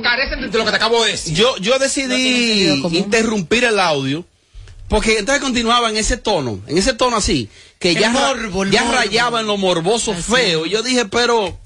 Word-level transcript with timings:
carecen 0.00 0.40
de 0.50 0.58
lo 0.58 0.64
que 0.64 0.70
te 0.70 0.76
acabo 0.76 1.04
de 1.04 1.12
decir. 1.12 1.34
Yo, 1.34 1.56
yo 1.58 1.78
decidí 1.78 2.82
interrumpir 2.92 3.64
el 3.64 3.78
audio 3.78 4.24
porque 4.88 5.18
entonces 5.18 5.42
continuaba 5.42 5.90
en 5.90 5.96
ese 5.96 6.16
tono, 6.16 6.60
en 6.66 6.78
ese 6.78 6.94
tono 6.94 7.16
así, 7.16 7.48
que 7.78 7.90
El 7.90 7.98
ya, 7.98 8.10
morbo, 8.10 8.64
ya 8.66 8.84
morbo. 8.84 8.96
rayaba 8.98 9.40
en 9.40 9.46
lo 9.46 9.56
morboso 9.58 10.14
feo. 10.14 10.64
Y 10.66 10.70
yo 10.70 10.82
dije, 10.82 11.04
pero, 11.06 11.58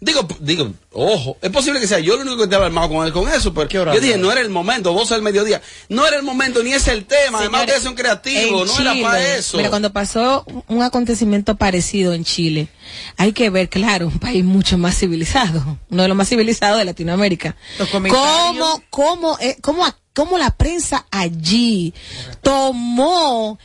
digo, 0.00 0.26
digo, 0.40 0.72
ojo, 0.92 1.36
es 1.42 1.50
posible 1.50 1.80
que 1.80 1.86
sea 1.86 1.98
yo 1.98 2.14
el 2.14 2.20
único 2.20 2.38
que 2.38 2.44
estaba 2.44 2.66
armado 2.66 2.88
con 2.88 3.06
él 3.06 3.12
con 3.12 3.28
eso, 3.28 3.52
pero 3.52 3.68
¿Qué 3.68 3.78
hora 3.78 3.94
yo 3.94 4.00
dije, 4.00 4.16
no 4.16 4.30
era 4.30 4.40
el 4.40 4.50
momento, 4.50 4.92
12 4.92 5.14
del 5.14 5.22
mediodía, 5.22 5.60
no 5.88 6.06
era 6.06 6.16
el 6.16 6.22
momento, 6.22 6.62
ni 6.62 6.72
es 6.72 6.86
el 6.88 7.04
tema, 7.04 7.38
además 7.38 7.62
Señores, 7.62 7.76
ustedes 7.76 7.82
son 7.82 7.94
creativos, 7.94 8.68
no 8.68 8.80
era 8.80 9.02
para 9.02 9.34
eso. 9.36 9.56
Mira, 9.56 9.70
cuando 9.70 9.92
pasó 9.92 10.44
un 10.68 10.82
acontecimiento 10.82 11.56
parecido 11.56 12.12
en 12.12 12.24
Chile, 12.24 12.68
hay 13.16 13.32
que 13.32 13.50
ver, 13.50 13.68
claro, 13.68 14.06
un 14.08 14.18
país 14.18 14.44
mucho 14.44 14.78
más 14.78 14.96
civilizado, 14.98 15.78
uno 15.90 16.02
de 16.02 16.08
los 16.08 16.16
más 16.16 16.28
civilizados 16.28 16.78
de 16.78 16.84
Latinoamérica. 16.84 17.56
Los. 17.78 17.88
¿Cómo, 17.88 18.82
cómo, 18.90 19.38
eh, 19.40 19.56
cómo, 19.60 19.84
cómo 20.14 20.38
la 20.38 20.50
prensa 20.50 21.06
allí 21.10 21.92
tomó 22.42 23.58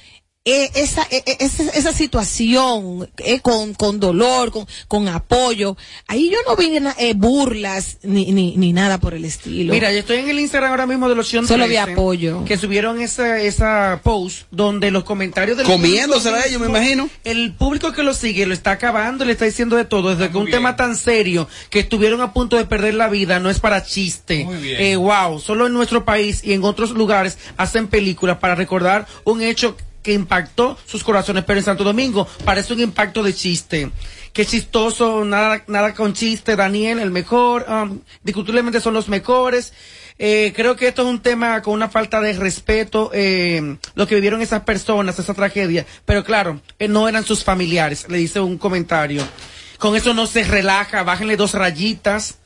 eh, 0.46 0.70
esa, 0.76 1.04
eh, 1.10 1.24
eh, 1.26 1.38
esa, 1.40 1.64
esa 1.64 1.94
situación 1.94 3.10
eh, 3.18 3.40
con, 3.40 3.74
con 3.74 4.00
dolor, 4.00 4.52
con, 4.52 4.68
con 4.90 5.08
apoyo? 5.08 5.78
Ahí 6.08 6.30
yo 6.30 6.38
no 6.46 6.56
vi 6.58 6.80
na- 6.80 6.96
eh, 7.00 7.14
burlas 7.14 7.98
ni, 8.04 8.32
ni, 8.34 8.58
ni 8.58 8.74
nada 8.74 8.98
por 9.00 9.14
el 9.14 9.24
estilo. 9.26 9.74
Mira, 9.74 9.92
yo 9.94 10.00
estoy 10.00 10.18
en 10.18 10.30
el 10.30 10.40
Instagram 10.40 10.72
ahora 10.72 10.86
mismo 10.86 11.08
de 11.08 11.16
los 11.16 11.28
Sion 11.30 11.48
Solo 11.48 11.66
vi 11.68 11.76
13, 11.76 11.92
apoyo. 11.94 12.44
Que 12.46 12.58
subieron 12.58 13.00
esa, 13.02 13.40
esa 13.40 14.02
post 14.04 14.48
donde 14.52 14.92
los 14.92 15.04
comentarios 15.06 15.56
del 15.58 15.66
Comiéndosela 15.66 16.46
ellos, 16.46 16.60
me 16.60 16.68
imagino. 16.68 17.10
El 17.24 17.54
público 17.54 17.94
que 17.94 18.04
lo 18.04 18.14
sigue 18.14 18.46
lo 18.46 18.54
está 18.54 18.72
acabando, 18.72 19.24
le 19.26 19.32
está 19.34 19.46
diciendo 19.46 19.76
de 19.78 19.86
todo. 19.86 20.14
Desde 20.16 20.30
que 20.32 20.38
un 20.38 20.50
tema 20.50 20.76
tan 20.76 20.98
serio 20.98 21.48
que 21.70 21.80
estuvieron 21.80 22.20
a 22.22 22.34
punto 22.34 22.58
de 22.58 22.66
perder 22.66 22.96
la 22.96 23.08
vida 23.08 23.40
no 23.40 23.50
es 23.50 23.60
para 23.60 23.84
chiste. 23.84 24.44
Muy 24.44 24.58
bien. 24.58 24.82
Eh, 24.82 24.96
wow, 24.98 25.40
solo 25.40 25.68
en 25.68 25.74
nuestro 25.74 26.04
país 26.04 26.42
y 26.44 26.52
en 26.54 26.64
otros 26.64 26.92
lugares 26.92 27.38
hacen 27.56 27.88
películas 27.88 28.40
para 28.40 28.56
recordar 28.56 29.08
un 29.24 29.42
hecho 29.42 29.78
que 30.04 30.14
impactó 30.14 30.78
sus 30.86 31.04
corazones, 31.04 31.44
pero 31.46 31.60
en 31.60 31.66
Santo 31.66 31.84
Domingo 31.84 32.28
parece 32.46 32.74
un 32.74 32.82
impacto 32.82 33.24
de 33.24 33.34
chiste. 33.34 33.90
Qué 34.34 34.46
chistoso, 34.46 35.26
nada, 35.26 35.64
nada 35.68 35.94
con 35.94 36.14
chiste, 36.14 36.56
Daniel, 36.56 37.00
el 37.00 37.12
mejor, 37.12 37.66
um, 37.70 38.00
discutiblemente 38.24 38.82
son 38.82 38.94
los 38.94 39.08
mejores. 39.08 39.74
Eh, 40.20 40.54
creo 40.56 40.76
que 40.76 40.88
esto 40.88 41.02
es 41.02 41.08
un 41.08 41.22
tema 41.22 41.62
con 41.62 41.74
una 41.74 41.90
falta 41.90 42.22
de 42.22 42.34
respeto, 42.34 43.10
eh, 43.14 43.78
lo 43.96 44.08
que 44.08 44.16
vivieron 44.16 44.42
esas 44.42 44.62
personas, 44.62 45.18
esa 45.18 45.34
tragedia, 45.34 45.86
pero 46.06 46.24
claro, 46.24 46.62
eh, 46.78 46.88
no 46.88 47.10
eran 47.10 47.24
sus 47.24 47.44
familiares, 47.44 48.06
le 48.10 48.18
dice 48.18 48.40
un 48.40 48.58
comentario. 48.58 49.24
Con 49.80 49.96
eso 49.96 50.14
no 50.14 50.28
se 50.28 50.44
relaja, 50.44 51.04
bájenle 51.04 51.36
dos 51.36 51.54
rayitas. 51.54 52.38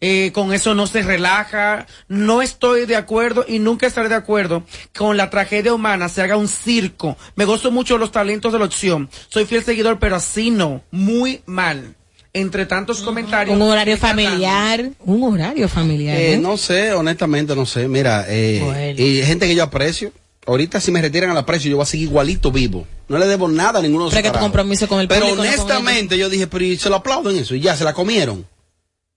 Eh, 0.00 0.30
con 0.34 0.52
eso 0.52 0.74
no 0.74 0.86
se 0.86 1.02
relaja. 1.02 1.86
No 2.08 2.42
estoy 2.42 2.84
de 2.86 2.96
acuerdo 2.96 3.44
y 3.48 3.58
nunca 3.58 3.86
estaré 3.86 4.08
de 4.08 4.14
acuerdo 4.14 4.62
con 4.96 5.16
la 5.16 5.30
tragedia 5.30 5.72
humana 5.72 6.08
se 6.08 6.22
haga 6.22 6.36
un 6.36 6.48
circo. 6.48 7.16
Me 7.34 7.44
gozo 7.46 7.70
mucho 7.70 7.96
los 7.98 8.12
talentos 8.12 8.52
de 8.52 8.58
la 8.58 8.66
opción. 8.66 9.08
Soy 9.28 9.46
fiel 9.46 9.64
seguidor, 9.64 9.98
pero 9.98 10.16
así 10.16 10.50
no. 10.50 10.82
Muy 10.90 11.40
mal. 11.46 11.94
Entre 12.34 12.66
tantos 12.66 13.00
comentarios. 13.00 13.56
un 13.56 13.62
horario 13.62 13.96
familiar, 13.96 14.90
un 15.06 15.22
horario 15.32 15.68
familiar. 15.70 16.18
Eh, 16.18 16.34
¿eh? 16.34 16.38
no 16.38 16.58
sé, 16.58 16.92
honestamente 16.92 17.56
no 17.56 17.64
sé. 17.64 17.88
Mira, 17.88 18.26
eh, 18.28 18.60
Bueno. 18.62 19.02
y 19.02 19.22
gente 19.22 19.46
que 19.46 19.54
yo 19.54 19.62
aprecio. 19.62 20.12
Ahorita 20.46 20.78
si 20.80 20.92
me 20.92 21.00
retiran 21.00 21.30
al 21.30 21.38
aprecio 21.38 21.70
yo 21.70 21.76
voy 21.78 21.84
a 21.84 21.86
seguir 21.86 22.08
igualito 22.08 22.52
vivo. 22.52 22.86
No 23.08 23.16
le 23.18 23.26
debo 23.26 23.48
nada 23.48 23.78
a 23.78 23.82
ninguno 23.82 24.04
de 24.04 24.10
Pero 24.10 24.18
esos 24.18 24.18
es 24.18 24.22
que 24.22 24.28
tu 24.28 24.32
carajos. 24.34 24.46
compromiso 24.46 24.86
con 24.86 25.00
el 25.00 25.08
Pero 25.08 25.22
público, 25.22 25.42
no 25.42 25.50
con 25.50 25.60
honestamente 25.60 26.18
yo 26.18 26.28
dije, 26.28 26.46
pero 26.46 26.64
y 26.64 26.76
se 26.76 26.90
lo 26.90 26.96
aplauden 26.96 27.36
eso 27.38 27.54
y 27.54 27.60
ya, 27.60 27.74
se 27.74 27.84
la 27.84 27.94
comieron. 27.94 28.46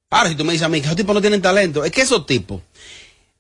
Ahora 0.10 0.30
si 0.30 0.36
tú 0.36 0.44
me 0.44 0.54
dices 0.54 0.66
a 0.66 0.70
mí 0.70 0.80
que 0.80 0.86
esos 0.88 0.96
tipos 0.98 1.14
no 1.14 1.22
tienen 1.22 1.42
talento, 1.42 1.84
es 1.86 1.92
que 1.92 2.02
esos 2.02 2.26
tipos, 2.26 2.62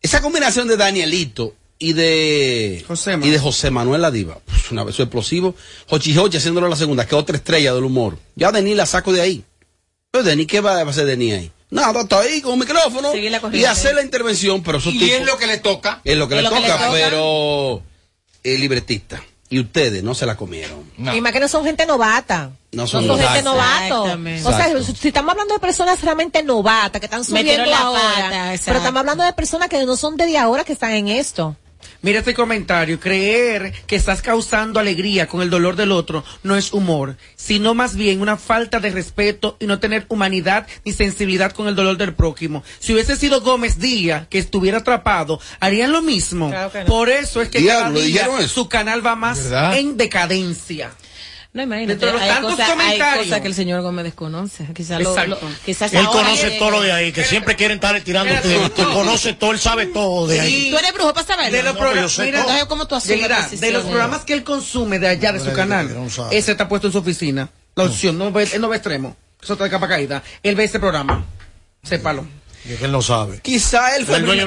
esa 0.01 0.21
combinación 0.21 0.67
de 0.67 0.77
Danielito 0.77 1.55
y 1.79 1.93
de 1.93 2.83
José 2.87 3.17
y 3.23 3.29
de 3.29 3.39
José 3.39 3.71
Manuel 3.71 4.01
La 4.01 4.11
Diva, 4.11 4.39
pues, 4.45 4.69
una 4.71 4.83
vez 4.83 4.95
su 4.95 5.01
explosivo, 5.01 5.55
Hochi 5.87 6.15
Hochi 6.17 6.37
haciéndolo 6.37 6.67
la 6.67 6.75
segunda, 6.75 7.05
que 7.07 7.15
es 7.15 7.21
otra 7.21 7.37
estrella 7.37 7.73
del 7.73 7.85
humor. 7.85 8.17
Ya 8.35 8.49
a 8.49 8.51
Denis 8.51 8.75
la 8.75 8.85
saco 8.85 9.11
de 9.13 9.21
ahí. 9.21 9.43
Pero 10.11 10.23
Denis, 10.23 10.47
¿qué 10.47 10.59
va 10.61 10.79
a 10.79 10.87
hacer 10.89 11.05
Denis 11.05 11.33
ahí? 11.33 11.51
Nada, 11.71 12.01
está 12.01 12.19
ahí 12.19 12.41
con 12.41 12.53
un 12.53 12.59
micrófono 12.59 13.11
y 13.15 13.63
hacer 13.65 13.93
la 13.95 14.01
intervención, 14.03 14.61
pero 14.63 14.79
esos 14.79 14.93
Y 14.93 14.99
tipos 14.99 15.19
es 15.21 15.25
lo 15.25 15.37
que 15.37 15.47
le 15.47 15.57
toca. 15.59 16.01
es 16.03 16.17
lo 16.17 16.27
que, 16.27 16.35
Es 16.37 16.43
le, 16.43 16.49
lo 16.49 16.55
que 16.55 16.61
toca, 16.61 16.67
le 16.67 16.73
toca. 16.85 16.91
pero 16.91 17.83
el 18.43 18.59
libretista 18.61 19.23
y 19.49 19.59
ustedes 19.59 20.03
no 20.03 20.13
se 20.13 20.25
la 20.25 20.37
comieron. 20.37 20.83
No. 20.97 21.15
Y 21.15 21.21
más 21.21 21.31
que 21.31 21.39
no 21.39 21.47
son 21.47 21.63
gente 21.65 21.85
novata. 21.85 22.51
No 22.71 22.85
son 22.85 23.03
gente 23.07 23.41
novato. 23.41 24.03
Exactamente. 24.03 24.47
O 24.47 24.51
sea, 24.51 24.83
si 24.93 25.07
estamos 25.07 25.31
hablando 25.31 25.55
de 25.55 25.59
personas 25.59 26.01
realmente 26.01 26.43
novatas 26.43 26.99
que 26.99 27.07
están 27.07 27.23
subiendo 27.23 27.65
la 27.65 27.79
ahora, 27.79 28.01
pata, 28.01 28.53
pero 28.65 28.77
estamos 28.77 28.99
hablando 28.99 29.23
de 29.23 29.33
personas 29.33 29.69
que 29.69 29.83
no 29.85 29.95
son 29.95 30.17
de 30.17 30.37
ahora 30.37 30.63
que 30.63 30.73
están 30.73 30.91
en 30.91 31.07
esto. 31.07 31.55
Mira 32.01 32.19
este 32.19 32.33
comentario. 32.33 32.99
Creer 32.99 33.73
que 33.85 33.97
estás 33.97 34.21
causando 34.21 34.79
alegría 34.79 35.27
con 35.27 35.41
el 35.41 35.49
dolor 35.49 35.75
del 35.75 35.91
otro 35.91 36.23
no 36.43 36.55
es 36.55 36.71
humor, 36.71 37.17
sino 37.35 37.73
más 37.73 37.95
bien 37.95 38.21
una 38.21 38.37
falta 38.37 38.79
de 38.79 38.89
respeto 38.89 39.57
y 39.59 39.65
no 39.67 39.79
tener 39.79 40.05
humanidad 40.07 40.65
ni 40.85 40.93
sensibilidad 40.93 41.51
con 41.51 41.67
el 41.67 41.75
dolor 41.75 41.97
del 41.97 42.13
prójimo. 42.13 42.63
Si 42.79 42.93
hubiese 42.93 43.17
sido 43.17 43.41
Gómez 43.41 43.79
Díaz 43.79 44.27
que 44.29 44.39
estuviera 44.39 44.77
atrapado, 44.77 45.41
harían 45.59 45.91
lo 45.91 46.01
mismo. 46.01 46.49
Claro 46.49 46.71
que 46.71 46.79
no. 46.79 46.85
Por 46.85 47.09
eso 47.09 47.41
es 47.41 47.49
que 47.49 47.59
Diablo, 47.59 47.99
cada 47.99 48.05
día 48.05 48.47
su 48.47 48.69
canal 48.69 49.05
va 49.05 49.15
más 49.15 49.43
¿Verdad? 49.43 49.77
en 49.77 49.97
decadencia. 49.97 50.91
No, 51.51 51.63
imagínate, 51.63 51.93
Dentro 51.93 52.07
de 52.07 52.13
los 52.13 52.21
hay 52.21 52.29
tantos 52.29 52.51
cosas, 52.51 52.69
hay 52.69 52.75
comentarios. 52.77 53.25
cosas 53.25 53.41
que 53.41 53.47
el 53.47 53.53
señor 53.55 53.81
Gómez 53.81 54.03
desconoce. 54.05 54.67
Quizás 54.75 55.01
lo, 55.01 55.09
Exacto. 55.09 55.39
lo- 55.41 55.55
quizás 55.65 55.93
Él 55.95 56.05
conoce 56.05 56.51
todo 56.51 56.69
lo 56.69 56.81
de 56.81 56.91
ahí, 56.91 57.11
que 57.11 57.23
siempre 57.23 57.55
quieren 57.55 57.75
estar. 57.77 57.95
Él 57.95 58.71
conoce 58.75 59.33
todo, 59.33 59.51
él 59.51 59.59
sabe 59.59 59.87
todo 59.87 60.27
de 60.27 60.41
ahí. 60.41 60.69
¿Tú 60.71 60.77
eres 60.77 60.93
brujo 60.93 61.11
para 61.13 61.25
saberlo? 61.25 61.57
De 61.57 61.63
los 61.63 61.73
No, 61.73 61.79
programas, 61.79 62.19
mira. 62.19 62.39
Entonces, 62.41 62.65
¿cómo 62.65 62.87
tú 62.87 62.99
Yeguirá, 62.99 63.47
de 63.49 63.71
los 63.71 63.83
programas 63.85 64.25
que 64.25 64.33
él 64.33 64.43
consume 64.43 64.99
de 64.99 65.07
allá 65.07 65.33
de 65.33 65.39
su 65.39 65.51
canal, 65.53 65.91
no 65.93 66.07
sabe. 66.09 66.37
ese 66.37 66.51
está 66.51 66.67
puesto 66.69 66.87
en 66.87 66.93
su 66.93 66.99
oficina. 66.99 67.49
La 67.75 67.85
opción, 67.85 68.17
no 68.17 68.31
ve, 68.31 68.47
él 68.53 68.61
no 68.61 68.69
ve 68.69 68.77
extremo. 68.77 69.15
Eso 69.41 69.53
está 69.53 69.63
de 69.63 69.69
capa 69.71 69.87
caída. 69.87 70.21
Él 70.43 70.55
ve 70.55 70.65
ese 70.65 70.79
programa. 70.79 71.25
Sépalo. 71.81 72.27
Y 72.65 72.73
es 72.73 72.79
que 72.79 72.85
él 72.85 72.91
no 72.91 73.01
sabe. 73.01 73.39
Quizá 73.41 73.95
él 73.95 74.05
fue 74.05 74.17
El 74.17 74.25
primero 74.25 74.45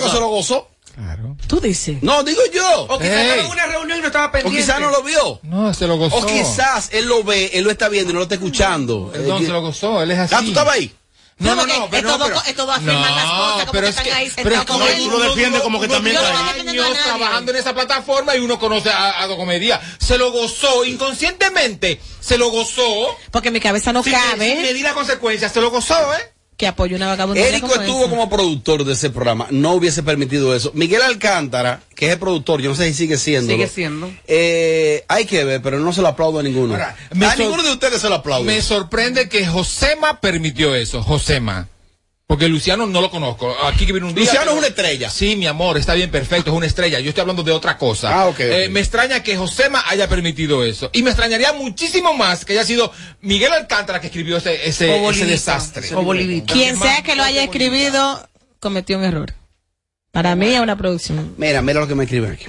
no 0.00 0.06
que 0.06 0.10
se 0.10 0.20
lo 0.20 0.28
gozó. 0.28 0.68
Claro. 0.94 1.36
Tú 1.48 1.60
dices. 1.60 2.02
No, 2.02 2.22
digo 2.22 2.40
yo. 2.52 2.82
O 2.84 2.98
quizás 2.98 3.16
estaba 3.16 3.40
en 3.42 3.50
una 3.50 3.66
reunión 3.66 3.98
y 3.98 4.00
no 4.00 4.06
estaba 4.06 4.26
O 4.26 4.32
pendiente. 4.32 4.60
quizás 4.60 4.80
no 4.80 4.90
lo 4.90 5.02
vio. 5.02 5.40
No, 5.42 5.74
se 5.74 5.86
lo 5.86 5.96
gozó. 5.96 6.16
O 6.18 6.26
quizás 6.26 6.90
él 6.92 7.06
lo 7.06 7.24
ve, 7.24 7.50
él 7.54 7.64
lo 7.64 7.70
está 7.70 7.88
viendo 7.88 8.10
y 8.10 8.12
no 8.14 8.20
lo 8.20 8.24
está 8.24 8.36
escuchando. 8.36 9.10
Perdón, 9.12 9.42
Eh, 9.42 9.46
se 9.46 9.52
lo 9.52 9.60
gozó. 9.60 10.02
Él 10.02 10.10
es 10.12 10.18
así. 10.18 10.34
Ah, 10.36 10.40
tú 10.40 10.48
estabas 10.48 10.74
ahí. 10.74 10.94
No, 11.36 11.56
no, 11.56 11.66
no, 11.66 11.88
pero 11.90 12.10
es 12.12 12.18
no, 12.18 12.42
es 12.46 12.54
todo 12.54 12.70
afirman 12.70 13.16
las 13.16 13.24
cosas, 13.24 13.60
como 13.66 13.72
pero 13.72 13.82
que 13.82 13.88
es 13.88 13.96
están 13.98 14.04
que, 14.04 14.12
ahí 14.12 14.32
pero 14.36 14.54
es 14.54 14.60
que 14.64 14.72
no, 14.72 15.18
lo 15.18 15.28
defiendes 15.30 15.62
como 15.62 15.80
que 15.80 15.86
uno 15.86 15.94
también 15.96 16.14
está 16.16 16.32
no 16.32 16.48
años 16.84 16.98
trabajando 17.02 17.50
en 17.50 17.58
esa 17.58 17.74
plataforma 17.74 18.36
y 18.36 18.38
uno 18.38 18.56
conoce 18.60 18.90
a, 18.90 19.20
a 19.20 19.26
Docomedia. 19.26 19.80
Se 19.98 20.16
lo 20.16 20.30
gozó 20.30 20.84
inconscientemente, 20.84 22.00
se 22.20 22.38
lo 22.38 22.50
gozó. 22.50 23.16
Porque 23.32 23.50
mi 23.50 23.58
cabeza 23.58 23.92
no 23.92 24.04
sin, 24.04 24.12
cabe 24.12 24.52
sin 24.52 24.62
medir 24.62 24.84
las 24.84 24.92
consecuencias, 24.92 25.50
se 25.52 25.60
lo 25.60 25.72
gozó, 25.72 25.96
¿eh? 26.14 26.33
Que 26.56 26.72
una 26.94 27.08
vagabundería 27.08 27.50
Érico 27.50 27.68
como 27.68 27.80
estuvo 27.80 28.00
esa. 28.02 28.10
como 28.10 28.30
productor 28.30 28.84
de 28.84 28.92
ese 28.92 29.10
programa, 29.10 29.48
no 29.50 29.72
hubiese 29.72 30.02
permitido 30.02 30.54
eso. 30.54 30.70
Miguel 30.74 31.02
Alcántara, 31.02 31.80
que 31.94 32.06
es 32.06 32.12
el 32.12 32.18
productor, 32.18 32.60
yo 32.60 32.70
no 32.70 32.76
sé 32.76 32.88
si 32.88 32.94
sigue 32.94 33.16
siendo. 33.16 33.52
Sigue 33.52 33.66
siendo. 33.66 34.10
Eh, 34.26 35.04
hay 35.08 35.24
que 35.24 35.44
ver, 35.44 35.62
pero 35.62 35.80
no 35.80 35.92
se 35.92 36.02
lo 36.02 36.08
aplaudo 36.08 36.38
a 36.38 36.42
ninguno. 36.42 36.74
Ahora, 36.74 36.96
a 37.10 37.36
ninguno 37.36 37.62
de 37.62 37.72
ustedes 37.72 38.00
se 38.00 38.08
lo 38.08 38.16
aplaudo. 38.16 38.44
Me 38.44 38.62
sorprende 38.62 39.28
que 39.28 39.46
Josema 39.46 40.20
permitió 40.20 40.74
eso, 40.74 41.02
Josema. 41.02 41.68
Porque 42.26 42.48
Luciano 42.48 42.86
no 42.86 43.02
lo 43.02 43.10
conozco. 43.10 43.54
Aquí 43.64 43.84
que 43.84 43.92
viene 43.92 44.08
un 44.08 44.14
día. 44.14 44.24
Luciano 44.24 44.52
es 44.52 44.58
una 44.58 44.66
estrella. 44.68 45.10
Sí, 45.10 45.36
mi 45.36 45.46
amor, 45.46 45.76
está 45.76 45.92
bien, 45.92 46.10
perfecto, 46.10 46.50
es 46.50 46.56
una 46.56 46.66
estrella. 46.66 46.98
Yo 46.98 47.10
estoy 47.10 47.20
hablando 47.20 47.42
de 47.42 47.52
otra 47.52 47.76
cosa. 47.76 48.18
Ah, 48.22 48.26
ok, 48.28 48.40
Eh, 48.40 48.68
me 48.70 48.80
extraña 48.80 49.22
que 49.22 49.36
Josema 49.36 49.84
haya 49.88 50.08
permitido 50.08 50.64
eso. 50.64 50.88
Y 50.94 51.02
me 51.02 51.10
extrañaría 51.10 51.52
muchísimo 51.52 52.14
más 52.14 52.44
que 52.46 52.54
haya 52.54 52.64
sido 52.64 52.90
Miguel 53.20 53.52
Alcántara 53.52 54.00
que 54.00 54.06
escribió 54.06 54.38
ese, 54.38 54.66
ese, 54.66 54.86
O 54.88 54.92
ese 54.94 55.00
Bolivita. 55.02 55.26
desastre. 55.26 55.94
O 55.94 56.02
Bolivita. 56.02 56.52
Quien 56.54 56.78
sea 56.78 57.02
que 57.02 57.14
lo 57.14 57.22
haya 57.24 57.42
escribido, 57.44 58.26
cometió 58.58 58.96
un 58.96 59.04
error. 59.04 59.34
Para 60.10 60.34
mí 60.34 60.46
es 60.54 60.60
una 60.60 60.78
producción. 60.78 61.34
Mira, 61.36 61.60
mira 61.60 61.80
lo 61.80 61.86
que 61.88 61.94
me 61.94 62.04
escriben 62.04 62.30
aquí. 62.32 62.46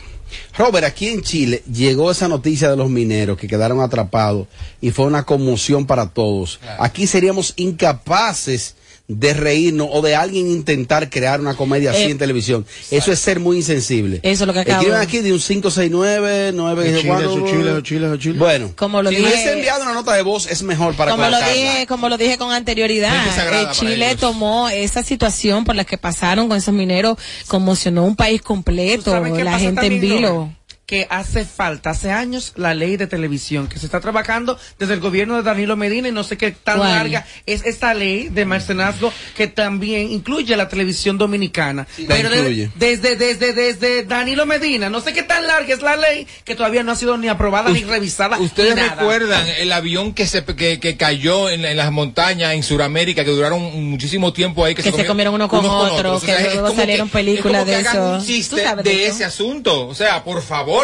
Robert, 0.58 0.86
aquí 0.86 1.10
en 1.10 1.22
Chile 1.22 1.64
llegó 1.72 2.12
esa 2.12 2.28
noticia 2.30 2.70
de 2.70 2.78
los 2.78 2.90
mineros 2.90 3.38
que 3.38 3.48
quedaron 3.48 3.82
atrapados 3.82 4.48
y 4.82 4.92
fue 4.92 5.06
una 5.06 5.24
conmoción 5.24 5.86
para 5.86 6.08
todos. 6.10 6.60
Aquí 6.80 7.08
seríamos 7.08 7.54
incapaces 7.58 8.76
de 9.08 9.34
reírnos 9.36 9.88
o 9.92 10.02
de 10.02 10.16
alguien 10.16 10.48
intentar 10.50 11.12
crear 11.12 11.40
una 11.40 11.54
comedia 11.56 11.92
así 11.92 12.04
Eh, 12.04 12.10
en 12.12 12.18
televisión. 12.18 12.66
Eso 12.90 13.12
es 13.12 13.20
ser 13.20 13.40
muy 13.40 13.58
insensible. 13.58 14.20
Eso 14.24 14.44
es 14.44 14.48
lo 14.48 14.54
que 14.54 14.62
acabo- 14.62 14.80
Escriben 14.82 15.00
aquí 15.00 15.20
de 15.20 15.32
un 15.32 15.40
569, 15.40 16.52
9, 16.56 16.90
Eso 16.90 17.02
Chile, 17.46 17.84
Chile, 17.84 18.20
Chile. 18.20 18.40
Bueno, 18.40 18.72
Como 18.76 19.04
lo 19.04 19.10
si 19.12 19.18
dije- 19.18 19.28
hubiese 19.30 19.54
enviado 19.54 19.84
una 19.84 19.94
nota 19.94 20.14
de 20.16 20.24
voz 20.24 20.48
es 20.50 20.64
mejor 20.64 20.96
para 20.96 21.12
como 21.12 21.28
lo 21.30 21.38
dije, 21.38 21.86
como 21.88 22.10
lo 22.10 22.18
dije 22.18 22.38
con 22.40 22.52
anterioridad, 22.52 23.14
eh, 23.54 23.68
Chile 23.74 24.16
tomó 24.20 24.70
esa 24.70 25.04
situación 25.04 25.66
por 25.66 25.76
la 25.76 25.84
que 25.86 25.98
pasaron 26.00 26.48
con 26.48 26.58
esos 26.58 26.74
mineros, 26.74 27.18
conmocionó 27.48 28.06
un 28.06 28.16
país 28.16 28.42
¿Tú 28.42 28.48
completo, 28.48 29.12
la 29.20 29.60
gente 29.60 29.86
en 29.86 30.02
vilo. 30.02 30.52
Que 30.86 31.08
hace 31.10 31.46
falta, 31.46 31.90
hace 31.90 32.12
años, 32.12 32.54
la 32.58 32.76
ley 32.76 32.96
de 32.96 33.08
televisión, 33.08 33.68
que 33.68 33.80
se 33.80 33.88
está 33.88 34.00
trabajando 34.02 34.60
desde 34.78 34.94
el 34.94 35.00
gobierno 35.00 35.36
de 35.36 35.42
Danilo 35.42 35.76
Medina 35.76 36.10
y 36.10 36.12
no 36.12 36.24
sé 36.24 36.38
qué 36.38 36.52
tan 36.52 36.78
¿Cuál? 36.78 36.92
larga 36.92 37.26
es 37.48 37.66
esta 37.66 37.96
ley 37.96 38.30
de 38.30 38.46
mercenazgo 38.46 39.12
que 39.36 39.48
también 39.48 40.12
incluye 40.12 40.56
la 40.56 40.70
televisión 40.70 41.18
dominicana. 41.18 41.88
Pero 42.08 42.30
desde, 42.76 43.16
desde, 43.16 43.54
desde 43.54 44.04
Danilo 44.04 44.46
Medina, 44.46 44.92
no 44.92 45.02
sé 45.02 45.12
qué 45.14 45.24
tan 45.24 45.48
larga 45.48 45.74
es 45.74 45.82
la 45.82 45.96
ley 45.96 46.28
que 46.44 46.54
todavía 46.54 46.84
no 46.84 46.92
ha 46.92 46.96
sido 46.96 47.18
ni 47.18 47.30
aprobada 47.30 47.72
ni 47.72 47.84
revisada. 47.84 48.38
Ustedes 48.38 48.76
ni 48.76 48.82
nada. 48.82 48.96
recuerdan 48.96 49.44
el 49.58 49.72
avión 49.72 50.14
que 50.14 50.28
se 50.28 50.46
que, 50.46 50.80
que 50.80 50.98
cayó 50.98 51.50
en, 51.50 51.64
la- 51.64 51.72
en 51.72 51.78
las 51.78 51.92
montañas 51.92 52.54
en 52.54 52.62
Sudamérica 52.62 53.26
que 53.26 53.32
duraron 53.32 53.60
muchísimo 53.90 54.34
tiempo 54.34 54.64
ahí 54.64 54.76
que, 54.76 54.84
Que 54.84 54.92
se 54.92 55.08
comieron 55.08 55.34
uno 55.34 55.50
con 55.50 55.66
otro, 55.66 56.20
que 56.22 56.38
luego 56.54 56.76
salieron 56.76 57.10
películas 57.10 57.64
como 57.64 57.66
que 57.66 57.72
de 57.72 57.78
hagan 57.78 57.96
eso. 57.96 58.12
un 58.12 58.20
¿Tú 58.20 58.26
chiste 58.28 58.56
de, 58.58 58.84
de 58.84 59.06
eso? 59.08 59.16
ese 59.16 59.26
asunto, 59.26 59.88
o 59.88 59.96
sea, 59.96 60.24
por 60.24 60.44
favor. 60.44 60.75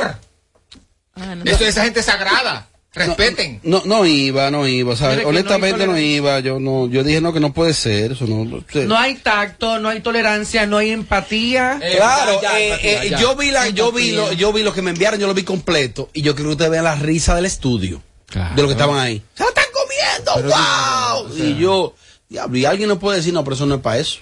Ah, 1.16 1.36
no. 1.36 1.44
Eso, 1.46 1.66
esa 1.66 1.84
gente 1.84 2.00
es 2.00 2.06
sagrada. 2.06 2.68
Respeten. 2.94 3.62
No, 3.64 3.82
no 3.86 4.06
iba, 4.06 4.52
no 4.52 4.68
iba, 4.68 4.94
Honestamente 5.24 5.88
no, 5.88 5.98
iba, 5.98 6.42
yo 6.42 6.60
no, 6.60 6.90
yo 6.90 7.06
dije 7.06 7.22
no 7.22 7.32
que 7.32 7.40
no 7.40 7.54
puede 7.54 7.74
ser, 7.74 8.12
eso 8.12 8.28
no. 8.28 8.44
no 8.44 8.66
sé. 8.70 8.86
No 8.86 8.98
hay 8.98 9.16
tacto, 9.16 9.80
no 9.80 9.88
hay 9.88 10.02
tolerancia, 10.02 10.66
no 10.66 10.76
hay 10.78 10.90
empatía. 10.92 11.80
Eh, 11.82 11.96
Claro, 11.96 12.42
ya, 12.42 12.52
ya, 12.52 12.60
eh, 12.60 12.80
eh, 13.06 13.10
ya. 13.12 13.18
yo 13.20 13.38
vi 13.38 13.50
la, 13.50 13.70
yo 13.70 13.94
vi 13.94 14.12
lo, 14.12 14.34
yo 14.34 14.52
vi 14.52 14.64
lo 14.64 14.74
que 14.74 14.82
me 14.82 14.92
enviaron, 14.92 15.22
yo 15.22 15.28
lo 15.28 15.34
vi 15.34 15.44
completo 15.44 16.10
y 16.12 16.22
yo 16.22 16.36
creo 16.36 16.48
que 16.48 16.52
ustedes 16.52 16.72
vean 16.72 16.84
la 16.84 16.96
risa 16.96 17.34
del 17.34 17.46
estudio 17.46 18.02
Claro. 18.26 18.56
de 18.56 18.62
lo 18.62 18.68
que 18.68 18.74
estaban 18.74 19.00
ahí. 19.00 19.24
Se 19.36 19.44
lo 19.44 19.50
están 19.50 19.66
comiendo, 19.74 20.54
wow. 20.54 21.38
y 21.38 21.58
yo, 21.58 21.96
diablo, 22.28 22.58
y 22.58 22.66
alguien 22.66 22.90
no 22.90 23.00
puede 23.00 23.20
decir 23.20 23.34
no, 23.34 23.46
pero 23.46 23.56
eso 23.56 23.66
no 23.66 23.76
es 23.76 23.82
para 23.82 24.00
eso. 24.00 24.20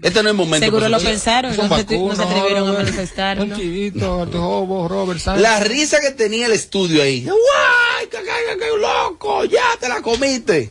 Este 0.00 0.22
no 0.22 0.28
es 0.28 0.32
el 0.32 0.36
momento. 0.36 0.64
Seguro 0.64 0.88
lo 0.88 1.00
pensaron, 1.00 1.56
no 1.56 1.62
se, 1.76 1.98
no 1.98 2.14
se 2.16 2.22
atrevieron 2.22 2.68
a 2.68 2.72
manifestar. 2.72 3.40
Un 3.40 3.54
chivito, 3.56 4.28
Jobo, 4.32 4.86
Robert 4.86 5.18
Sánchez. 5.18 5.42
La 5.42 5.58
risa 5.60 5.98
que 6.00 6.12
tenía 6.12 6.46
el 6.46 6.52
estudio 6.52 7.02
ahí, 7.02 7.24
guay, 7.24 8.06
que, 8.08 8.18
que, 8.18 8.58
que, 8.58 8.78
loco, 8.80 9.44
ya 9.46 9.64
te 9.80 9.88
la 9.88 10.00
comiste. 10.00 10.70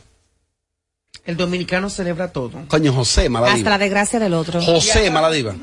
El 1.26 1.36
dominicano 1.36 1.90
celebra 1.90 2.32
todo. 2.32 2.52
Coño, 2.68 2.90
José, 2.94 3.22
Hasta 3.22 3.30
la 3.30 3.40
maladiva. 3.40 3.78
desgracia 3.78 4.18
del 4.18 4.32
otro. 4.32 4.62
José, 4.62 5.10
maladiva. 5.10 5.54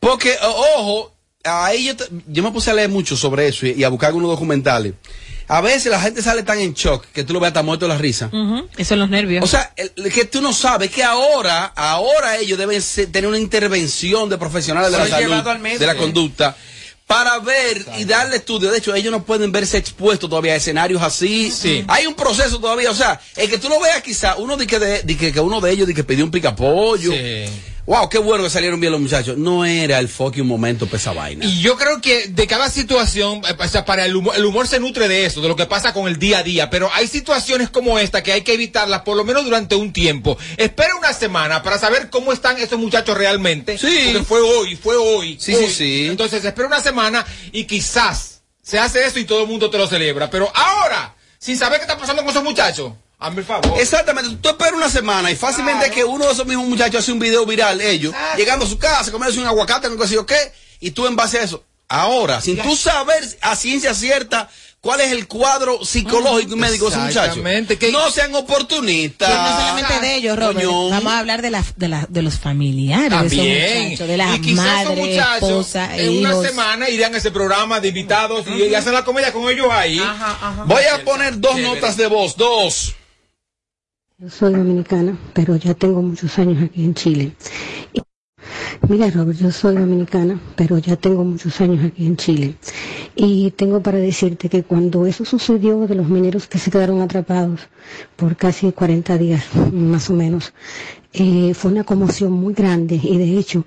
Porque, 0.00 0.34
ojo, 0.42 1.12
ahí 1.44 1.84
yo, 1.86 1.96
te- 1.96 2.06
yo 2.28 2.42
me 2.42 2.50
puse 2.50 2.70
a 2.70 2.74
leer 2.74 2.88
mucho 2.88 3.14
sobre 3.14 3.48
eso 3.48 3.66
y, 3.66 3.72
y 3.72 3.84
a 3.84 3.90
buscar 3.90 4.08
algunos 4.08 4.30
documentales. 4.30 4.94
A 5.48 5.60
veces 5.62 5.86
la 5.90 6.00
gente 6.00 6.22
sale 6.22 6.42
tan 6.42 6.58
en 6.58 6.74
shock 6.74 7.06
que 7.12 7.24
tú 7.24 7.32
lo 7.32 7.40
ves 7.40 7.48
hasta 7.48 7.62
muerto 7.62 7.86
de 7.86 7.94
la 7.94 7.98
risa. 7.98 8.30
Eso 8.76 8.94
es 8.94 8.98
los 8.98 9.08
nervios. 9.08 9.42
O 9.42 9.46
sea, 9.46 9.72
el- 9.76 9.92
el 9.96 10.12
que 10.12 10.26
tú 10.26 10.42
no 10.42 10.52
sabes 10.52 10.90
que 10.90 11.02
ahora, 11.02 11.64
ahora 11.74 12.36
ellos 12.36 12.58
deben 12.58 12.82
ser- 12.82 13.10
tener 13.10 13.28
una 13.28 13.38
intervención 13.38 14.28
de 14.28 14.36
profesionales 14.38 14.90
de 14.92 14.98
la 14.98 15.04
salud, 15.10 15.30
de 15.80 15.86
la 15.86 15.94
conducta, 15.96 16.56
para 17.06 17.38
ver 17.38 17.86
y 17.98 18.04
darle 18.04 18.36
estudio. 18.36 18.70
De 18.70 18.76
hecho, 18.78 18.94
ellos 18.94 19.10
no 19.10 19.24
pueden 19.24 19.50
verse 19.50 19.78
expuestos 19.78 20.28
todavía 20.28 20.52
a 20.52 20.56
escenarios 20.56 21.00
así. 21.02 21.50
Sí. 21.50 21.82
Hay 21.88 22.06
un 22.06 22.12
proceso 22.14 22.58
todavía. 22.58 22.90
O 22.90 22.94
sea, 22.94 23.18
el 23.36 23.48
que 23.48 23.56
tú 23.56 23.70
lo 23.70 23.80
veas 23.80 24.02
quizá, 24.02 24.36
uno 24.36 24.58
de 24.58 24.66
que, 24.66 24.78
de, 24.78 25.02
de 25.02 25.16
que, 25.16 25.32
que 25.32 25.40
uno 25.40 25.62
de 25.62 25.70
ellos 25.72 25.86
de 25.86 25.94
que 25.94 26.04
pidió 26.04 26.24
un 26.26 26.30
picapollo. 26.30 27.10
Sí. 27.12 27.44
Wow, 27.88 28.10
qué 28.10 28.18
bueno 28.18 28.44
que 28.44 28.50
salieron 28.50 28.80
bien 28.80 28.92
los 28.92 29.00
muchachos. 29.00 29.38
No 29.38 29.64
era 29.64 29.98
el 29.98 30.10
fucking 30.10 30.46
momento 30.46 30.84
para 30.84 30.98
esa 30.98 31.14
vaina. 31.14 31.46
Y 31.46 31.62
yo 31.62 31.78
creo 31.78 32.02
que 32.02 32.28
de 32.28 32.46
cada 32.46 32.68
situación, 32.68 33.40
eh, 33.48 33.56
o 33.58 33.66
sea, 33.66 33.86
para 33.86 34.04
el 34.04 34.14
humor, 34.14 34.36
el 34.36 34.44
humor 34.44 34.68
se 34.68 34.78
nutre 34.78 35.08
de 35.08 35.24
eso, 35.24 35.40
de 35.40 35.48
lo 35.48 35.56
que 35.56 35.64
pasa 35.64 35.94
con 35.94 36.06
el 36.06 36.18
día 36.18 36.40
a 36.40 36.42
día, 36.42 36.68
pero 36.68 36.90
hay 36.92 37.08
situaciones 37.08 37.70
como 37.70 37.98
esta 37.98 38.22
que 38.22 38.32
hay 38.32 38.42
que 38.42 38.52
evitarlas 38.52 39.00
por 39.00 39.16
lo 39.16 39.24
menos 39.24 39.42
durante 39.46 39.74
un 39.74 39.94
tiempo. 39.94 40.36
Espera 40.58 40.96
una 40.96 41.14
semana 41.14 41.62
para 41.62 41.78
saber 41.78 42.10
cómo 42.10 42.34
están 42.34 42.58
esos 42.58 42.78
muchachos 42.78 43.16
realmente. 43.16 43.78
Sí. 43.78 44.10
Porque 44.12 44.22
fue 44.26 44.40
hoy, 44.42 44.76
fue 44.76 44.96
hoy. 44.96 45.38
Sí, 45.40 45.54
hoy. 45.54 45.68
sí, 45.68 45.72
sí. 45.72 46.06
Entonces 46.08 46.44
espera 46.44 46.68
una 46.68 46.80
semana 46.80 47.24
y 47.52 47.64
quizás 47.64 48.42
se 48.62 48.78
hace 48.78 49.06
eso 49.06 49.18
y 49.18 49.24
todo 49.24 49.40
el 49.40 49.48
mundo 49.48 49.70
te 49.70 49.78
lo 49.78 49.86
celebra. 49.86 50.28
Pero 50.28 50.52
ahora, 50.54 51.16
sin 51.38 51.56
saber 51.56 51.78
qué 51.78 51.84
está 51.84 51.96
pasando 51.96 52.20
con 52.20 52.32
esos 52.32 52.44
muchachos, 52.44 52.92
hazme 53.18 53.40
el 53.40 53.46
favor. 53.46 53.80
Exactamente, 53.80 54.36
tú 54.40 54.48
esperas 54.48 54.74
una 54.74 54.88
semana 54.90 55.30
y 55.30 55.36
fácilmente 55.36 55.90
que 55.90 56.04
uno 56.04 56.26
de 56.26 56.32
esos 56.32 56.46
mismos 56.46 56.66
muchachos 56.68 57.00
hace 57.02 57.12
un 57.12 57.18
video 57.18 57.44
viral, 57.46 57.80
ellos, 57.80 58.14
llegando 58.36 58.64
a 58.64 58.68
su 58.68 58.78
casa, 58.78 59.10
comerse 59.12 59.38
un 59.40 59.46
aguacate, 59.46 59.88
no 59.90 60.06
sé 60.06 60.14
yo 60.14 60.24
qué, 60.26 60.36
y 60.80 60.90
tú 60.92 61.06
en 61.06 61.16
base 61.16 61.38
a 61.38 61.42
eso. 61.42 61.64
Ahora, 61.90 62.40
sin 62.42 62.58
tú 62.58 62.76
saber 62.76 63.24
a 63.40 63.56
ciencia 63.56 63.94
cierta 63.94 64.50
cuál 64.82 65.00
es 65.00 65.10
el 65.10 65.26
cuadro 65.26 65.82
psicológico 65.84 66.52
y 66.54 66.58
médico 66.58 66.84
de 66.84 66.90
esos 66.90 67.02
muchachos, 67.02 67.28
Exactamente, 67.38 67.78
que- 67.78 67.90
no 67.90 68.10
sean 68.10 68.34
oportunistas. 68.34 69.28
No 69.30 69.58
solamente 69.58 70.00
de 70.06 70.14
ellos, 70.16 70.38
Robert. 70.38 70.56
Coño. 70.66 70.90
Vamos 70.90 71.12
a 71.12 71.18
hablar 71.18 71.40
de, 71.40 71.50
la, 71.50 71.64
de, 71.76 71.88
la, 71.88 72.06
de 72.08 72.20
los 72.22 72.38
familiares 72.38 73.04
de 73.04 73.16
También. 73.16 73.56
esos 73.56 73.82
muchachos, 73.84 74.08
de 74.08 74.16
las 74.18 74.36
y 74.36 74.40
quizás 74.42 74.66
esos 74.66 74.84
madres, 74.96 75.06
muchachos 75.08 75.34
esposas, 75.48 75.90
en 75.98 76.18
una 76.18 76.42
semana 76.42 76.88
irán 76.90 77.14
a 77.14 77.18
ese 77.18 77.30
programa 77.30 77.80
de 77.80 77.88
invitados 77.88 78.44
y, 78.46 78.64
y 78.64 78.74
hacen 78.74 78.92
la 78.92 79.02
comedia 79.04 79.32
con 79.32 79.48
ellos 79.50 79.66
ahí. 79.70 79.98
Voy 80.66 80.84
a 80.84 81.02
poner 81.04 81.40
dos 81.40 81.54
Chévere. 81.56 81.74
notas 81.74 81.96
de 81.96 82.06
voz, 82.06 82.36
dos. 82.36 82.94
Yo 84.20 84.28
soy 84.28 84.52
dominicana, 84.54 85.16
pero 85.32 85.56
ya 85.56 85.74
tengo 85.74 86.02
muchos 86.02 86.38
años 86.38 86.62
aquí 86.62 86.84
en 86.84 86.94
Chile. 86.94 87.32
Y- 87.92 88.02
mira, 88.88 89.10
Robert, 89.10 89.38
yo 89.38 89.50
soy 89.52 89.76
dominicana, 89.76 90.40
pero 90.56 90.78
ya 90.78 90.96
tengo 90.96 91.24
muchos 91.24 91.60
años 91.60 91.84
aquí 91.84 92.06
en 92.06 92.16
Chile. 92.16 92.56
Y 93.16 93.52
tengo 93.52 93.82
para 93.82 93.98
decirte 93.98 94.48
que 94.50 94.64
cuando 94.64 95.06
eso 95.06 95.24
sucedió 95.24 95.86
de 95.88 95.96
los 95.96 96.08
mineros 96.08 96.48
que 96.48 96.58
se 96.58 96.70
quedaron 96.70 97.00
atrapados 97.02 97.62
por 98.16 98.36
casi 98.36 98.72
40 98.72 99.18
días, 99.18 99.44
más 99.72 100.10
o 100.10 100.14
menos, 100.14 100.54
eh, 101.14 101.54
fue 101.54 101.72
una 101.72 101.84
conmoción 101.84 102.32
muy 102.32 102.54
grande 102.54 103.00
y 103.02 103.18
de 103.18 103.38
hecho 103.38 103.66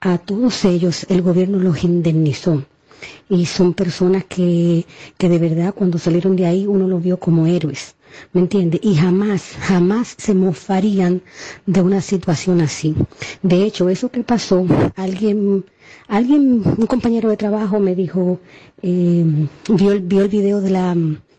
a 0.00 0.18
todos 0.18 0.64
ellos 0.66 1.06
el 1.10 1.22
gobierno 1.22 1.58
los 1.60 1.84
indemnizó. 1.84 2.64
Y 3.30 3.46
son 3.46 3.74
personas 3.74 4.24
que, 4.26 4.86
que 5.18 5.28
de 5.30 5.38
verdad 5.40 5.74
cuando 5.74 5.98
salieron 5.98 6.36
de 6.36 6.46
ahí 6.46 6.66
uno 6.68 6.88
los 6.88 7.02
vio 7.02 7.18
como 7.18 7.46
héroes. 7.48 7.95
¿Me 8.32 8.40
entiende? 8.40 8.78
Y 8.82 8.94
jamás, 8.96 9.56
jamás 9.60 10.14
se 10.18 10.34
mofarían 10.34 11.22
de 11.66 11.80
una 11.82 12.00
situación 12.00 12.60
así. 12.60 12.94
De 13.42 13.62
hecho, 13.64 13.88
eso 13.88 14.10
que 14.10 14.22
pasó, 14.22 14.66
alguien, 14.96 15.64
alguien, 16.08 16.62
un 16.64 16.86
compañero 16.86 17.28
de 17.30 17.36
trabajo 17.36 17.78
me 17.80 17.94
dijo, 17.94 18.40
eh, 18.82 19.24
vio, 19.68 19.92
el, 19.92 20.00
vio 20.00 20.22
el 20.22 20.28
video 20.28 20.60
de 20.60 20.70
la, 20.70 20.94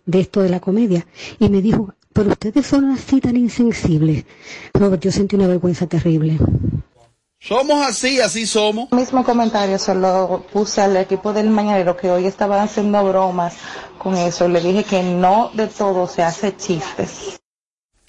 de 0.06 0.20
esto 0.20 0.42
de 0.42 0.50
la 0.50 0.60
comedia 0.60 1.06
y 1.40 1.50
me 1.50 1.62
dijo, 1.62 1.94
pero 2.14 2.30
ustedes 2.32 2.66
son 2.66 2.86
así 2.86 3.22
tan 3.22 3.38
insensibles. 3.38 4.26
Robert, 4.74 5.04
yo 5.04 5.12
sentí 5.12 5.36
una 5.36 5.48
vergüenza 5.48 5.86
terrible. 5.86 6.40
Somos 7.40 7.86
así, 7.86 8.20
así 8.20 8.46
somos. 8.46 8.92
mismo 8.92 9.24
comentario 9.24 9.78
se 9.78 9.94
lo 9.94 10.46
puse 10.52 10.82
al 10.82 10.98
equipo 10.98 11.34
del 11.34 11.50
mañanero 11.50 11.96
que 11.96 12.10
hoy 12.10 12.26
estaban 12.26 12.60
haciendo 12.62 13.04
bromas 13.04 13.56
con 13.98 14.16
eso. 14.16 14.48
Le 14.48 14.62
dije 14.62 14.84
que 14.84 15.04
no 15.04 15.52
de 15.54 15.68
todo 15.68 16.08
se 16.08 16.24
hace 16.24 16.56
chistes. 16.58 17.40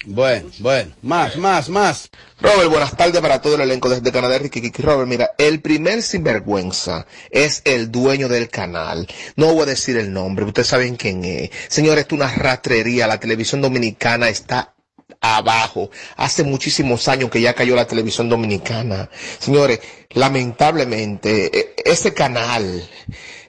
Bueno, 0.05 0.49
bueno, 0.59 0.93
más, 1.01 1.35
más, 1.35 1.67
más. 1.67 2.09
Robert, 2.39 2.69
buenas 2.69 2.95
tardes 2.95 3.19
para 3.19 3.41
todo 3.41 3.55
el 3.55 3.61
elenco 3.61 3.89
desde 3.89 4.11
Canadá, 4.11 4.37
Ricky 4.37 4.61
Kiki. 4.61 4.81
Robert, 4.81 5.09
mira, 5.09 5.31
el 5.37 5.61
primer 5.61 6.01
sinvergüenza 6.01 7.05
es 7.29 7.61
el 7.65 7.91
dueño 7.91 8.29
del 8.29 8.49
canal. 8.49 9.07
No 9.35 9.53
voy 9.53 9.63
a 9.63 9.65
decir 9.67 9.97
el 9.97 10.13
nombre, 10.13 10.45
ustedes 10.45 10.69
saben 10.69 10.95
quién 10.95 11.25
es. 11.25 11.49
Señores, 11.67 12.03
esto 12.03 12.15
es 12.15 12.21
una 12.21 12.33
rastrería. 12.33 13.07
La 13.07 13.19
televisión 13.19 13.61
dominicana 13.61 14.29
está 14.29 14.73
abajo. 15.21 15.89
Hace 16.15 16.43
muchísimos 16.43 17.07
años 17.07 17.29
que 17.29 17.41
ya 17.41 17.53
cayó 17.53 17.75
la 17.75 17.87
televisión 17.87 18.29
dominicana. 18.29 19.09
Señores, 19.39 19.79
lamentablemente, 20.11 21.57
eh, 21.57 21.73
ese 21.85 22.13
canal 22.13 22.87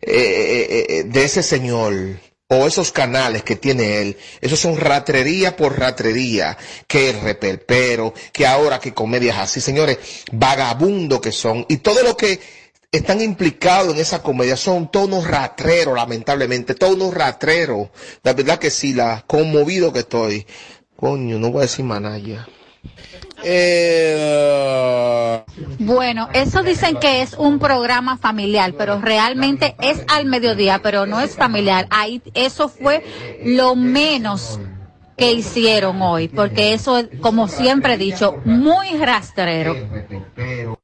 eh, 0.03 0.87
eh, 0.89 1.05
de 1.05 1.25
ese 1.25 1.43
señor 1.43 1.95
o 2.53 2.67
esos 2.67 2.91
canales 2.91 3.45
que 3.45 3.55
tiene 3.55 4.01
él, 4.03 4.17
esos 4.41 4.59
son 4.59 4.77
ratrería 4.77 5.57
por 5.57 5.79
ratrería, 5.79 6.59
que 6.89 7.11
el 7.11 7.21
reperpero, 7.21 8.13
que 8.33 8.45
ahora 8.45 8.81
que 8.81 8.93
comedias 8.93 9.39
así, 9.39 9.61
señores, 9.61 9.99
vagabundo 10.33 11.21
que 11.21 11.31
son, 11.31 11.65
y 11.69 11.77
todo 11.77 12.03
lo 12.03 12.17
que 12.17 12.41
están 12.91 13.21
implicados 13.21 13.95
en 13.95 14.01
esa 14.01 14.21
comedia 14.21 14.57
son 14.57 14.91
todos 14.91 15.07
unos 15.07 15.29
ratreros, 15.29 15.95
lamentablemente, 15.95 16.75
todos 16.75 16.97
unos 16.97 17.15
ratreros. 17.15 17.89
La 18.25 18.33
verdad 18.33 18.59
que 18.59 18.71
sí, 18.71 18.95
la 18.95 19.23
conmovido 19.29 19.93
que 19.93 20.01
estoy. 20.01 20.45
Coño, 21.01 21.39
no 21.39 21.51
voy 21.51 21.61
a 21.61 21.63
decir 21.63 21.85
más 21.85 22.01
nada 22.03 22.19
ya. 22.19 22.47
Eh, 23.43 25.43
Bueno, 25.79 26.29
eso 26.35 26.63
dicen 26.63 26.97
que 27.01 27.23
es 27.23 27.33
un 27.35 27.59
programa 27.59 28.19
familiar, 28.19 28.75
pero 28.77 29.01
realmente 29.01 29.75
es 29.81 30.05
al 30.09 30.27
mediodía, 30.27 30.81
pero 30.83 31.07
no 31.07 31.21
es 31.21 31.37
familiar. 31.37 31.87
Ahí 31.91 32.21
eso 32.35 32.69
fue 32.69 33.03
lo 33.45 33.77
menos 33.77 34.61
que 35.17 35.33
hicieron 35.33 36.03
hoy, 36.03 36.29
porque 36.29 36.75
eso 36.75 36.99
es, 36.99 37.09
como 37.21 37.49
siempre 37.49 37.95
he 37.95 37.99
dicho, 37.99 38.37
muy 38.45 38.91
rastrero. 38.99 39.75
Creo 40.35 40.79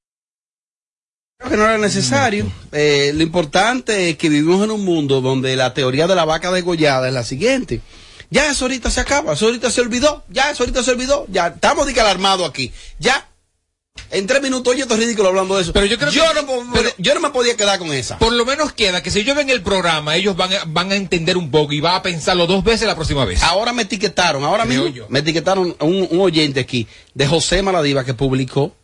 que 1.50 1.56
no 1.58 1.64
era 1.64 1.76
necesario. 1.78 2.46
Eh, 2.72 3.12
lo 3.14 3.22
importante 3.22 4.08
es 4.10 4.16
que 4.16 4.30
vivimos 4.30 4.64
en 4.64 4.70
un 4.70 4.82
mundo 4.84 5.20
donde 5.20 5.56
la 5.56 5.74
teoría 5.74 6.06
de 6.06 6.14
la 6.14 6.24
vaca 6.24 6.50
degollada 6.50 7.06
es 7.08 7.14
la 7.14 7.22
siguiente. 7.22 7.82
Ya 8.30 8.50
eso 8.50 8.64
ahorita 8.64 8.90
se 8.90 9.00
acaba, 9.00 9.32
eso 9.34 9.46
ahorita 9.46 9.70
se 9.70 9.80
olvidó, 9.80 10.24
ya 10.28 10.50
eso 10.50 10.62
ahorita 10.64 10.82
se 10.82 10.90
olvidó, 10.90 11.26
ya 11.28 11.48
estamos 11.48 11.86
de 11.86 11.94
que 11.94 12.00
alarmados 12.00 12.48
aquí, 12.48 12.72
ya. 12.98 13.28
En 14.10 14.26
tres 14.26 14.42
minutos, 14.42 14.72
oye, 14.72 14.82
esto 14.82 14.92
es 14.94 15.00
ridículo 15.00 15.30
hablando 15.30 15.56
de 15.56 15.62
eso. 15.62 15.72
Pero 15.72 15.86
yo 15.86 15.96
creo 15.98 16.10
que- 16.12 16.18
no, 16.34 16.46
po- 16.46 16.62
pero- 16.74 16.90
yo 16.98 17.14
no 17.14 17.20
me 17.20 17.30
podía 17.30 17.56
quedar 17.56 17.78
con 17.78 17.90
esa. 17.94 18.18
Por 18.18 18.32
lo 18.32 18.44
menos 18.44 18.72
queda 18.72 19.02
que 19.02 19.10
si 19.10 19.20
ellos 19.20 19.34
ven 19.34 19.48
el 19.48 19.62
programa, 19.62 20.14
ellos 20.16 20.36
van 20.36 20.52
a, 20.52 20.64
van 20.66 20.92
a 20.92 20.96
entender 20.96 21.36
un 21.38 21.50
poco 21.50 21.72
y 21.72 21.80
van 21.80 21.94
a 21.94 22.02
pensarlo 22.02 22.46
dos 22.46 22.62
veces 22.62 22.86
la 22.86 22.94
próxima 22.94 23.24
vez. 23.24 23.42
Ahora 23.42 23.72
me 23.72 23.82
etiquetaron, 23.82 24.44
ahora 24.44 24.64
Creo 24.64 24.82
mismo 24.84 24.94
yo. 24.94 25.06
me 25.08 25.20
etiquetaron 25.20 25.74
un, 25.80 26.08
un 26.10 26.20
oyente 26.20 26.60
aquí 26.60 26.86
de 27.14 27.26
José 27.26 27.62
Maladiva 27.62 28.04
que 28.04 28.12
publicó 28.12 28.74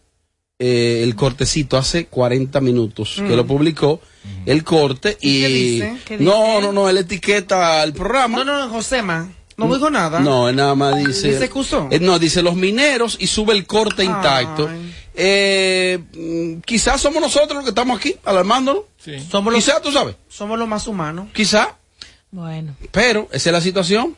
eh, 0.64 1.02
el 1.02 1.16
cortecito 1.16 1.76
hace 1.76 2.06
40 2.06 2.60
minutos, 2.60 3.16
que 3.16 3.34
lo 3.34 3.44
publicó 3.44 4.00
el 4.46 4.62
corte 4.62 5.18
y, 5.20 5.40
qué 5.40 5.48
dice? 5.48 5.96
¿Qué 6.04 6.18
no, 6.18 6.34
dice? 6.34 6.62
no, 6.62 6.72
no, 6.72 6.88
él 6.88 6.98
etiqueta 6.98 7.82
el 7.82 7.92
programa. 7.92 8.38
No, 8.38 8.44
no, 8.44 8.58
no, 8.60 8.68
Josema. 8.72 9.28
No 9.56 9.74
dijo 9.74 9.90
nada. 9.90 10.20
No, 10.20 10.48
él 10.48 10.54
nada 10.54 10.76
más 10.76 10.96
dice. 11.04 11.30
¿Y 11.30 11.32
se 11.32 11.46
excusó? 11.46 11.88
Eh, 11.90 11.98
no, 11.98 12.16
dice 12.20 12.42
los 12.42 12.54
mineros 12.54 13.16
y 13.18 13.26
sube 13.26 13.54
el 13.54 13.66
corte 13.66 14.04
intacto. 14.04 14.70
Eh, 15.14 15.98
mm, 16.14 16.60
quizás 16.60 17.00
somos 17.00 17.20
nosotros 17.20 17.56
los 17.56 17.64
que 17.64 17.70
estamos 17.70 17.98
aquí 17.98 18.14
alarmándonos. 18.24 18.84
Somos 19.28 19.52
los, 19.52 19.64
Quizás, 19.64 19.82
tú 19.82 19.90
sabes. 19.90 20.14
somos 20.28 20.56
los 20.60 20.68
más 20.68 20.86
humanos. 20.86 21.26
Quizás. 21.34 21.70
Bueno. 22.30 22.76
Pero 22.92 23.28
esa 23.32 23.50
es 23.50 23.52
la 23.52 23.60
situación. 23.60 24.16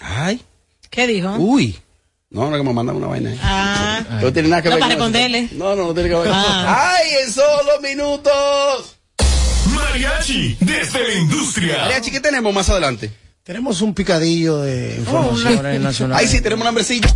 Ay. 0.00 0.40
¿Qué 0.88 1.06
dijo? 1.06 1.34
Uy. 1.36 1.76
No, 2.30 2.50
no, 2.50 2.56
que 2.56 2.62
me 2.62 2.72
mandan 2.72 2.96
una 2.96 3.08
vaina. 3.08 3.36
Ah. 3.42 3.63
No 4.20 4.32
tiene 4.32 4.48
nada 4.48 4.62
que 4.62 4.68
No, 4.70 4.74
ver 4.76 4.80
para 4.82 4.96
con 4.96 5.14
eso. 5.14 5.18
responderle. 5.18 5.48
No, 5.52 5.74
no, 5.76 5.86
no 5.88 5.94
tiene 5.94 6.08
que 6.08 6.14
ver. 6.16 6.28
Ah. 6.32 6.94
¡Ay, 6.96 7.08
en 7.24 7.32
solo 7.32 7.80
minutos! 7.82 8.96
Mariachi 9.74 10.56
desde 10.60 11.06
la 11.08 11.14
industria. 11.14 11.78
Mariachi, 11.82 12.10
¿qué 12.10 12.20
tenemos 12.20 12.52
más 12.54 12.68
adelante? 12.68 13.10
Tenemos 13.42 13.80
un 13.82 13.94
picadillo 13.94 14.58
de 14.62 14.96
informaciones 14.98 15.80
nacionales. 15.80 16.26
Ahí 16.26 16.32
sí 16.34 16.40
tenemos 16.42 16.62
un 16.62 16.68
hambrecilla. 16.68 17.08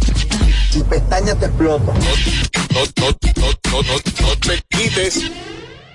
Y 0.74 0.82
pestaña 0.82 1.34
te 1.34 1.46
explota. 1.46 1.92
No, 1.92 2.80
no, 2.96 3.16
no, 3.36 3.48
no, 3.72 3.82
no, 3.82 4.26
no 4.28 4.36
te 4.38 4.62
quites. 4.68 5.22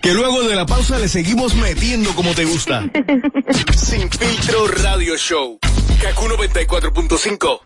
Que 0.02 0.14
luego 0.14 0.42
de 0.44 0.56
la 0.56 0.66
pausa 0.66 0.98
le 1.00 1.08
seguimos 1.08 1.54
metiendo 1.56 2.14
como 2.16 2.34
te 2.34 2.46
gusta. 2.46 2.84
Sin 3.78 4.10
filtro 4.10 4.68
radio 4.68 5.16
show. 5.18 5.60
Kaku 6.02 6.26
94.5. 6.28 7.60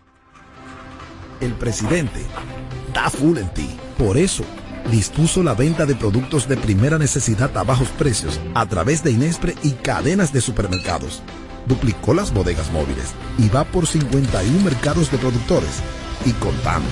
El 1.40 1.52
presidente 1.54 2.20
está 2.98 3.10
full 3.10 3.38
en 3.38 3.48
ti. 3.50 3.68
Por 3.96 4.16
eso, 4.16 4.44
dispuso 4.90 5.42
la 5.44 5.54
venta 5.54 5.86
de 5.86 5.94
productos 5.94 6.48
de 6.48 6.56
primera 6.56 6.98
necesidad 6.98 7.56
a 7.56 7.62
bajos 7.62 7.88
precios 7.90 8.40
a 8.54 8.66
través 8.66 9.04
de 9.04 9.12
Inespre 9.12 9.54
y 9.62 9.72
cadenas 9.72 10.32
de 10.32 10.40
supermercados. 10.40 11.22
Duplicó 11.66 12.12
las 12.12 12.32
bodegas 12.32 12.72
móviles 12.72 13.14
y 13.38 13.48
va 13.50 13.64
por 13.64 13.86
51 13.86 14.64
mercados 14.64 15.12
de 15.12 15.18
productores 15.18 15.80
y 16.24 16.32
contando. 16.32 16.88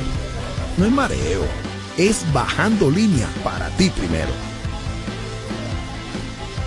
No 0.77 0.85
es 0.85 0.93
mareo, 0.93 1.45
es 1.97 2.25
bajando 2.33 2.89
línea 2.89 3.27
para 3.43 3.69
ti 3.71 3.91
primero. 3.91 4.31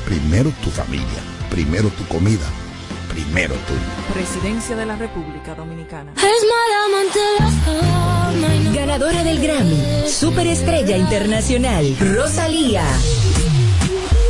Primero 0.06 0.52
tu 0.64 0.70
familia, 0.70 1.22
primero 1.50 1.90
tu 1.90 2.04
comida, 2.08 2.46
primero 3.10 3.56
tú. 3.68 3.74
Presidencia 4.14 4.76
de 4.76 4.86
la 4.86 4.96
República 4.96 5.56
Dominicana. 5.56 6.14
Ganadora 8.74 9.24
del 9.24 9.42
Grammy, 9.42 10.08
Superestrella 10.08 10.98
Internacional, 10.98 11.96
Rosalía. 12.00 12.84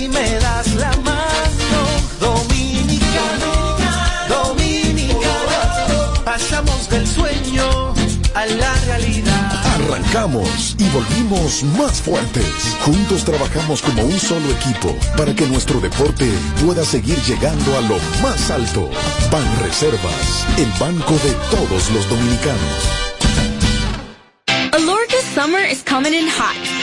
si 0.00 0.08
me 0.08 0.28
das 0.40 0.74
la 0.76 0.92
mano. 1.08 1.80
Dominicano, 2.20 3.52
dominicano, 4.28 6.24
pasamos 6.24 6.88
del 6.88 7.06
sueño 7.06 7.92
a 8.34 8.46
la 8.46 8.72
realidad. 8.86 9.62
Arrancamos 9.76 10.74
y 10.78 10.88
volvimos 10.88 11.62
más 11.78 12.00
fuertes. 12.00 12.50
Juntos 12.86 13.24
trabajamos 13.24 13.82
como 13.82 14.02
un 14.02 14.18
solo 14.18 14.48
equipo 14.58 14.96
para 15.18 15.34
que 15.34 15.46
nuestro 15.46 15.80
deporte 15.80 16.26
pueda 16.64 16.82
seguir 16.84 17.18
llegando 17.28 17.76
a 17.76 17.82
lo 17.82 17.98
más 18.22 18.50
alto. 18.50 18.88
Ban 19.30 19.48
Reservas, 19.62 20.46
el 20.56 20.70
banco 20.78 21.14
de 21.26 21.32
todos 21.50 21.90
los 21.90 22.08
dominicanos. 22.08 23.00
Alorca's 24.72 25.26
summer 25.34 25.60
is 25.60 25.82
coming 25.82 26.14
in 26.14 26.26
hot, 26.26 26.56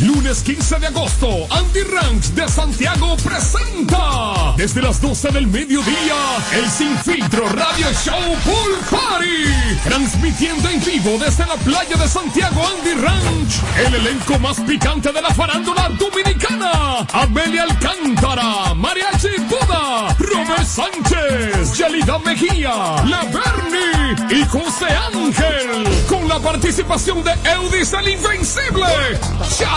Lunes 0.00 0.42
15 0.42 0.78
de 0.78 0.86
agosto, 0.88 1.46
Andy 1.50 1.80
Ranch 1.84 2.26
de 2.34 2.46
Santiago 2.48 3.16
presenta 3.16 4.52
desde 4.56 4.82
las 4.82 5.00
12 5.00 5.28
del 5.30 5.46
mediodía 5.46 6.16
el 6.52 6.70
Sin 6.70 6.98
Filtro 6.98 7.48
Radio 7.48 7.86
Show 8.04 8.36
Pool 8.44 8.78
Party. 8.90 9.26
Transmitiendo 9.84 10.68
en 10.68 10.84
vivo 10.84 11.16
desde 11.18 11.46
la 11.46 11.54
playa 11.56 11.96
de 11.96 12.08
Santiago 12.08 12.62
Andy 12.66 12.92
Ranch. 13.00 13.86
El 13.86 13.94
elenco 13.94 14.38
más 14.38 14.60
picante 14.60 15.10
de 15.12 15.22
la 15.22 15.32
farándula 15.32 15.88
dominicana. 15.98 17.06
Amelia 17.12 17.62
Alcántara, 17.62 18.74
Mariachi 18.74 19.28
Buda, 19.48 20.14
Robert 20.18 20.66
Sánchez, 20.66 21.76
Yelida 21.78 22.18
Mejía, 22.18 23.02
La 23.06 23.24
Bernie 23.24 24.40
y 24.40 24.44
José 24.44 24.86
Ángel. 25.14 26.04
Con 26.06 26.28
la 26.28 26.38
participación 26.38 27.24
de 27.24 27.32
Eudis 27.50 27.92
el 27.94 28.08
Invencible. 28.08 28.86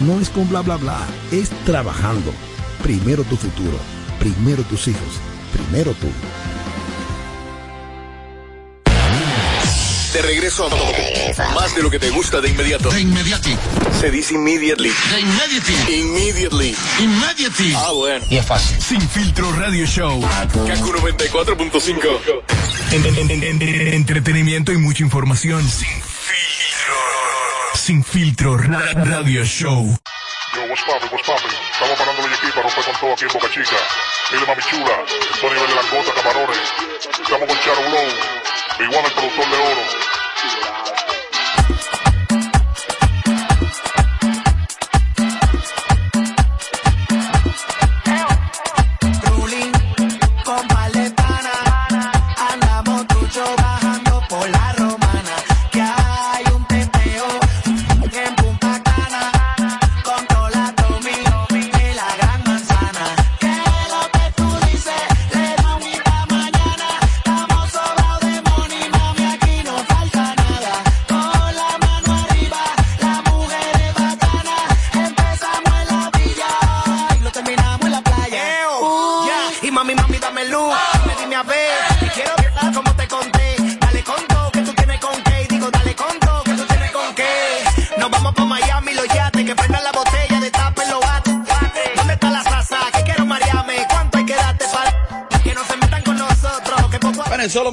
No 0.00 0.20
es 0.20 0.30
con 0.30 0.48
bla 0.48 0.62
bla 0.62 0.78
bla, 0.78 1.06
es 1.32 1.50
trabajando. 1.66 2.32
Primero 2.82 3.24
tu 3.24 3.36
futuro, 3.36 3.76
primero 4.18 4.62
tus 4.62 4.88
hijos, 4.88 5.20
primero 5.52 5.92
tú. 6.00 6.08
De 10.18 10.22
regreso 10.22 10.66
a 10.66 11.54
más 11.54 11.76
de 11.76 11.80
lo 11.84 11.88
que 11.88 12.00
te 12.00 12.10
gusta 12.10 12.40
de 12.40 12.48
inmediato. 12.48 12.90
De 12.90 13.02
inmediati. 13.02 13.56
Se 14.00 14.10
dice 14.10 14.34
immediately. 14.34 14.90
De 15.12 15.20
inmediati. 15.20 15.72
Immediately. 15.94 16.76
Immediately. 16.98 17.72
Ah, 17.76 17.92
bueno. 17.92 18.24
Y 18.28 18.36
es 18.38 18.44
fácil. 18.44 18.82
Sin 18.82 19.00
filtro 19.08 19.52
radio 19.52 19.86
show. 19.86 20.20
Kaku 20.66 20.92
94.5. 20.92 22.42
En- 22.90 23.06
en- 23.06 23.16
en- 23.16 23.30
en- 23.44 23.62
en- 23.62 23.94
entretenimiento 23.94 24.72
y 24.72 24.78
mucha 24.78 25.04
información. 25.04 25.62
Sin 25.62 25.86
filtro. 26.02 26.94
Sin 27.76 28.02
filtro 28.02 28.56
ra- 28.58 28.94
radio 28.94 29.44
show. 29.44 29.84
what's 30.68 30.82
poppin', 30.82 31.08
what's 31.12 31.24
poppin'. 31.28 31.50
Estamos 31.72 31.96
parando 31.96 32.26
la 32.26 32.34
equipa, 32.34 32.60
romper 32.62 32.84
con 32.84 32.94
todo 33.00 33.12
aquí 33.12 33.22
en 33.24 33.32
Boca 33.34 33.46
Chica. 33.54 33.76
Mire, 34.32 34.46
mami 34.46 34.62
chula, 34.68 34.96
nivel 35.54 35.68
de 35.68 35.74
langota, 35.76 36.12
camarones. 36.20 36.58
Estamos 37.22 37.46
con 37.46 37.56
Charo 37.62 37.82
Blow, 37.88 38.08
One, 38.80 38.96
el 38.96 39.12
productor 39.12 39.50
de 39.50 39.56
oro. 39.56 41.17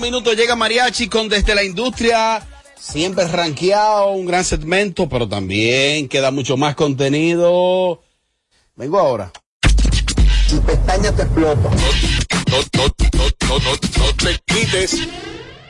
Minutos 0.06 0.36
llega 0.36 0.56
Mariachi 0.56 1.08
con 1.08 1.30
Desde 1.30 1.56
la 1.56 1.64
Industria. 1.64 2.40
Siempre 2.80 3.28
rankeado, 3.28 4.12
un 4.12 4.28
gran 4.28 4.46
segmento, 4.46 5.10
pero 5.10 5.28
también 5.28 6.08
queda 6.08 6.30
mucho 6.30 6.58
más 6.58 6.76
contenido. 6.76 8.04
Vengo 8.76 9.00
ahora. 9.00 9.32
Tu 10.48 10.62
pestaña 10.62 11.12
te 11.12 11.24
explota. 11.24 11.70
No, 12.52 12.58
no, 12.78 12.86
no, 12.86 13.26
no, 13.48 13.60
no, 13.60 13.72
no 13.72 14.14
te 14.16 14.40
quites. 14.46 15.08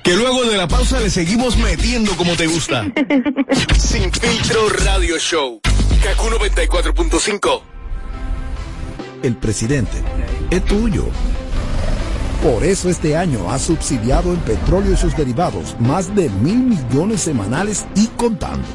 Que 0.03 0.15
luego 0.15 0.43
de 0.43 0.57
la 0.57 0.67
pausa 0.67 0.99
le 0.99 1.09
seguimos 1.09 1.55
metiendo 1.55 2.11
como 2.17 2.35
te 2.35 2.47
gusta. 2.47 2.85
Sin 3.79 4.11
filtro 4.11 4.67
radio 4.83 5.17
show. 5.17 5.61
Kaku 6.03 6.27
94.5. 6.27 7.61
El 9.23 9.37
presidente 9.37 10.03
es 10.51 10.65
tuyo. 10.65 11.05
Por 12.45 12.63
eso 12.63 12.89
este 12.91 13.17
año 13.17 13.49
ha 13.49 13.57
subsidiado 13.57 14.31
en 14.31 14.39
petróleo 14.41 14.93
y 14.93 14.97
sus 14.97 15.17
derivados 15.17 15.75
más 15.79 16.15
de 16.15 16.29
mil 16.29 16.57
millones 16.57 17.21
semanales 17.21 17.87
y 17.95 18.05
contando, 18.05 18.67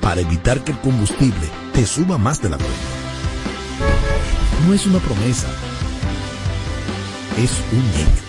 para 0.00 0.22
evitar 0.22 0.64
que 0.64 0.72
el 0.72 0.78
combustible 0.78 1.46
te 1.74 1.84
suba 1.84 2.16
más 2.16 2.40
de 2.40 2.48
la 2.48 2.56
cuenta. 2.56 2.74
No 4.66 4.72
es 4.72 4.86
una 4.86 5.00
promesa, 5.00 5.48
es 7.36 7.50
un 7.72 7.84
hecho. 8.00 8.22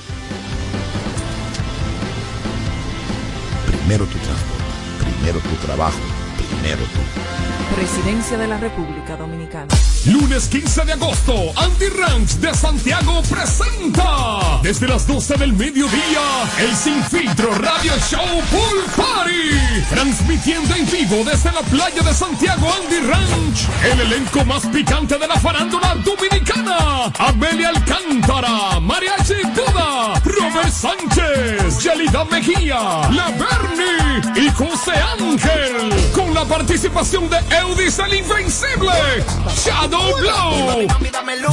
Primero 3.67 4.05
tu 4.07 4.17
transporte, 4.17 5.15
primero 5.15 5.39
tu 5.39 5.55
trabajo, 5.65 5.99
primero 6.35 6.83
tú. 6.83 7.50
Presidencia 7.75 8.37
de 8.37 8.47
la 8.47 8.57
República 8.57 9.15
Dominicana. 9.15 9.67
Lunes 10.05 10.47
15 10.47 10.85
de 10.85 10.93
agosto, 10.93 11.33
Andy 11.55 11.89
Ranch 11.89 12.31
de 12.37 12.53
Santiago 12.53 13.21
presenta 13.29 14.59
desde 14.63 14.87
las 14.87 15.07
12 15.07 15.35
del 15.35 15.53
mediodía 15.53 16.21
el 16.59 16.75
Sin 16.75 17.03
Filtro 17.03 17.53
Radio 17.55 17.93
Show 18.09 18.41
Pool 18.51 18.83
Party. 18.95 19.85
Transmitiendo 19.89 20.75
en 20.75 20.89
vivo 20.89 21.23
desde 21.23 21.51
la 21.51 21.61
playa 21.61 22.01
de 22.01 22.13
Santiago 22.13 22.67
Andy 22.73 22.99
Ranch. 23.07 23.67
El 23.83 24.01
elenco 24.01 24.43
más 24.45 24.65
picante 24.67 25.17
de 25.17 25.27
la 25.27 25.35
farándula 25.35 25.95
dominicana. 26.03 27.11
Amelia 27.19 27.69
Alcántara, 27.69 28.79
Mariachi 29.21 29.43
Buda, 29.53 30.13
Robert 30.25 30.71
Sánchez, 30.71 31.83
Yelida 31.83 32.25
Mejía, 32.25 33.01
La 33.11 33.29
Bernie 33.29 34.21
y 34.35 34.49
José 34.49 34.93
Ángel. 35.19 36.11
Con 36.13 36.33
la 36.33 36.43
participación 36.45 37.29
de 37.29 37.37
Eudis 37.55 37.99
el 37.99 38.15
Invencible, 38.15 39.23
Shadow 39.63 40.17
Blow, 40.17 40.87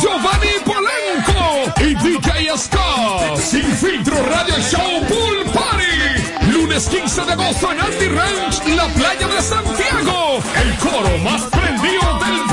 Giovanni 0.01 0.55
Polenco 0.65 1.73
y 1.81 1.95
DJ 1.95 2.57
Scott. 2.57 3.39
Sin 3.39 3.65
filtro 3.77 4.17
Radio 4.31 4.55
Show 4.71 5.07
Pool 5.07 5.45
Party. 5.53 6.51
Lunes 6.51 6.89
15 6.89 7.25
de 7.25 7.33
agosto 7.33 7.73
en 7.73 7.81
Andy 7.81 8.09
Ranch, 8.09 8.67
la 8.77 8.87
playa 8.95 9.29
de 9.29 9.43
Santiago. 9.43 10.39
El 10.63 10.75
coro 10.79 11.19
más 11.19 11.43
prendido 11.43 12.19
del 12.19 12.48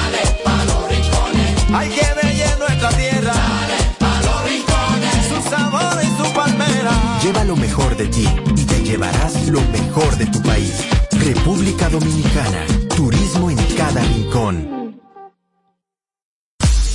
Hay 1.74 1.90
que 1.90 2.02
en 2.02 2.60
nuestra 2.60 2.90
tierra. 2.90 3.34
Dale 3.34 3.96
pa' 3.98 4.22
los 4.22 4.44
rincones. 4.44 5.28
Su 5.30 5.50
sabor 5.50 6.04
y 6.04 6.08
su 6.18 6.34
palmera. 6.34 7.20
Lleva 7.24 7.44
lo 7.46 7.56
mejor 7.56 7.96
de 7.96 8.08
ti 8.08 8.28
y 8.56 8.66
te 8.66 8.84
llevarás 8.84 9.48
lo 9.48 9.62
mejor 9.72 10.16
de 10.18 10.26
tu 10.26 10.42
país. 10.42 10.74
República 11.12 11.90
Dominicana. 11.90 12.66
Turismo 12.96 13.50
en 13.50 13.58
cada 13.78 14.02
rincón. 14.02 14.81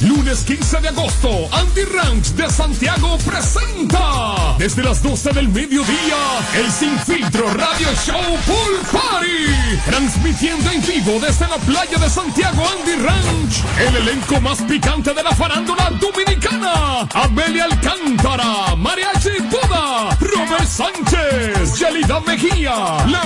Lunes 0.02 0.44
15 0.44 0.80
de 0.80 0.88
agosto, 0.88 1.48
Andy 1.52 1.84
Ranch 1.84 2.26
de 2.34 2.50
Santiago 2.50 3.16
presenta 3.24 4.54
Desde 4.58 4.82
las 4.82 5.02
12 5.02 5.30
del 5.30 5.48
mediodía, 5.48 6.16
el 6.54 6.70
Sin 6.70 6.98
Filtro 6.98 7.48
Radio 7.54 7.88
Show 8.04 8.20
Pool 8.46 8.80
Party. 8.92 9.80
Transmitiendo 9.86 10.70
en 10.70 10.82
vivo 10.82 11.18
desde 11.20 11.48
la 11.48 11.56
playa 11.56 11.98
de 11.98 12.10
Santiago 12.10 12.62
Andy 12.68 13.02
Ranch. 13.02 13.64
El 13.88 13.96
elenco 13.96 14.38
más 14.42 14.60
picante 14.62 15.14
de 15.14 15.22
la 15.22 15.30
farándula 15.30 15.90
dominicana. 15.98 17.08
Amelia 17.14 17.64
Alcántara, 17.64 18.76
Mariachi 18.76 19.40
Buda, 19.50 20.14
Robert 20.20 20.68
Sánchez, 20.68 21.78
Yelida 21.78 22.20
Mejía, 22.20 23.06
La 23.06 23.22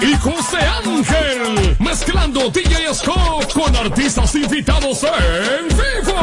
y 0.00 0.16
José 0.16 0.58
Ángel. 0.84 1.76
Mezclando 1.78 2.50
DJ 2.50 2.94
Scott 2.94 3.52
con 3.52 3.74
artistas 3.76 4.34
invitados 4.34 5.02
en 5.04 5.55
vivo. 5.64 6.16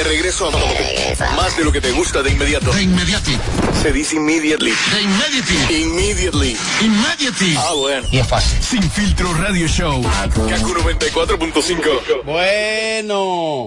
De 0.00 0.04
regreso 0.04 0.48
a 0.48 1.36
más 1.36 1.58
de 1.58 1.62
lo 1.62 1.70
que 1.70 1.82
te 1.82 1.92
gusta 1.92 2.22
de 2.22 2.30
inmediato. 2.30 2.72
De 2.72 2.84
inmediati. 2.84 3.36
Se 3.82 3.92
dice 3.92 4.16
immediately. 4.16 4.72
De 4.94 5.02
immediately. 5.02 5.82
Immediately. 5.82 6.56
Immediately. 6.80 7.54
Ah, 7.58 7.74
bueno. 7.76 8.08
Y 8.10 8.16
es 8.16 8.26
fácil. 8.26 8.58
Sin 8.62 8.90
filtro 8.90 9.30
radio 9.34 9.68
show. 9.68 10.02
Kaku 10.02 10.72
94.5. 10.72 12.24
Bueno. 12.24 13.66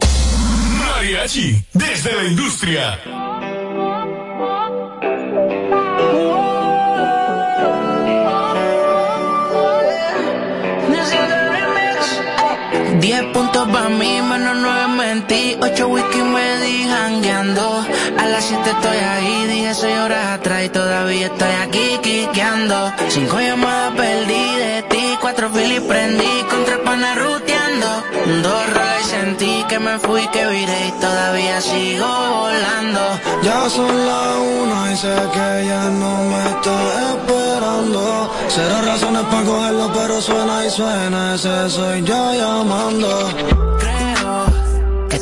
Mariachi, 0.80 1.64
desde 1.72 2.16
la 2.16 2.24
industria. 2.24 3.00
10 13.04 13.24
puntos 13.34 13.68
para 13.68 13.90
mí, 13.90 14.22
menos 14.22 14.53
9 15.14 15.16
mentí. 15.16 15.58
8 15.62 15.88
whisky 15.88 16.22
me 16.22 16.58
di 16.62 16.88
jangueando. 16.88 17.86
A 18.18 18.26
las 18.26 18.46
7 18.46 18.70
estoy 18.70 18.98
ahí, 18.98 19.48
dije 19.48 19.74
6 19.74 19.98
horas 20.00 20.26
atrás 20.40 20.64
y 20.64 20.70
todavía 20.70 21.28
estoy 21.28 21.54
aquí 21.66 22.00
quiqueando. 22.02 22.92
5 23.10 23.40
llamadas 23.40 23.94
perdí 23.96 24.46
de 24.56 24.84
ti, 24.90 25.18
4 25.22 25.50
filis 25.50 25.82
prendí, 25.82 26.34
contra 26.50 26.82
pana 26.84 27.16
ruteando. 27.16 27.90
Dos 28.42 28.64
rolas 28.74 29.02
y 29.02 29.10
sentí 29.10 29.66
que 29.70 29.80
me 29.80 30.00
fui, 30.00 30.28
que 30.30 30.48
viré 30.48 30.88
y 30.88 30.92
todavía 31.00 31.62
sigo 31.62 32.08
volando. 32.42 33.02
Ya 33.44 33.70
son 33.70 33.94
las 34.08 34.36
una 34.62 34.94
y 34.94 34.98
sé 34.98 35.16
que 35.34 35.62
ella 35.62 35.84
no 36.02 36.14
me 36.32 36.42
está 36.54 36.76
esperando. 37.14 38.32
Será 38.48 38.82
razones 38.82 39.24
para 39.24 39.44
cogerlo, 39.44 39.92
pero 39.94 40.22
suena 40.22 40.66
y 40.66 40.70
suena. 40.70 41.36
Ese 41.36 41.70
soy 41.70 42.02
yo 42.04 42.34
llamando. 42.34 43.93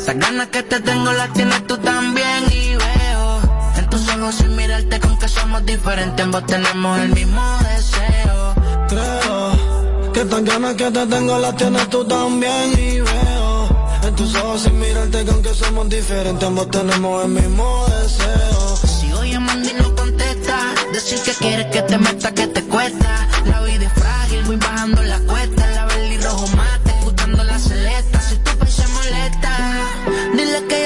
Que 0.04 0.10
estas 0.10 0.30
ganas 0.30 0.48
que 0.48 0.62
te 0.64 0.80
tengo 0.80 1.12
las 1.12 1.32
tienes 1.32 1.64
tú 1.68 1.78
también 1.78 2.44
y 2.50 2.74
veo 2.74 3.40
en 3.76 3.88
tus 3.88 4.08
ojos 4.08 4.34
sin 4.34 4.56
mirarte 4.56 4.98
con 4.98 5.16
que 5.16 5.28
somos 5.28 5.64
diferentes, 5.64 6.24
ambos 6.24 6.44
tenemos 6.46 6.98
el 6.98 7.10
mismo 7.10 7.58
deseo. 7.62 8.54
Creo 8.88 10.12
que 10.12 10.24
tan 10.24 10.44
ganas 10.44 10.74
que 10.74 10.90
te 10.90 11.06
tengo 11.06 11.38
las 11.38 11.56
tienes 11.56 11.88
tú 11.88 12.04
también 12.04 12.72
y 12.76 13.00
veo 13.00 13.68
en 14.02 14.16
tus 14.16 14.34
ojos 14.34 14.62
sin 14.62 14.80
mirarte 14.80 15.24
que 15.24 15.30
aunque 15.30 15.54
somos 15.54 15.88
diferentes 15.88 16.48
ambos 16.48 16.68
tenemos 16.70 17.24
el 17.24 17.30
mismo 17.30 17.86
deseo. 17.86 18.76
Sigo 18.76 19.24
llamando 19.24 19.70
y 19.70 19.74
no 19.74 19.94
contesta, 19.94 20.74
decir 20.92 21.20
que 21.22 21.32
quieres 21.32 21.66
que 21.66 21.82
te 21.82 21.98
meta 21.98 22.34
que 22.34 22.48
te 22.48 22.62
cuesta. 22.64 23.28
La 23.44 23.62
vida 23.62 23.86
es 23.86 23.92
frágil, 23.92 24.42
voy 24.46 24.56
bajando 24.56 25.00
la 25.02 25.18
cuesta, 25.20 25.31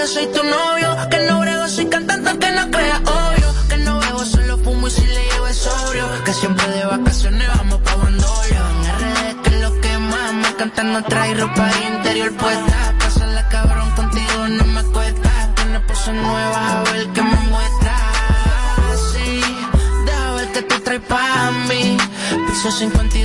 que 0.07 0.13
soy 0.13 0.27
tu 0.27 0.43
novio, 0.45 0.97
que 1.11 1.19
no 1.27 1.41
brego, 1.41 1.69
soy 1.69 1.87
cantante 1.87 2.39
que 2.39 2.51
no 2.53 2.71
crea 2.71 2.99
obvio, 2.99 3.49
que 3.69 3.77
no 3.79 3.99
bebo, 3.99 4.25
solo 4.25 4.59
fumo 4.59 4.87
y 4.87 4.91
si 4.91 5.05
le 5.05 5.25
llevo 5.31 5.49
es 5.49 5.57
sobrio, 5.57 6.07
que 6.25 6.33
siempre 6.33 6.69
de 6.69 6.85
vacaciones 6.85 7.49
vamos 7.57 7.81
pa' 7.81 7.97
Bandolio. 7.97 8.63
En 8.71 8.85
RD 9.01 9.43
que 9.43 9.51
lo 9.63 9.81
que 9.81 9.99
más 9.99 10.33
me 10.33 10.49
encanta 10.49 10.83
no 10.85 11.03
trae 11.03 11.35
ropa 11.35 11.71
interior 11.89 12.33
puesta, 12.37 12.95
pásala 13.01 13.49
cabrón 13.49 13.91
contigo 13.97 14.49
no 14.49 14.65
me 14.65 14.83
cuesta, 14.85 15.31
tienes 15.57 15.83
poses 15.83 16.15
nuevas 16.15 16.73
a 16.73 16.83
ver 16.93 17.07
qué 17.09 17.23
me 17.23 17.41
muestra. 17.51 17.97
Sí, 19.13 19.41
deja 20.07 20.33
ver 20.35 20.53
que 20.53 20.63
tú 20.63 20.81
traes 20.85 21.03
pa' 21.03 21.51
mí, 21.69 21.97
piso 22.47 22.71
50 22.71 23.19
y 23.19 23.23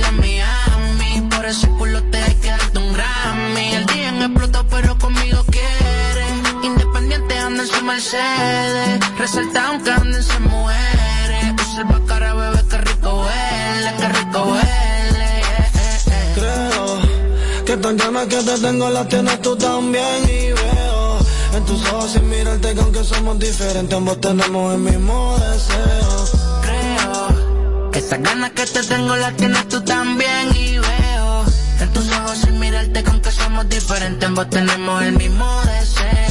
en 7.62 7.68
su 7.68 7.84
Mercedes, 7.84 9.00
resalta 9.18 9.68
aunque 9.68 9.90
anden 9.92 10.22
se 10.22 10.38
muere, 10.40 11.38
observa 11.52 12.00
cara 12.06 12.34
bebé 12.34 12.62
que 12.68 12.78
rico 12.78 13.20
huele, 13.20 13.90
que 13.98 14.08
rico 14.08 14.42
huele. 14.50 15.40
eh, 15.40 15.72
eh, 15.76 16.00
eh. 16.06 16.32
Creo 16.34 17.64
que 17.64 17.76
tan 17.76 17.96
ganas 17.96 18.26
que 18.26 18.42
te 18.42 18.58
tengo 18.58 18.90
las 18.90 19.06
tienes 19.08 19.40
tú 19.42 19.56
también 19.56 20.24
y 20.24 20.52
veo 20.52 21.18
en 21.54 21.64
tus 21.64 21.86
ojos 21.92 22.10
sin 22.12 22.28
mirarte 22.28 22.74
que 22.74 22.80
aunque 22.80 23.04
somos 23.04 23.38
diferentes 23.38 23.96
ambos 23.96 24.20
tenemos 24.20 24.74
el 24.74 24.80
mismo 24.80 25.38
deseo. 25.38 26.24
creo 26.62 27.90
que 27.92 27.98
estas 28.00 28.22
ganas 28.22 28.50
que 28.50 28.66
te 28.66 28.82
tengo 28.82 29.14
las 29.16 29.36
tienes 29.36 29.68
tú 29.68 29.80
también 29.82 30.48
y 30.56 30.78
veo 30.78 31.44
en 31.80 31.92
tus 31.92 32.10
ojos 32.10 32.38
sin 32.38 32.58
mirarte 32.58 33.04
con 33.04 33.20
que 33.20 33.30
somos 33.30 33.68
diferentes 33.68 34.28
ambos 34.28 34.50
tenemos 34.50 35.02
el 35.04 35.12
mismo 35.12 35.60
deseo 35.62 36.21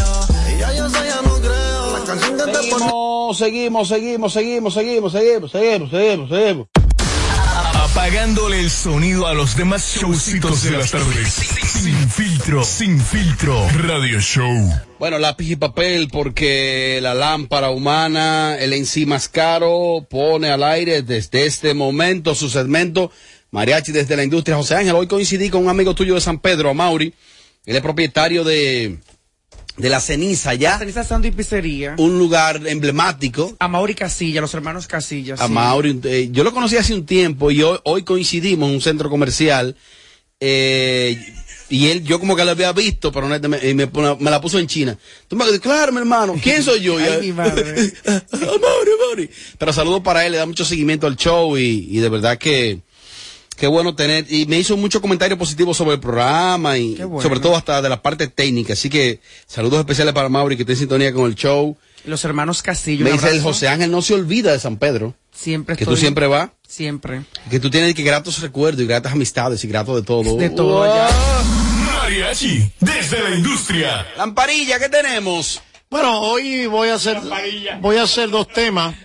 creo 2.19 2.31
la 2.37 2.37
canción 2.37 2.37
que 2.37 2.51
te 2.51 2.69
pone 2.69 3.01
Seguimos, 3.33 3.87
seguimos, 3.87 4.33
seguimos, 4.33 4.73
seguimos, 4.73 5.13
seguimos, 5.13 5.51
seguimos, 5.51 5.89
seguimos, 5.89 6.29
seguimos. 6.29 6.67
Apagándole 7.73 8.59
el 8.59 8.69
sonido 8.69 9.27
a 9.27 9.33
los 9.33 9.55
demás 9.55 9.95
showcitos 9.95 10.63
de 10.63 10.71
las 10.71 10.91
tardes. 10.91 11.33
Sin 11.33 12.09
filtro, 12.09 12.63
sin 12.63 12.99
filtro. 12.99 13.67
Radio 13.77 14.19
Show. 14.19 14.69
Bueno, 14.99 15.17
lápiz 15.17 15.51
y 15.51 15.55
papel 15.55 16.09
porque 16.11 16.99
la 17.01 17.13
lámpara 17.13 17.69
humana, 17.69 18.57
el 18.59 18.73
en 18.73 18.85
sí 18.85 19.05
más 19.05 19.29
caro, 19.29 20.05
pone 20.09 20.49
al 20.49 20.63
aire 20.63 21.01
desde 21.01 21.45
este 21.45 21.73
momento 21.73 22.35
su 22.35 22.49
segmento 22.49 23.11
Mariachi 23.51 23.91
desde 23.91 24.15
la 24.15 24.23
industria. 24.23 24.57
José 24.57 24.75
Ángel, 24.75 24.95
hoy 24.95 25.07
coincidí 25.07 25.49
con 25.49 25.63
un 25.63 25.69
amigo 25.69 25.95
tuyo 25.95 26.15
de 26.15 26.21
San 26.21 26.39
Pedro, 26.39 26.69
Amauri. 26.69 27.13
Él 27.65 27.75
es 27.75 27.81
propietario 27.81 28.43
de, 28.43 28.99
de 29.77 29.89
la 29.89 29.99
ceniza 29.99 30.53
ya. 30.53 30.77
Ceniza 30.77 31.03
Santo 31.03 31.27
y 31.27 31.31
Pizzería. 31.31 31.95
Un 31.97 32.17
lugar 32.19 32.61
emblemático. 32.67 33.55
A 33.59 33.67
Mauri 33.67 33.95
Casilla, 33.95 34.41
los 34.41 34.53
hermanos 34.53 34.87
Casilla. 34.87 35.35
A 35.35 35.47
sí. 35.47 35.53
Mauri, 35.53 35.99
eh, 36.03 36.29
yo 36.31 36.43
lo 36.43 36.51
conocí 36.53 36.77
hace 36.77 36.93
un 36.93 37.05
tiempo 37.05 37.51
y 37.51 37.61
hoy, 37.63 37.79
hoy 37.83 38.03
coincidimos 38.03 38.69
en 38.69 38.75
un 38.75 38.81
centro 38.81 39.09
comercial. 39.09 39.75
eh, 40.39 41.17
y 41.69 41.87
él, 41.87 42.03
yo 42.03 42.19
como 42.19 42.35
que 42.35 42.43
lo 42.43 42.51
había 42.51 42.73
visto, 42.73 43.13
pero 43.13 43.29
no, 43.29 43.39
me, 43.47 43.73
me, 43.73 43.87
me 44.19 44.29
la 44.29 44.41
puso 44.41 44.59
en 44.59 44.67
China. 44.67 44.97
Tú 45.29 45.37
me 45.37 45.45
dices, 45.45 45.61
claro, 45.61 45.93
mi 45.93 45.99
hermano, 45.99 46.35
¿quién 46.43 46.61
soy 46.61 46.81
yo? 46.81 46.97
Ay, 46.97 47.19
mi 47.21 47.31
madre. 47.31 47.73
Mauri, 48.33 48.91
Mauri. 49.07 49.29
Pero 49.57 49.71
saludo 49.71 50.03
para 50.03 50.25
él, 50.25 50.33
le 50.33 50.37
da 50.37 50.45
mucho 50.45 50.65
seguimiento 50.65 51.07
al 51.07 51.15
show 51.15 51.57
y, 51.57 51.87
y 51.89 51.99
de 51.99 52.09
verdad 52.09 52.37
que 52.37 52.81
qué 53.61 53.67
bueno 53.67 53.93
tener. 53.93 54.25
Y 54.27 54.47
me 54.47 54.57
hizo 54.57 54.75
muchos 54.75 55.01
comentarios 55.01 55.37
positivos 55.37 55.77
sobre 55.77 55.93
el 55.93 55.99
programa 55.99 56.79
y 56.79 56.95
bueno. 56.95 57.21
sobre 57.21 57.39
todo 57.39 57.55
hasta 57.55 57.79
de 57.79 57.89
la 57.89 58.01
parte 58.01 58.27
técnica. 58.27 58.73
Así 58.73 58.89
que 58.89 59.19
saludos 59.45 59.77
especiales 59.79 60.15
para 60.15 60.29
Mauri 60.29 60.55
que 60.57 60.63
está 60.63 60.73
en 60.73 60.79
sintonía 60.79 61.13
con 61.13 61.27
el 61.27 61.35
show. 61.35 61.77
Los 62.05 62.25
hermanos 62.25 62.63
Castillo. 62.63 63.05
Me 63.05 63.11
dice 63.11 63.29
el. 63.29 63.39
José 63.39 63.67
Ángel, 63.67 63.91
no 63.91 64.01
se 64.01 64.15
olvida 64.15 64.51
de 64.51 64.57
San 64.59 64.77
Pedro. 64.77 65.13
Siempre 65.31 65.77
Que 65.77 65.85
tú 65.85 65.95
siempre 65.95 66.25
vas. 66.25 66.49
Siempre. 66.67 67.21
Que 67.51 67.59
tú 67.59 67.69
tienes 67.69 67.93
que 67.93 68.01
gratos 68.01 68.41
recuerdos 68.41 68.81
y 68.81 68.87
gratas 68.87 69.11
amistades 69.13 69.63
y 69.63 69.67
gratos 69.67 69.95
de 69.95 70.01
todo. 70.01 70.37
De 70.37 70.49
todo 70.49 70.79
Wow. 70.79 70.85
ya. 70.95 71.09
Mariachi 71.85 72.71
desde 72.79 73.21
la 73.21 73.29
industria. 73.35 74.07
Lamparilla, 74.17 74.79
¿qué 74.79 74.89
tenemos? 74.89 75.61
Bueno, 75.91 76.19
hoy 76.21 76.65
voy 76.65 76.89
a 76.89 76.95
hacer 76.95 77.19
voy 77.79 77.97
a 77.97 78.03
hacer 78.03 78.31
dos 78.31 78.47
temas, 78.47 78.95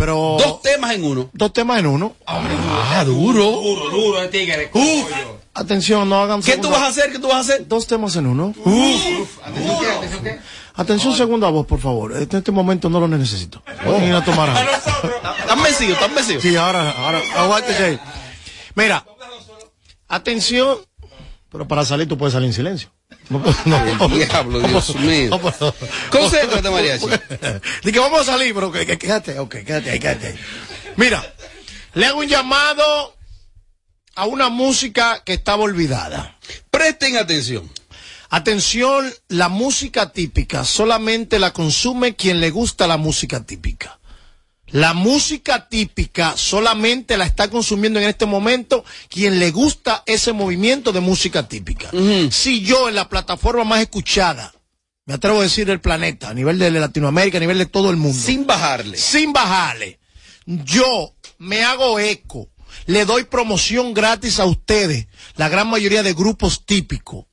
pero 0.00 0.38
Dos 0.38 0.62
temas 0.62 0.94
en 0.94 1.04
uno. 1.04 1.28
dos 1.34 1.52
temas 1.52 1.78
en 1.78 1.86
uno. 1.86 2.16
Ah, 2.26 3.04
duro. 3.04 3.44
Duro, 3.60 3.90
duro, 3.90 4.22
el 4.22 4.30
tigre. 4.30 4.70
Uf. 4.72 5.12
Atención, 5.52 6.08
no 6.08 6.22
hagan 6.22 6.40
¿Qué 6.40 6.56
tú 6.56 6.70
vas 6.70 6.80
a 6.80 6.86
hacer? 6.86 7.12
¿Qué 7.12 7.18
tú 7.18 7.28
vas 7.28 7.36
a 7.36 7.40
hacer? 7.40 7.68
Dos 7.68 7.86
temas 7.86 8.16
en 8.16 8.26
uno. 8.26 8.54
Atención, 8.56 9.78
¿qué? 9.78 9.90
Atención, 9.90 10.24
¿qué? 10.24 10.38
Atención, 10.74 11.14
segunda 11.14 11.50
voz, 11.50 11.66
por 11.66 11.80
favor. 11.80 12.16
En 12.16 12.26
este 12.34 12.50
momento 12.50 12.88
no 12.88 12.98
lo 12.98 13.08
necesito. 13.08 13.62
Pueden 13.84 14.04
ir 14.04 14.14
a 14.14 14.24
tomar 14.24 14.48
agua. 14.48 14.62
Están 15.38 15.62
vencidos, 15.62 15.94
están 15.94 16.14
vencidos. 16.14 16.42
Sí, 16.44 16.56
ahora, 16.56 16.92
ahora, 16.92 17.20
aguántese 17.36 17.84
ahí. 17.84 18.00
Mira, 18.76 19.04
atención, 20.08 20.78
pero 21.50 21.68
para 21.68 21.84
salir 21.84 22.08
tú 22.08 22.16
puedes 22.16 22.32
salir 22.32 22.46
en 22.46 22.54
silencio. 22.54 22.88
El 23.30 24.10
diablo, 24.28 24.60
Dios 24.60 24.94
mío. 24.96 25.40
Concéntrate, 26.10 26.68
mariachi. 26.70 27.06
Dije, 27.84 27.98
vamos 28.00 28.20
a 28.22 28.24
salir, 28.32 28.52
pero 28.54 28.72
que, 28.72 28.84
que- 28.84 28.98
quédate, 28.98 29.38
ok, 29.38 29.56
quédate 29.64 29.90
ahí, 29.90 30.00
quédate 30.00 30.26
ahí. 30.28 30.38
Mira, 30.96 31.24
le 31.94 32.06
hago 32.06 32.18
un 32.20 32.26
llamado 32.28 33.16
a 34.16 34.26
una 34.26 34.48
música 34.48 35.22
que 35.24 35.34
estaba 35.34 35.62
olvidada. 35.62 36.36
Presten 36.70 37.16
atención. 37.16 37.70
Atención, 38.30 39.12
la 39.28 39.48
música 39.48 40.10
típica 40.12 40.64
solamente 40.64 41.38
la 41.38 41.52
consume 41.52 42.16
quien 42.16 42.40
le 42.40 42.50
gusta 42.50 42.86
la 42.88 42.96
música 42.96 43.44
típica. 43.44 43.99
La 44.72 44.94
música 44.94 45.68
típica 45.68 46.36
solamente 46.36 47.16
la 47.16 47.26
está 47.26 47.48
consumiendo 47.48 47.98
en 47.98 48.08
este 48.08 48.26
momento 48.26 48.84
quien 49.08 49.38
le 49.40 49.50
gusta 49.50 50.02
ese 50.06 50.32
movimiento 50.32 50.92
de 50.92 51.00
música 51.00 51.48
típica. 51.48 51.90
Si 52.30 52.62
yo 52.62 52.88
en 52.88 52.94
la 52.94 53.08
plataforma 53.08 53.64
más 53.64 53.80
escuchada, 53.80 54.54
me 55.06 55.14
atrevo 55.14 55.40
a 55.40 55.44
decir 55.44 55.66
del 55.66 55.80
planeta, 55.80 56.28
a 56.28 56.34
nivel 56.34 56.58
de 56.58 56.70
Latinoamérica, 56.70 57.38
a 57.38 57.40
nivel 57.40 57.58
de 57.58 57.66
todo 57.66 57.90
el 57.90 57.96
mundo. 57.96 58.18
Sin 58.18 58.46
bajarle. 58.46 58.96
Sin 58.96 59.32
bajarle. 59.32 59.98
Yo 60.46 61.14
me 61.38 61.64
hago 61.64 61.98
eco, 61.98 62.48
le 62.86 63.04
doy 63.04 63.24
promoción 63.24 63.92
gratis 63.92 64.38
a 64.38 64.44
ustedes, 64.44 65.08
la 65.36 65.48
gran 65.48 65.68
mayoría 65.68 66.02
de 66.02 66.12
grupos 66.12 66.64
típicos. 66.64 67.26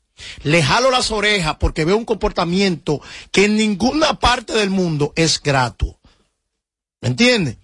Le 0.43 0.63
jalo 0.63 0.89
las 0.89 1.11
orejas 1.11 1.57
porque 1.59 1.85
veo 1.85 1.97
un 1.97 2.05
comportamiento 2.05 3.01
que 3.31 3.45
en 3.45 3.55
ninguna 3.55 4.19
parte 4.19 4.53
del 4.53 4.71
mundo 4.71 5.13
es 5.15 5.41
grato. 5.41 5.96
¿Me 7.01 7.09
entiende? 7.09 7.57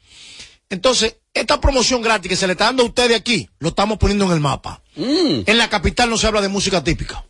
Entonces, 0.70 1.18
esta 1.34 1.60
promoción 1.62 2.02
gratis 2.02 2.30
que 2.30 2.36
se 2.36 2.48
le 2.48 2.54
está 2.54 2.66
dando 2.66 2.84
a 2.84 2.88
ustedes 2.88 3.16
aquí, 3.18 3.50
lo 3.60 3.70
estamos 3.70 3.98
poniendo 3.98 4.26
en 4.26 4.32
el 4.32 4.40
mapa. 4.40 4.82
En 4.96 5.58
la 5.58 5.70
capital 5.70 6.10
no 6.10 6.18
se 6.18 6.28
habla 6.28 6.42
de 6.42 6.48
música 6.50 6.84
típica. 6.84 7.26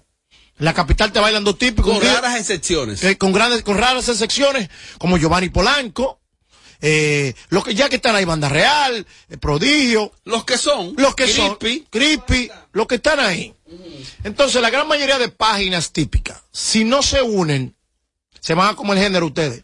En 0.60 0.66
la 0.66 0.74
capital 0.74 1.12
te 1.12 1.20
bailan 1.20 1.44
dos 1.44 1.58
típicos. 1.58 1.98
Con 1.98 2.02
raras 2.08 2.39
excepciones. 2.39 3.04
eh, 3.04 3.18
con 3.18 3.32
grandes, 3.34 3.63
con 3.63 3.78
raras 3.78 4.08
excepciones, 4.10 4.70
como 4.98 5.18
Giovanni 5.18 5.50
Polanco, 5.50 6.20
eh, 6.82 7.34
los 7.50 7.63
que 7.63 7.74
ya 7.74 7.88
que 7.89 7.96
están 7.96 8.16
ahí, 8.16 8.26
Banda 8.26 8.50
Real, 8.50 9.06
eh, 9.30 9.38
Prodigio. 9.38 10.12
Los 10.26 10.44
que 10.44 10.58
son. 10.58 10.94
Los 10.98 11.16
que 11.16 11.24
Creepy. 11.24 11.78
son. 11.80 11.88
Creepy. 11.89 12.52
Los 12.74 12.88
que 12.88 12.96
están 12.96 13.20
ahí. 13.20 13.54
Entonces, 14.24 14.62
la 14.62 14.70
gran 14.70 14.88
mayoría 14.88 15.18
de 15.18 15.30
páginas 15.30 15.92
típicas, 15.92 16.42
si 16.52 16.84
no 16.84 17.02
se 17.02 17.22
unen, 17.22 17.76
se 18.39 18.54
van 18.54 18.70
a 18.70 18.76
comer 18.76 18.98
género 19.00 19.26
ustedes. 19.28 19.63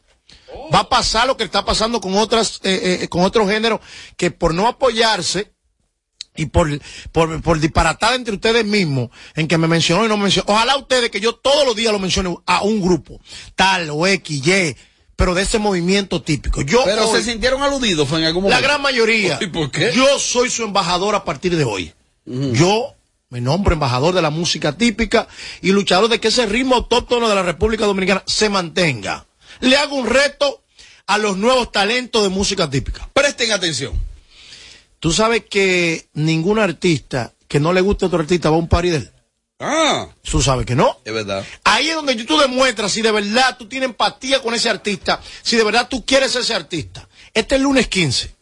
Va 0.73 0.79
a 0.79 0.89
pasar 0.89 1.27
lo 1.27 1.37
que 1.37 1.43
está 1.43 1.63
pasando 1.65 1.99
con 2.01 2.15
otras, 2.15 2.59
eh, 2.63 2.99
eh, 3.03 3.07
con 3.07 3.21
otros 3.23 3.49
géneros 3.49 3.79
que 4.17 4.31
por 4.31 4.53
no 4.53 4.67
apoyarse 4.67 5.51
y 6.35 6.45
por, 6.47 6.69
por, 7.11 7.41
por 7.41 7.59
disparatar 7.59 8.13
entre 8.15 8.35
ustedes 8.35 8.65
mismos 8.65 9.09
en 9.35 9.47
que 9.47 9.57
me 9.57 9.67
mencionó 9.67 10.05
y 10.05 10.07
no 10.07 10.17
me 10.17 10.23
mencionó. 10.23 10.45
Ojalá 10.53 10.77
ustedes 10.77 11.09
que 11.09 11.19
yo 11.19 11.35
todos 11.35 11.65
los 11.65 11.75
días 11.75 11.91
lo 11.91 11.99
mencione 11.99 12.35
a 12.45 12.61
un 12.63 12.81
grupo, 12.81 13.19
tal 13.55 13.89
o 13.91 14.07
X, 14.07 14.45
Y, 14.47 14.75
pero 15.15 15.33
de 15.33 15.41
ese 15.41 15.59
movimiento 15.59 16.21
típico. 16.21 16.61
Yo 16.61 16.81
Pero 16.85 17.09
hoy- 17.09 17.19
se 17.21 17.29
sintieron 17.31 17.61
aludidos 17.61 18.07
fue 18.07 18.19
en 18.19 18.25
algún 18.25 18.43
momento. 18.43 18.61
la 18.61 18.65
gran 18.65 18.81
mayoría. 18.81 19.37
¿Y 19.41 19.47
por 19.47 19.69
qué? 19.69 19.91
Yo 19.93 20.17
soy 20.17 20.49
su 20.49 20.63
embajador 20.63 21.13
a 21.15 21.25
partir 21.25 21.55
de 21.57 21.63
hoy. 21.65 21.93
Yo 22.25 22.95
me 23.29 23.41
nombro 23.41 23.73
embajador 23.73 24.13
de 24.15 24.21
la 24.21 24.29
música 24.29 24.77
típica 24.77 25.27
y 25.61 25.71
luchador 25.71 26.09
de 26.09 26.19
que 26.19 26.29
ese 26.29 26.45
ritmo 26.45 26.75
autóctono 26.75 27.27
de 27.27 27.35
la 27.35 27.43
República 27.43 27.85
Dominicana 27.85 28.23
se 28.27 28.49
mantenga. 28.49 29.25
Le 29.61 29.75
hago 29.77 29.95
un 29.95 30.07
reto 30.07 30.63
a 31.07 31.17
los 31.17 31.37
nuevos 31.37 31.71
talentos 31.71 32.23
de 32.23 32.29
música 32.29 32.69
típica. 32.69 33.09
Presten 33.13 33.51
atención. 33.51 33.99
Tú 34.99 35.11
sabes 35.11 35.43
que 35.49 36.07
ningún 36.13 36.59
artista 36.59 37.33
que 37.47 37.59
no 37.59 37.73
le 37.73 37.81
guste 37.81 38.05
a 38.05 38.07
otro 38.07 38.19
artista 38.19 38.49
va 38.49 38.57
a 38.57 38.59
un 38.59 38.67
party 38.67 38.89
de 38.89 38.97
él. 38.97 39.11
Ah, 39.61 40.07
Tú 40.23 40.41
sabes 40.41 40.65
que 40.65 40.75
no. 40.75 40.99
es 41.03 41.11
verdad. 41.13 41.45
Ahí 41.65 41.89
es 41.89 41.95
donde 41.95 42.15
tú 42.23 42.37
demuestras 42.37 42.91
si 42.93 43.01
de 43.01 43.11
verdad 43.11 43.57
tú 43.57 43.67
tienes 43.67 43.89
empatía 43.89 44.41
con 44.41 44.53
ese 44.53 44.69
artista, 44.69 45.19
si 45.41 45.57
de 45.57 45.63
verdad 45.63 45.87
tú 45.89 46.05
quieres 46.05 46.33
ese 46.35 46.53
artista. 46.53 47.09
Este 47.33 47.55
es 47.55 47.61
lunes 47.61 47.87
15, 47.87 48.33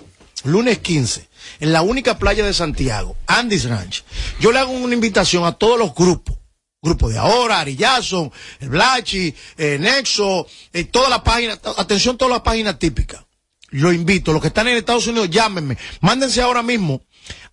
lunes 0.43 0.77
15, 0.79 1.27
en 1.61 1.73
la 1.73 1.81
única 1.81 2.19
playa 2.19 2.45
de 2.45 2.53
Santiago, 2.53 3.15
Andy's 3.25 3.65
Ranch. 3.65 4.03
Yo 4.39 4.51
le 4.51 4.59
hago 4.59 4.71
una 4.71 4.93
invitación 4.93 5.45
a 5.45 5.53
todos 5.53 5.79
los 5.79 5.95
grupos. 5.95 6.37
Grupo 6.81 7.09
de 7.09 7.17
ahora, 7.17 7.59
Ari 7.61 7.75
Jackson, 7.75 8.31
el 8.59 8.69
Blachi, 8.69 9.33
eh, 9.57 9.77
Nexo, 9.79 10.45
eh, 10.73 10.83
toda 10.85 11.09
la 11.09 11.23
página, 11.23 11.59
atención, 11.77 12.17
todas 12.17 12.31
las 12.33 12.41
páginas 12.41 12.77
típicas. 12.77 13.23
Lo 13.69 13.91
invito, 13.91 14.31
los 14.31 14.41
que 14.41 14.49
están 14.49 14.67
en 14.67 14.77
Estados 14.77 15.07
Unidos, 15.07 15.29
llámenme, 15.29 15.75
mándense 16.01 16.39
ahora 16.41 16.61
mismo 16.61 17.01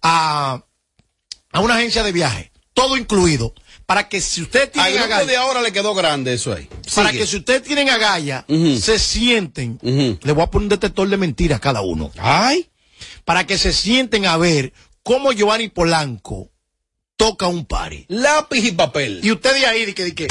a, 0.03 0.63
a 1.53 1.61
una 1.61 1.75
agencia 1.77 2.03
de 2.03 2.13
viaje, 2.13 2.53
todo 2.75 2.97
incluido, 2.99 3.55
para 3.87 4.09
que 4.09 4.21
si 4.21 4.43
ustedes 4.43 4.71
Al 4.77 4.93
tienen 4.93 5.09
grupo 5.09 5.25
de 5.27 5.37
ahora 5.37 5.63
le 5.63 5.73
quedó 5.73 5.95
grande 5.95 6.35
eso 6.35 6.53
ahí. 6.53 6.69
para 6.95 7.11
que 7.11 7.27
si 7.27 7.37
ustedes 7.39 7.63
tienen 7.63 7.89
agallas, 7.89 8.45
Ujú. 8.47 8.77
se 8.79 8.99
sienten, 8.99 9.79
le 9.83 10.33
voy 10.33 10.43
a 10.45 10.51
poner 10.51 10.65
un 10.67 10.69
detector 10.69 11.09
de 11.09 11.17
mentiras 11.17 11.57
a 11.57 11.61
cada 11.61 11.81
uno, 11.81 12.13
Ay. 12.19 12.71
para 13.25 13.47
que 13.47 13.57
se 13.59 13.73
sienten 13.73 14.27
a 14.27 14.37
ver 14.37 14.73
cómo 15.03 15.33
Giovanni 15.33 15.69
Polanco 15.69 16.51
toca 17.17 17.47
un 17.47 17.65
party. 17.67 18.07
Lápiz 18.09 18.65
y 18.65 18.73
papel. 18.73 19.21
Y 19.23 19.31
usted 19.33 19.55
de 19.55 19.67
ahí, 19.67 19.85
de 19.85 19.95
que, 19.95 20.05
de 20.05 20.15
que, 20.15 20.25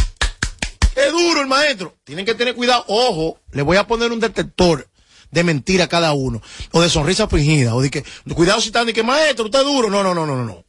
es 0.96 1.12
duro 1.12 1.42
el 1.42 1.48
maestro. 1.48 1.96
Tienen 2.04 2.26
que 2.26 2.36
tener 2.36 2.56
cuidado. 2.56 2.86
Ojo, 2.88 3.40
le 3.52 3.62
voy 3.62 3.78
a 3.78 3.88
poner 3.88 4.12
un 4.12 4.20
detector 4.20 4.88
de 5.32 5.44
mentira 5.44 5.86
a 5.86 5.90
cada 5.90 6.14
uno. 6.14 6.42
O 6.72 6.82
de 6.82 6.90
sonrisa 6.90 7.28
fingida. 7.28 7.76
O 7.76 7.82
de 7.82 7.90
que, 7.90 8.04
cuidado 8.34 8.62
si 8.62 8.68
están 8.68 8.86
de 8.86 8.94
que, 8.94 9.04
maestro, 9.04 9.46
usted 9.46 9.60
es 9.60 9.66
duro. 9.66 9.90
No, 9.90 10.04
no, 10.04 10.14
no, 10.14 10.26
no, 10.26 10.44
no. 10.44 10.66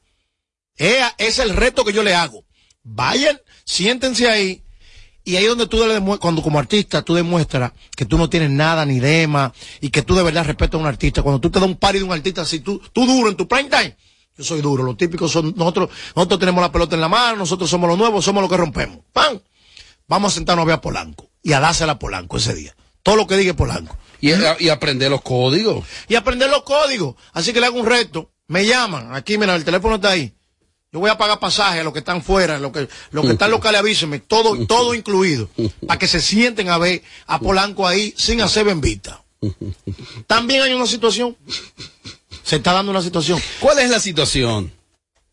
Ese 0.76 1.12
es 1.18 1.38
el 1.38 1.50
reto 1.50 1.84
que 1.84 1.92
yo 1.92 2.02
le 2.02 2.14
hago. 2.14 2.44
Vayan, 2.82 3.40
siéntense 3.64 4.28
ahí. 4.28 4.62
Y 5.26 5.36
ahí 5.36 5.44
es 5.44 5.48
donde 5.48 5.66
tú 5.66 5.78
le 5.86 6.00
cuando 6.18 6.42
como 6.42 6.58
artista 6.58 7.00
tú 7.00 7.14
demuestras 7.14 7.72
que 7.96 8.04
tú 8.04 8.18
no 8.18 8.28
tienes 8.28 8.50
nada 8.50 8.84
ni 8.84 9.00
lema 9.00 9.54
y 9.80 9.88
que 9.88 10.02
tú 10.02 10.14
de 10.14 10.22
verdad 10.22 10.44
respetas 10.44 10.74
a 10.74 10.78
un 10.78 10.86
artista. 10.86 11.22
Cuando 11.22 11.40
tú 11.40 11.50
te 11.50 11.58
das 11.58 11.66
un 11.66 11.76
party 11.76 11.98
de 11.98 12.04
un 12.04 12.12
artista 12.12 12.42
así, 12.42 12.60
tú, 12.60 12.78
tú 12.92 13.06
duro 13.06 13.30
en 13.30 13.36
tu 13.36 13.48
prime 13.48 13.70
time. 13.70 13.96
Yo 14.36 14.44
soy 14.44 14.60
duro. 14.60 14.82
Los 14.82 14.96
típicos 14.96 15.30
son, 15.30 15.54
nosotros, 15.56 15.90
nosotros 16.14 16.40
tenemos 16.40 16.62
la 16.62 16.72
pelota 16.72 16.94
en 16.94 17.00
la 17.00 17.08
mano, 17.08 17.36
nosotros 17.36 17.70
somos 17.70 17.88
los 17.88 17.98
nuevos, 17.98 18.24
somos 18.24 18.40
los 18.42 18.50
que 18.50 18.56
rompemos. 18.56 18.98
¡Pam! 19.12 19.40
Vamos 20.08 20.32
a 20.32 20.34
sentarnos 20.34 20.64
a 20.64 20.66
ver 20.66 20.74
a 20.74 20.80
Polanco 20.80 21.30
y 21.42 21.52
a 21.52 21.60
dársela 21.60 21.92
a 21.92 21.98
Polanco 21.98 22.36
ese 22.36 22.54
día. 22.54 22.74
Todo 23.02 23.16
lo 23.16 23.26
que 23.26 23.36
diga 23.36 23.54
Polanco. 23.54 23.96
Y, 24.20 24.32
y 24.58 24.68
aprender 24.70 25.10
los 25.10 25.22
códigos. 25.22 25.84
Y 26.08 26.14
aprender 26.14 26.50
los 26.50 26.62
códigos. 26.62 27.14
Así 27.32 27.52
que 27.52 27.60
le 27.60 27.66
hago 27.66 27.78
un 27.78 27.86
reto. 27.86 28.30
Me 28.48 28.66
llaman. 28.66 29.14
Aquí, 29.14 29.38
mira, 29.38 29.54
el 29.54 29.64
teléfono 29.64 29.96
está 29.96 30.10
ahí. 30.10 30.34
Yo 30.90 31.00
voy 31.00 31.10
a 31.10 31.18
pagar 31.18 31.40
pasaje 31.40 31.80
a 31.80 31.84
los 31.84 31.92
que 31.92 31.98
están 31.98 32.22
fuera, 32.22 32.58
los 32.58 32.70
que, 32.70 32.88
los 33.10 33.26
que 33.26 33.32
están 33.32 33.50
locales, 33.50 33.80
avísenme. 33.80 34.20
Todo, 34.20 34.66
todo 34.66 34.94
incluido. 34.94 35.48
Para 35.86 35.98
que 35.98 36.06
se 36.06 36.20
sienten 36.20 36.68
a 36.68 36.78
ver 36.78 37.02
a 37.26 37.38
Polanco 37.40 37.86
ahí 37.86 38.14
sin 38.16 38.40
hacer 38.40 38.64
bembita. 38.64 39.24
También 40.26 40.62
hay 40.62 40.72
una 40.72 40.86
situación. 40.86 41.36
Se 42.44 42.56
está 42.56 42.72
dando 42.72 42.90
una 42.92 43.02
situación. 43.02 43.40
¿Cuál 43.58 43.78
es 43.78 43.90
la 43.90 43.98
situación? 43.98 44.70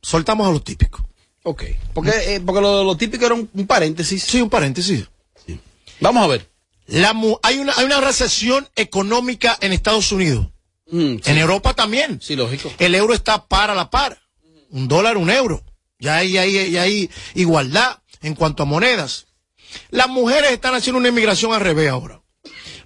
Soltamos 0.01 0.47
a 0.47 0.51
los 0.51 0.63
típicos. 0.63 1.01
Ok. 1.43 1.63
Porque, 1.93 2.11
eh, 2.35 2.39
porque 2.39 2.61
lo, 2.61 2.83
lo 2.83 2.95
típico 2.95 3.25
era 3.25 3.35
un, 3.35 3.49
un 3.53 3.67
paréntesis. 3.67 4.23
Sí, 4.23 4.41
un 4.41 4.49
paréntesis. 4.49 5.07
Vamos 5.99 6.23
a 6.23 6.27
ver. 6.27 6.49
La 6.87 7.13
hay, 7.43 7.59
una, 7.59 7.73
hay 7.75 7.85
una 7.85 8.01
recesión 8.01 8.67
económica 8.75 9.57
en 9.61 9.73
Estados 9.73 10.11
Unidos. 10.11 10.47
Mm, 10.89 11.15
sí. 11.23 11.31
En 11.31 11.37
Europa 11.37 11.73
también. 11.73 12.19
Sí, 12.21 12.35
lógico. 12.35 12.71
El 12.79 12.95
euro 12.95 13.13
está 13.13 13.45
para 13.45 13.75
la 13.75 13.89
par. 13.89 14.19
Un 14.69 14.87
dólar, 14.87 15.17
un 15.17 15.29
euro. 15.29 15.63
Ya 15.99 16.17
hay, 16.17 16.31
ya 16.31 16.41
hay, 16.41 16.71
ya 16.71 16.81
hay 16.83 17.09
igualdad 17.35 17.99
en 18.21 18.35
cuanto 18.35 18.63
a 18.63 18.65
monedas. 18.65 19.27
Las 19.89 20.09
mujeres 20.09 20.51
están 20.51 20.73
haciendo 20.75 20.97
una 20.99 21.09
inmigración 21.09 21.53
al 21.53 21.61
revés 21.61 21.89
ahora. 21.89 22.21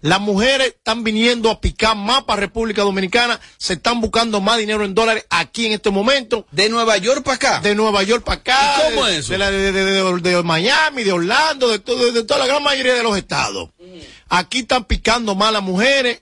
Las 0.05 0.21
mujeres 0.21 0.67
están 0.67 1.03
viniendo 1.03 1.49
a 1.49 1.59
picar 1.59 1.95
más 1.97 2.23
para 2.25 2.39
República 2.39 2.83
Dominicana, 2.83 3.39
se 3.57 3.73
están 3.73 4.01
buscando 4.01 4.39
más 4.39 4.59
dinero 4.59 4.85
en 4.85 4.93
dólares 4.93 5.25
aquí 5.31 5.65
en 5.65 5.71
este 5.73 5.89
momento. 5.89 6.45
De 6.51 6.69
Nueva 6.69 6.95
York 6.97 7.23
para 7.23 7.35
acá. 7.35 7.59
De 7.61 7.73
Nueva 7.73 8.03
York 8.03 8.23
para 8.23 8.39
acá. 8.39 8.75
¿Y 8.77 8.91
cómo 8.91 9.05
de, 9.05 9.13
es 9.13 9.19
eso? 9.21 9.31
De, 9.33 9.37
la- 9.39 9.49
de- 9.49 9.71
de- 9.71 9.83
de- 9.83 10.21
de 10.31 10.43
Miami, 10.43 11.03
de 11.03 11.11
Orlando, 11.11 11.69
de, 11.69 11.79
todo- 11.79 12.11
de 12.11 12.23
toda 12.23 12.39
la 12.41 12.45
gran 12.45 12.61
mayoría 12.61 12.93
de 12.93 13.01
los 13.01 13.17
estados. 13.17 13.69
Aquí 14.29 14.59
están 14.59 14.83
picando 14.85 15.33
más 15.33 15.51
las 15.51 15.63
mujeres. 15.63 16.21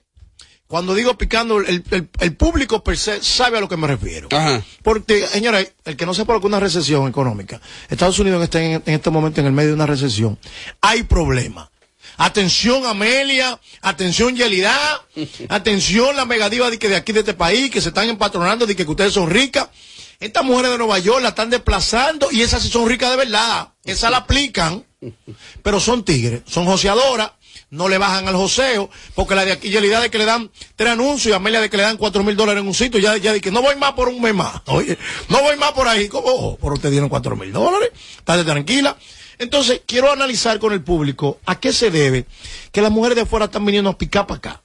Cuando 0.66 0.94
digo 0.94 1.16
picando, 1.18 1.58
el, 1.58 1.84
el- 1.90 2.08
el 2.20 2.36
público 2.36 2.82
per 2.82 2.96
se 2.96 3.22
sabe 3.22 3.58
a 3.58 3.60
lo 3.60 3.68
que 3.68 3.76
me 3.76 3.86
refiero. 3.86 4.28
Ajá. 4.32 4.62
Porque, 4.82 5.26
señores, 5.26 5.74
el 5.84 5.94
que 5.96 6.06
no 6.06 6.14
sepa 6.14 6.32
lo 6.32 6.40
que 6.40 6.46
es 6.46 6.48
una 6.48 6.58
recesión 6.58 7.06
económica, 7.06 7.60
Estados 7.90 8.18
Unidos 8.18 8.42
está 8.42 8.62
en, 8.62 8.82
en 8.86 8.94
este 8.94 9.10
momento 9.10 9.40
en 9.42 9.46
el 9.46 9.52
medio 9.52 9.68
de 9.68 9.74
una 9.74 9.86
recesión. 9.86 10.38
Hay 10.80 11.02
problemas. 11.02 11.68
Atención 12.16 12.86
Amelia, 12.86 13.58
atención 13.82 14.36
Yelida, 14.36 15.02
atención 15.48 16.16
la 16.16 16.24
megadiva 16.24 16.70
de 16.70 16.78
que 16.78 16.88
de 16.88 16.96
aquí 16.96 17.12
de 17.12 17.20
este 17.20 17.34
país, 17.34 17.70
que 17.70 17.80
se 17.80 17.88
están 17.88 18.08
empatronando 18.08 18.66
de 18.66 18.76
que 18.76 18.84
ustedes 18.84 19.12
son 19.12 19.30
ricas. 19.30 19.68
Estas 20.20 20.44
mujeres 20.44 20.70
de 20.70 20.78
Nueva 20.78 20.98
York 21.00 21.22
la 21.22 21.30
están 21.30 21.50
desplazando 21.50 22.30
y 22.30 22.42
esas 22.42 22.62
sí 22.62 22.68
son 22.68 22.88
ricas 22.88 23.10
de 23.10 23.16
verdad. 23.16 23.68
Esas 23.84 24.10
la 24.10 24.18
aplican, 24.18 24.84
pero 25.62 25.80
son 25.80 26.04
tigres, 26.04 26.42
son 26.46 26.66
joseadoras, 26.66 27.32
no 27.70 27.88
le 27.88 27.98
bajan 27.98 28.28
al 28.28 28.36
joseo, 28.36 28.88
porque 29.14 29.34
la 29.34 29.44
de 29.44 29.52
aquí 29.52 29.68
Yelida 29.68 30.00
de 30.00 30.10
que 30.10 30.18
le 30.18 30.24
dan 30.24 30.50
tres 30.76 30.92
anuncios 30.92 31.32
y 31.32 31.34
Amelia 31.34 31.60
de 31.60 31.68
que 31.68 31.76
le 31.76 31.82
dan 31.82 31.96
cuatro 31.96 32.22
mil 32.22 32.36
dólares 32.36 32.62
en 32.62 32.68
un 32.68 32.74
sitio, 32.74 33.00
ya, 33.00 33.16
ya 33.16 33.32
de 33.32 33.40
que 33.40 33.50
no 33.50 33.60
voy 33.60 33.76
más 33.76 33.92
por 33.92 34.08
un 34.08 34.20
mes 34.20 34.34
más. 34.34 34.62
Oye, 34.66 34.96
no 35.28 35.42
voy 35.42 35.56
más 35.56 35.72
por 35.72 35.88
ahí. 35.88 36.08
¿Cómo? 36.08 36.28
Oh, 36.28 36.56
por 36.56 36.72
usted 36.72 36.90
dieron 36.90 37.08
cuatro 37.08 37.36
mil 37.36 37.52
dólares, 37.52 37.90
estate 38.18 38.44
tranquila. 38.44 38.96
Entonces, 39.38 39.82
quiero 39.86 40.10
analizar 40.12 40.58
con 40.58 40.72
el 40.72 40.82
público 40.82 41.38
a 41.46 41.58
qué 41.58 41.72
se 41.72 41.90
debe 41.90 42.26
que 42.72 42.80
las 42.82 42.90
mujeres 42.90 43.16
de 43.16 43.26
fuera 43.26 43.46
están 43.46 43.64
viniendo 43.64 43.90
a 43.90 43.98
picar 43.98 44.26
para 44.26 44.38
acá. 44.38 44.62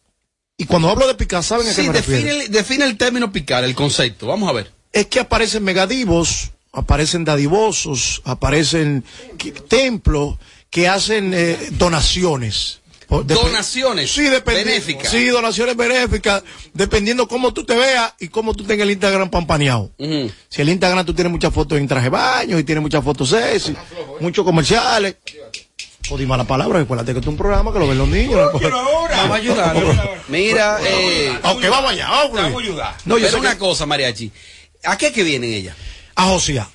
Y 0.58 0.66
cuando 0.66 0.90
hablo 0.90 1.08
de 1.08 1.16
picar, 1.16 1.44
¿saben 1.44 1.68
a 1.68 1.70
qué 1.70 1.82
Sí, 1.82 1.88
me 1.88 1.94
refiero? 1.94 2.24
define, 2.26 2.44
el- 2.46 2.52
define 2.52 2.86
el 2.86 2.98
término 2.98 3.32
picar, 3.32 3.64
el 3.64 3.76
concepto. 3.76 4.28
Vamos 4.28 4.50
a 4.50 4.54
ver. 4.54 4.72
es 4.92 5.06
que 5.06 5.20
aparecen 5.20 5.64
megadivos, 5.64 6.52
aparecen 6.74 7.24
dadivosos, 7.24 8.22
aparecen 8.26 9.04
templos 9.68 10.38
que 10.70 10.88
hacen 10.88 11.32
eh, 11.34 11.58
donaciones. 11.72 12.80
Donaciones 13.10 14.12
sí, 14.12 14.30
benéficas. 14.46 15.10
Sí, 15.12 15.26
donaciones 15.28 15.76
benéficas, 15.76 16.44
dependiendo 16.74 17.28
cómo 17.28 17.54
tú 17.54 17.66
te 17.66 17.76
veas 17.76 18.14
y 18.20 18.28
cómo 18.28 18.54
tú 18.54 18.64
tengas 18.64 18.86
el 18.86 18.92
Instagram 18.92 19.30
pampaneado. 19.30 19.92
Si 20.50 20.62
el 20.62 20.70
Instagram 20.70 21.06
tú 21.06 21.14
tienes 21.14 21.32
muchas 21.32 21.54
fotos 21.54 21.78
en 21.80 21.88
traje 21.88 22.06
de 22.06 22.10
baño 22.10 22.60
y 22.60 22.64
tienes 22.64 22.82
muchas 22.82 23.04
fotos 23.04 23.30
sexy, 23.30 23.76
muchos 24.20 24.46
comerciales. 24.46 25.16
O 26.12 26.18
di 26.18 26.26
mala 26.26 26.44
palabra, 26.44 26.80
recuérdate 26.80 27.14
que 27.14 27.20
es 27.20 27.28
un 27.28 27.38
programa 27.38 27.72
que 27.72 27.78
lo 27.80 27.88
ven 27.88 27.98
los 27.98 28.08
niños. 28.08 28.40
Vamos 28.54 29.32
a 29.32 29.36
ayudarlo. 29.36 29.94
Mira, 30.28 30.80
eh, 30.84 31.38
Ok, 31.44 31.62
vamos 31.70 31.92
allá, 31.92 32.10
vamos, 32.10 32.34
Vamos 32.42 32.62
a 32.62 32.66
ayudar. 32.66 32.96
No, 33.06 33.18
yo 33.18 33.26
Pero 33.26 33.32
sé 33.38 33.40
una 33.40 33.52
que- 33.54 33.58
cosa, 33.60 33.86
Mariachi. 33.86 34.32
¿A 34.86 34.98
qué 34.98 35.12
que 35.12 35.24
vienen 35.24 35.52
ellas? 35.54 35.76
A 36.16 36.26
Josía. 36.26 36.68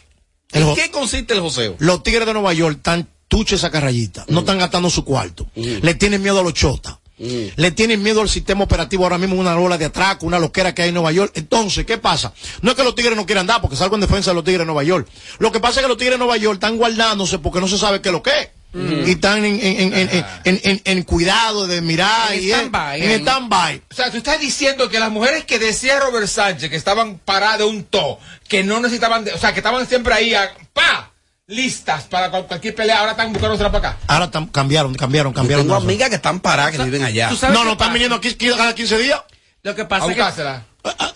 ¿En 0.53 0.65
jo- 0.65 0.75
qué 0.77 0.91
consiste 0.91 1.35
el 1.35 1.41
joseo? 1.41 1.75
Los 1.79 2.03
tigres 2.05 2.27
de 2.27 2.33
Nueva 2.33 2.53
York 2.53 2.77
están 2.77 3.09
tuche 3.37 3.57
esa 3.57 3.71
carrayita. 3.71 4.25
No 4.29 4.41
están 4.41 4.59
gastando 4.59 4.89
su 4.91 5.05
cuarto. 5.05 5.47
Le 5.57 5.95
tienen 5.95 6.23
miedo 6.23 6.39
a 6.39 6.43
los 6.45 6.55
chotas. 6.55 6.97
Le 7.19 7.71
tienen 7.73 8.03
miedo 8.03 8.21
al 8.21 8.29
sistema 8.29 8.63
operativo 8.65 9.03
ahora 9.05 9.19
mismo, 9.19 9.37
una 9.37 9.57
ola 9.57 9.77
de 9.79 9.87
atraco, 9.87 10.27
una 10.27 10.39
loquera 10.39 10.75
que 10.75 10.83
hay 10.83 10.89
en 10.89 10.95
Nueva 10.95 11.11
York. 11.13 11.33
Entonces, 11.35 11.85
¿qué 11.87 11.99
pasa? 11.99 12.33
No 12.63 12.71
es 12.71 12.77
que 12.77 12.85
los 12.85 12.95
tigres 12.95 13.17
no 13.17 13.27
quieran 13.27 13.47
dar, 13.47 13.61
porque 13.61 13.77
salgo 13.77 13.95
en 13.97 14.03
defensa 14.03 14.31
de 14.31 14.35
los 14.37 14.45
tigres 14.45 14.61
de 14.61 14.67
Nueva 14.67 14.83
York. 14.85 15.09
Lo 15.39 15.51
que 15.51 15.59
pasa 15.61 15.81
es 15.81 15.85
que 15.85 15.89
los 15.89 15.97
tigres 15.99 16.15
de 16.15 16.19
Nueva 16.19 16.37
York 16.37 16.55
están 16.55 16.77
guardándose 16.77 17.39
porque 17.39 17.61
no 17.61 17.67
se 17.69 17.77
sabe 17.79 18.01
qué 18.01 18.09
es 18.11 18.13
lo 18.13 18.23
que 18.23 18.31
es. 18.41 18.49
Y 19.07 19.11
están 19.13 19.45
en, 19.45 19.55
en, 19.61 19.93
en, 19.95 20.09
en, 20.11 20.27
en- 20.45 20.61
en- 20.65 20.83
en 20.85 21.03
cuidado 21.05 21.67
de 21.69 21.81
mirar 21.81 22.33
En 22.33 22.43
y 22.43 22.51
en, 22.51 22.57
stand-by, 22.59 23.03
en 23.03 23.21
stand-by. 23.21 23.83
O 23.91 23.95
sea, 23.95 24.11
tú 24.11 24.17
estás 24.17 24.41
diciendo 24.41 24.89
que 24.89 24.99
las 24.99 25.11
mujeres 25.13 25.45
que 25.45 25.61
decía 25.61 26.01
Robert 26.01 26.27
Sánchez, 26.27 26.71
que 26.71 26.77
estaban 26.77 27.19
paradas 27.25 27.59
de 27.59 27.65
un 27.65 27.85
to, 27.85 28.19
que 28.49 28.65
no 28.65 28.81
necesitaban, 28.81 29.25
de- 29.25 29.33
o 29.33 29.39
sea, 29.39 29.53
que 29.53 29.61
estaban 29.61 29.87
siempre 29.89 30.13
ahí, 30.15 30.35
a- 30.35 30.53
pa, 30.73 31.13
listas 31.47 32.05
para 32.05 32.31
cual- 32.31 32.47
cualquier 32.47 32.75
pelea, 32.75 33.01
ahora 33.01 33.13
están 33.13 33.33
buscando 33.33 33.55
otra 33.55 33.71
para 33.71 33.89
acá. 33.91 33.99
Ahora 34.07 34.31
tam- 34.31 34.51
cambiaron, 34.51 34.95
cambiaron, 34.95 35.33
cambiaron. 35.33 35.67
Tengo 35.67 35.77
amigas 35.77 36.09
que 36.09 36.17
están 36.17 36.41
paradas, 36.41 36.73
que 36.77 36.83
viven 36.85 37.03
allá. 37.05 37.31
No, 37.53 37.65
no, 37.65 37.73
están 37.73 37.93
viniendo 37.93 38.17
aquí 38.17 38.35
cada 38.35 38.75
15 38.75 38.99
días. 38.99 39.21
Lo 39.63 39.75
que 39.75 39.85
pasa 39.85 40.07
es 40.07 40.15
que 40.15 40.21
buscársela. 40.23 40.65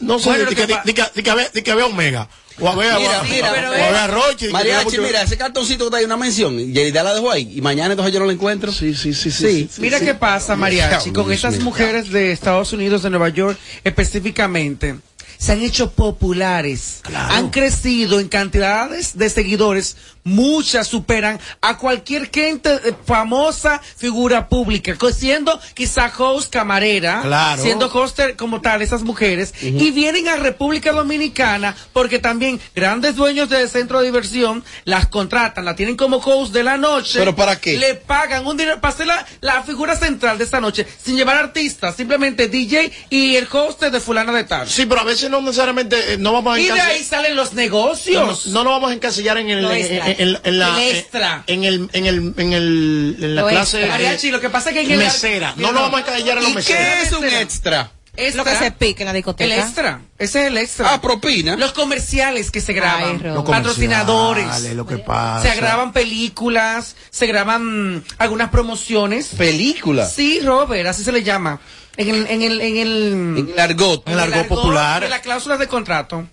No 0.01 0.19
sé, 0.19 0.31
di 0.47 0.55
que, 0.55 0.67
que 0.67 0.95
que, 0.95 1.03
di 1.15 1.23
que, 1.23 1.31
a 1.31 1.35
ver- 1.35 1.53
di 1.53 1.63
que 1.63 1.71
a 1.71 1.75
ver 1.75 1.85
a 1.85 1.89
Omega. 1.89 2.29
O 2.61 2.69
a 2.69 2.75
ver 2.75 2.91
a, 2.91 2.99
Mira, 2.99 3.11
o 3.11 3.21
a- 3.21 3.23
mira, 3.23 3.51
o 3.53 3.55
a 3.55 3.71
ver 3.71 3.95
a 3.95 4.07
Roche. 4.09 4.49
Mariachi, 4.51 4.99
mira, 4.99 5.23
ese 5.23 5.37
cartoncito 5.37 5.85
que 5.85 5.89
está 5.89 5.99
ahí 5.99 6.05
una 6.05 6.17
mención. 6.17 6.59
Y 6.59 6.73
la 6.91 7.15
dejó 7.15 7.31
ahí. 7.31 7.53
Y 7.57 7.61
mañana 7.61 7.93
entonces 7.93 8.13
yo 8.13 8.21
no 8.21 8.27
la 8.27 8.33
encuentro. 8.33 8.73
Sí, 8.73 8.95
sí, 8.95 9.13
sí, 9.15 9.31
sí. 9.31 9.69
Mira 9.79 10.01
qué 10.01 10.15
pasa, 10.15 10.57
Mariachi, 10.57 11.11
con 11.13 11.31
estas 11.33 11.59
mujeres 11.61 12.11
de 12.11 12.33
Estados 12.33 12.73
Unidos, 12.73 13.03
de 13.03 13.11
Nueva 13.11 13.29
York, 13.31 13.59
específicamente. 13.85 14.97
Se 15.39 15.53
han 15.53 15.63
hecho 15.63 15.93
populares, 15.93 17.01
han 17.15 17.51
crecido 17.51 18.19
en 18.19 18.27
cantidades 18.29 19.17
de 19.17 19.31
seguidores, 19.31 19.97
muchas 20.29 20.87
superan 20.87 21.41
a 21.61 21.79
cualquier 21.79 22.31
gente 22.33 22.71
eh, 22.85 22.95
famosa 23.05 23.81
figura 23.97 24.49
pública, 24.49 24.97
siendo 25.13 25.59
quizá 25.75 26.13
host 26.17 26.53
camarera, 26.53 27.21
Claro. 27.23 27.63
siendo 27.63 27.87
hoster 27.89 28.37
como 28.37 28.61
tal 28.61 28.83
esas 28.83 29.03
mujeres, 29.03 29.55
y 29.63 29.91
vienen 29.91 30.29
a 30.29 30.37
República 30.37 30.93
Dominicana 30.93 31.75
porque 31.93 32.19
también 32.19 32.61
grandes 32.75 33.17
dueños 33.17 33.49
de 33.49 33.67
centro 33.69 34.01
de 34.01 34.07
diversión 34.07 34.65
las 34.85 35.07
contratan, 35.09 35.65
la 35.65 35.75
tienen 35.75 35.97
como 35.97 36.19
host 36.19 36.53
de 36.53 36.63
la 36.65 36.77
noche. 36.77 37.19
¿Pero 37.19 37.35
para 37.35 37.61
qué? 37.61 37.77
Le 37.79 37.95
pagan 37.95 38.47
un 38.47 38.57
dinero 38.57 38.81
para 38.81 38.97
ser 38.97 39.07
la, 39.07 39.27
la 39.41 39.63
figura 39.63 39.97
central 39.97 40.39
de 40.39 40.45
esta 40.45 40.61
noche, 40.61 40.87
sin 41.03 41.17
llevar 41.17 41.37
artistas, 41.37 41.97
simplemente 41.97 42.49
DJ 42.49 42.93
y 43.11 43.37
el 43.37 43.49
host 43.51 43.83
de 43.83 44.01
fulana 44.01 44.33
de 44.33 44.45
tal. 44.45 44.69
Sí, 44.69 44.87
pero 44.87 45.01
a 45.01 45.05
veces 45.05 45.31
no 45.31 45.41
necesariamente, 45.41 46.15
eh, 46.15 46.19
no 46.19 46.33
vamos 46.33 46.57
a 46.57 46.61
Y 46.61 46.67
de 46.67 46.81
ahí 46.81 47.03
salen 47.03 47.35
los 47.37 47.53
no, 47.53 47.61
negocios. 47.61 48.47
no 48.49 48.65
nos 48.65 48.73
vamos 48.75 48.91
a 48.91 48.95
encasillar 48.95 49.39
en 49.39 49.51
el, 49.51 49.65
en. 49.65 50.18
En- 50.19 50.39
en 50.45 50.59
la, 50.59 50.83
El 50.83 50.97
extra. 50.97 51.45
en 51.47 51.65
el, 51.65 51.89
en 51.93 52.07
el, 52.07 52.35
en 52.37 52.53
el, 52.53 53.17
en 53.21 53.35
la 53.37 53.43
Lo 53.43 53.49
clase 53.49 53.79
extra. 53.81 53.87
eh, 53.87 53.89
Mariachi, 54.05 54.31
lo 54.31 54.41
que 54.41 54.51
pasa 54.51 54.71
es 54.71 54.75
que 54.75 54.83
en 54.83 54.91
el- 54.91 54.99
mesera. 54.99 55.55
No 55.57 55.73
nos 55.73 55.83
vamos 55.83 55.99
a 55.99 56.01
encasillar 56.03 56.39
en 56.39 56.43
los 56.45 56.53
¿Y 56.53 56.55
meseros. 56.57 56.83
qué 56.83 57.03
es 57.03 57.13
un 57.13 57.25
extra? 57.25 57.93
Extra. 58.21 58.43
Lo 58.43 58.51
que 58.51 58.57
se 58.57 58.73
pique 58.73 59.05
en 59.05 59.07
la 59.07 59.13
discoteca. 59.13 59.45
El 59.55 59.61
extra. 59.61 60.01
Ese 60.19 60.41
es 60.41 60.47
el 60.49 60.59
extra. 60.59 60.93
Ah, 60.95 61.01
propina. 61.01 61.55
Los 61.57 61.71
comerciales 61.71 62.51
que 62.51 62.61
se 62.61 62.73
graban. 62.73 63.21
Ay. 63.25 63.31
Los 63.33 63.45
patrocinadores. 63.45 64.63
lo 64.75 64.87
que 64.87 64.99
pasa. 64.99 65.49
Se 65.49 65.57
graban 65.57 65.93
películas, 65.93 66.97
se 67.11 67.27
graban 67.29 68.03
algunas 68.19 68.51
promociones. 68.51 69.29
Película. 69.39 70.05
Sí, 70.07 70.41
Robert, 70.41 70.89
así 70.89 71.05
se 71.05 71.13
le 71.13 71.23
llama. 71.23 71.61
En 71.97 72.09
el, 72.09 72.27
en 72.29 72.43
el, 72.43 72.61
en 72.61 72.77
el, 72.77 73.13
En 73.39 73.51
el 73.53 73.59
argot. 73.61 74.07
En 74.09 74.15
el 74.15 74.21
argot 74.21 74.49
popular. 74.49 75.01
De 75.03 75.09
las 75.09 75.21
cláusulas 75.21 75.59
de 75.61 75.69
contrato. 75.69 76.27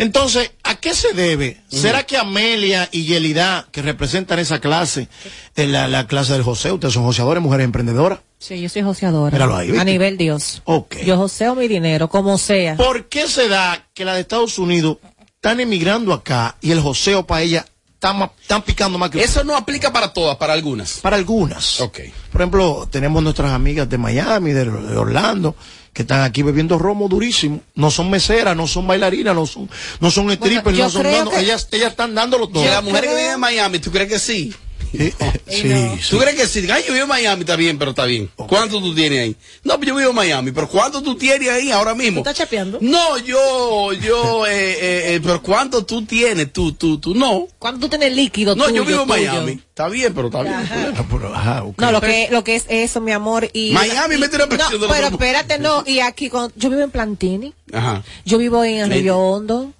Entonces, 0.00 0.52
¿a 0.62 0.76
qué 0.76 0.94
se 0.94 1.12
debe? 1.12 1.60
¿Será 1.68 2.04
que 2.04 2.16
Amelia 2.16 2.88
y 2.90 3.04
Yelida, 3.04 3.68
que 3.70 3.82
representan 3.82 4.38
esa 4.38 4.58
clase, 4.58 5.08
en 5.56 5.72
la, 5.72 5.88
la 5.88 6.06
clase 6.06 6.32
del 6.32 6.42
José, 6.42 6.72
ustedes 6.72 6.94
son 6.94 7.04
joseadores, 7.04 7.42
mujeres 7.42 7.64
emprendedoras? 7.64 8.20
Sí, 8.38 8.60
yo 8.60 8.70
soy 8.70 8.80
joseadora. 8.80 9.32
Míralo 9.32 9.56
ahí, 9.56 9.66
¿viste? 9.66 9.80
A 9.80 9.84
nivel 9.84 10.16
Dios. 10.16 10.62
Ok. 10.64 10.96
Yo 11.04 11.18
joseo 11.18 11.54
mi 11.54 11.68
dinero, 11.68 12.08
como 12.08 12.38
sea. 12.38 12.76
¿Por 12.76 13.10
qué 13.10 13.28
se 13.28 13.48
da 13.48 13.86
que 13.92 14.06
las 14.06 14.14
de 14.14 14.22
Estados 14.22 14.58
Unidos 14.58 14.96
están 15.34 15.60
emigrando 15.60 16.14
acá 16.14 16.56
y 16.62 16.70
el 16.70 16.80
joseo 16.80 17.26
para 17.26 17.42
ellas 17.42 17.66
están, 18.02 18.62
picando 18.62 18.98
más 18.98 19.10
que 19.10 19.22
Eso 19.22 19.44
no 19.44 19.54
aplica 19.56 19.92
para 19.92 20.12
todas, 20.12 20.36
para 20.36 20.52
algunas. 20.54 20.94
para 21.00 21.16
algunas? 21.16 21.80
Ok. 21.80 22.00
Por 22.32 22.40
ejemplo, 22.40 22.88
tenemos 22.90 23.22
nuestras 23.22 23.52
amigas 23.52 23.88
de 23.88 23.98
Miami, 23.98 24.52
de, 24.52 24.64
de 24.64 24.96
Orlando, 24.96 25.54
que 25.92 26.02
están 26.02 26.22
aquí 26.22 26.42
bebiendo 26.42 26.78
romo 26.78 27.08
durísimo. 27.08 27.60
No 27.74 27.90
son 27.90 28.08
meseras, 28.08 28.56
no 28.56 28.66
son 28.66 28.86
bailarinas, 28.86 29.34
no 29.34 29.44
son, 29.46 29.68
no 30.00 30.10
son 30.10 30.30
strippers, 30.32 30.78
no 30.78 30.88
son, 30.90 31.02
no, 31.02 31.24
no, 31.26 31.30
que- 31.30 31.40
ellas, 31.40 31.68
ellas 31.72 31.90
están 31.90 32.14
dándolo 32.14 32.48
todo. 32.48 32.64
Y 32.64 32.68
las 32.68 32.82
mujeres 32.82 33.02
que 33.02 33.06
creo- 33.08 33.16
viven 33.18 33.34
en 33.34 33.40
Miami, 33.40 33.78
¿tú 33.80 33.90
crees 33.90 34.08
que 34.08 34.18
sí? 34.18 34.54
Sí, 34.92 35.12
sí. 35.48 35.72
¿Tú 36.10 36.18
crees 36.18 36.36
que 36.36 36.46
sí? 36.46 36.68
Ay, 36.70 36.84
yo 36.86 36.92
vivo 36.92 37.04
en 37.04 37.08
Miami, 37.08 37.40
está 37.40 37.56
bien, 37.56 37.78
pero 37.78 37.90
está 37.90 38.04
bien. 38.04 38.30
¿Cuánto 38.36 38.80
tú 38.80 38.94
tienes 38.94 39.20
ahí? 39.20 39.36
No, 39.64 39.76
pues 39.76 39.88
yo 39.88 39.96
vivo 39.96 40.10
en 40.10 40.16
Miami, 40.16 40.50
pero 40.52 40.68
¿cuánto 40.68 41.02
tú 41.02 41.14
tienes 41.16 41.48
ahí 41.48 41.70
ahora 41.70 41.94
mismo? 41.94 42.22
¿Tú 42.22 42.28
estás 42.30 42.38
chapeando? 42.44 42.78
No, 42.80 43.18
yo, 43.18 43.92
yo, 43.92 44.46
eh, 44.48 44.50
eh, 44.52 45.14
eh, 45.14 45.20
pero 45.22 45.42
¿cuánto 45.42 45.84
tú 45.84 46.04
tienes? 46.04 46.52
Tú, 46.52 46.72
tú, 46.72 46.98
tú, 46.98 47.14
no. 47.14 47.46
Cuando 47.58 47.80
tú 47.80 47.88
tienes 47.88 48.14
líquido 48.14 48.56
No, 48.56 48.68
yo 48.70 48.84
vivo 48.84 49.02
en 49.02 49.08
tuyo. 49.08 49.32
Miami. 49.32 49.52
Está 49.52 49.88
bien, 49.88 50.12
pero 50.14 50.26
está 50.26 50.42
bien. 50.42 50.54
Ah, 50.54 51.04
pero, 51.10 51.34
ajá. 51.34 51.64
No, 51.78 51.92
lo 51.92 52.00
que, 52.00 52.28
lo 52.30 52.44
que 52.44 52.56
es 52.56 52.66
eso, 52.68 53.00
mi 53.00 53.12
amor. 53.12 53.48
Y, 53.54 53.72
Miami 53.72 54.16
y- 54.16 54.18
mete 54.18 54.36
una 54.36 54.46
presión 54.46 54.80
no, 54.80 54.86
de 54.86 54.92
pero 54.92 55.06
espérate, 55.08 55.58
no. 55.58 55.84
Y 55.86 56.00
aquí, 56.00 56.28
con, 56.28 56.52
yo 56.56 56.68
vivo 56.68 56.82
en 56.82 56.90
Plantini. 56.90 57.54
Ajá. 57.72 58.02
Yo 58.26 58.38
vivo 58.38 58.62
en 58.64 58.82
Arroyo 58.82 59.16
Hondo. 59.16 59.72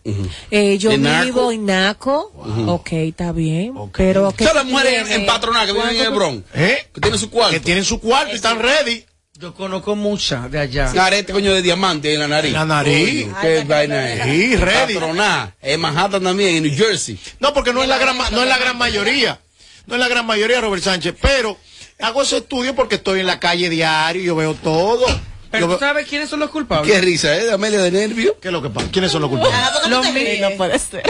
eh, 0.51 0.79
yo 0.79 0.93
¿En 0.93 1.03
Naco? 1.03 1.25
vivo 1.27 1.53
en 1.53 1.67
Naco. 1.67 2.33
Ok, 2.67 2.93
está 2.93 3.33
bien. 3.33 3.75
Pero 3.95 4.33
que 4.33 4.45
mujeres 4.65 5.00
en, 5.07 5.13
en 5.21 5.27
patronato 5.27 5.67
que 5.67 5.73
viven 5.73 5.97
en 5.97 6.03
el 6.03 6.11
Bronx. 6.11 6.45
¿Eh? 6.55 6.89
Que 6.95 7.01
tienen 7.01 7.19
su 7.19 7.31
cuarto. 7.31 7.53
Que 7.53 7.61
tienen 7.61 7.85
su 7.85 8.01
cuarto 8.01 8.33
y 8.33 8.37
están 8.37 8.59
ready. 8.59 9.05
Yo 9.39 9.55
conozco 9.55 9.97
muchas 9.97 10.51
de 10.51 10.59
allá. 10.59 10.91
Arete 11.03 11.33
coño 11.33 11.55
de 11.55 11.63
diamante 11.63 12.13
en 12.13 12.21
la 12.21 12.29
nariz. 12.29 12.49
En 12.49 12.55
la 12.59 12.65
nariz. 12.67 13.25
Coño, 13.25 13.37
qué 13.41 13.65
vaina 13.67 14.13
es. 14.13 14.23
Sí, 14.25 14.57
ready. 14.57 14.95
Patroná. 14.95 15.55
En 15.63 15.81
Manhattan 15.81 16.23
también, 16.23 16.57
en 16.57 16.63
New 16.65 16.77
Jersey. 16.77 17.19
No, 17.39 17.55
porque 17.55 17.73
no 17.73 17.83
es 17.83 17.89
la 17.89 17.97
gran, 17.97 18.19
no 18.19 18.43
es 18.43 18.49
la 18.49 18.59
gran 18.59 18.77
mayoría. 18.77 19.41
No 19.87 19.95
es 19.95 20.01
la 20.01 20.09
gran 20.09 20.27
mayoría, 20.27 20.61
Robert 20.61 20.83
Sánchez. 20.83 21.15
Pero 21.23 21.57
hago 22.01 22.23
ese 22.23 22.37
estudio 22.39 22.75
porque 22.75 22.97
estoy 22.97 23.21
en 23.21 23.27
la 23.27 23.41
calle 23.41 23.71
diario, 23.71 24.23
yo 24.23 24.37
veo 24.37 24.53
todo. 24.55 25.07
Pero 25.51 25.67
Yo 25.69 25.73
tú 25.75 25.79
sabes 25.81 26.07
quiénes 26.07 26.29
son 26.29 26.39
los 26.41 26.51
culpables. 26.51 26.93
Qué 26.93 27.01
risa, 27.01 27.35
¿eh? 27.37 27.51
Amelia 27.51 27.81
de 27.81 27.91
nervio. 27.91 28.39
¿Qué 28.41 28.49
es 28.49 28.53
lo 28.53 28.61
que 28.63 28.69
pasa? 28.69 28.89
¿Quiénes 28.93 29.11
son 29.11 29.23
los 29.23 29.31
culpables? 29.31 29.59
Los 29.89 30.13
mi- 30.13 30.39
No 30.39 30.51
puede 30.51 30.79
ser. 30.79 31.03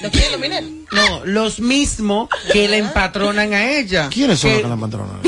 ¿Lo 0.00 0.10
quieren 0.10 0.32
los? 0.32 0.84
No, 0.92 1.24
los 1.24 1.60
mismos 1.60 2.28
que 2.52 2.68
le 2.68 2.78
empatronan 2.78 3.52
a 3.54 3.70
ella. 3.78 4.08
¿Quiénes 4.12 4.40
son 4.40 4.50
Que- 4.50 4.56
los 4.56 4.62
que 4.64 4.68
la 4.68 4.76
patronan? 4.76 5.20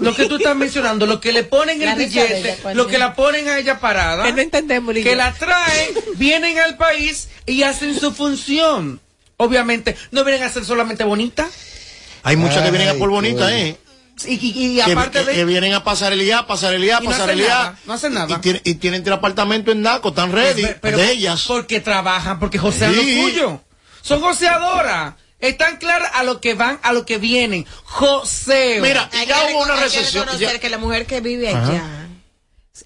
Lo 0.00 0.14
que 0.14 0.26
tú 0.26 0.36
estás 0.36 0.56
mencionando, 0.56 1.06
lo 1.06 1.20
que 1.20 1.32
le 1.32 1.44
ponen 1.44 1.78
La 1.80 1.92
el 1.92 1.98
billete, 1.98 2.58
¿cuál 2.62 2.76
lo 2.76 2.84
es? 2.84 2.88
que 2.88 2.98
la 2.98 3.14
ponen 3.14 3.48
a 3.48 3.58
ella 3.58 3.80
parada, 3.80 4.24
Que 4.24 4.32
no 4.32 4.40
entendemos, 4.40 4.94
que 4.94 5.16
la 5.16 5.32
traen, 5.34 5.90
vienen 6.16 6.58
al 6.58 6.76
país 6.76 7.28
y 7.46 7.62
hacen 7.64 7.98
su 7.98 8.12
función. 8.12 9.00
Obviamente, 9.36 9.96
no 10.12 10.24
vienen 10.24 10.44
a 10.44 10.48
ser 10.50 10.64
solamente 10.64 11.02
bonitas. 11.04 11.48
Hay 12.22 12.36
muchas 12.36 12.62
que 12.62 12.70
vienen 12.70 12.88
a 12.90 12.94
por 12.94 13.10
bonita, 13.10 13.44
coño. 13.44 13.48
¿eh? 13.56 13.76
Y, 14.26 14.34
y- 14.34 14.78
y 14.78 14.84
Que, 14.84 14.92
aparte 14.92 15.18
que- 15.20 15.24
de. 15.26 15.34
que 15.34 15.44
vienen 15.44 15.74
a 15.74 15.82
pasar 15.82 16.12
el 16.12 16.20
día, 16.20 16.46
pasar 16.46 16.72
el 16.72 16.82
día, 16.82 17.00
pasar 17.00 17.28
el 17.30 17.38
día. 17.38 17.48
nada, 17.48 17.78
no 17.84 17.92
hacen 17.94 18.14
nada. 18.14 18.32
Y, 18.32 18.38
tienen, 18.40 18.62
y 18.64 18.74
tienen 18.74 19.02
tres 19.02 19.16
apartamentos 19.18 19.74
en 19.74 19.82
Naco, 19.82 20.10
están 20.10 20.30
ready, 20.30 20.62
Pero- 20.62 20.78
pero 20.80 20.98
de 20.98 21.10
ellas. 21.10 21.44
Porque 21.48 21.80
trabajan, 21.80 22.38
porque 22.38 22.56
josean 22.58 22.94
Sí. 22.94 23.16
lo 23.20 23.28
suyo. 23.28 23.60
Son 24.04 24.20
joseadoras. 24.20 25.14
Están 25.40 25.78
claras 25.78 26.10
a 26.14 26.22
lo 26.22 26.40
que 26.40 26.54
van, 26.54 26.78
a 26.82 26.92
lo 26.92 27.04
que 27.06 27.18
vienen. 27.18 27.66
Joseo. 27.84 28.82
Mira, 28.82 29.08
Hay 29.12 29.26
ya 29.26 29.46
que 29.46 29.52
hubo 29.54 29.62
una 29.62 29.74
reconocer- 29.74 29.82
hay 29.84 29.90
que 29.90 29.98
recesión. 29.98 30.24
reconocer 30.26 30.52
ya- 30.54 30.58
que 30.60 30.70
la 30.70 30.78
mujer 30.78 31.06
que 31.06 31.20
vive 31.20 31.48
Ajá. 31.50 31.66
allá 31.68 32.08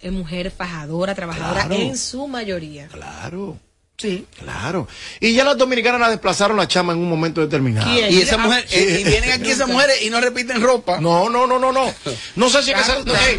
es 0.00 0.12
mujer 0.12 0.50
fajadora, 0.50 1.14
trabajadora 1.14 1.66
Claro. 1.66 1.74
en 1.82 1.96
su 1.98 2.26
mayoría. 2.28 2.88
Claro. 2.88 3.58
Sí. 3.98 4.24
Claro. 4.38 4.86
Y 5.18 5.32
ya 5.34 5.42
las 5.42 5.58
dominicanas 5.58 6.00
la 6.00 6.08
desplazaron 6.08 6.56
la 6.56 6.68
chama 6.68 6.92
en 6.92 7.00
un 7.00 7.08
momento 7.08 7.40
determinado. 7.40 7.92
Y 7.92 8.22
esa 8.22 8.38
mujer, 8.38 8.64
eh, 8.70 8.98
y 9.00 9.04
vienen 9.04 9.32
aquí 9.32 9.50
esas 9.50 9.66
mujeres 9.66 10.02
y 10.02 10.10
no 10.10 10.20
repiten 10.20 10.62
ropa. 10.62 11.00
No, 11.00 11.28
no, 11.28 11.48
no, 11.48 11.58
no, 11.58 11.72
no. 11.72 11.92
No 12.36 12.48
sé 12.48 12.62
si 12.62 12.70
es 12.70 12.76
que 12.76 12.84
se, 12.84 12.92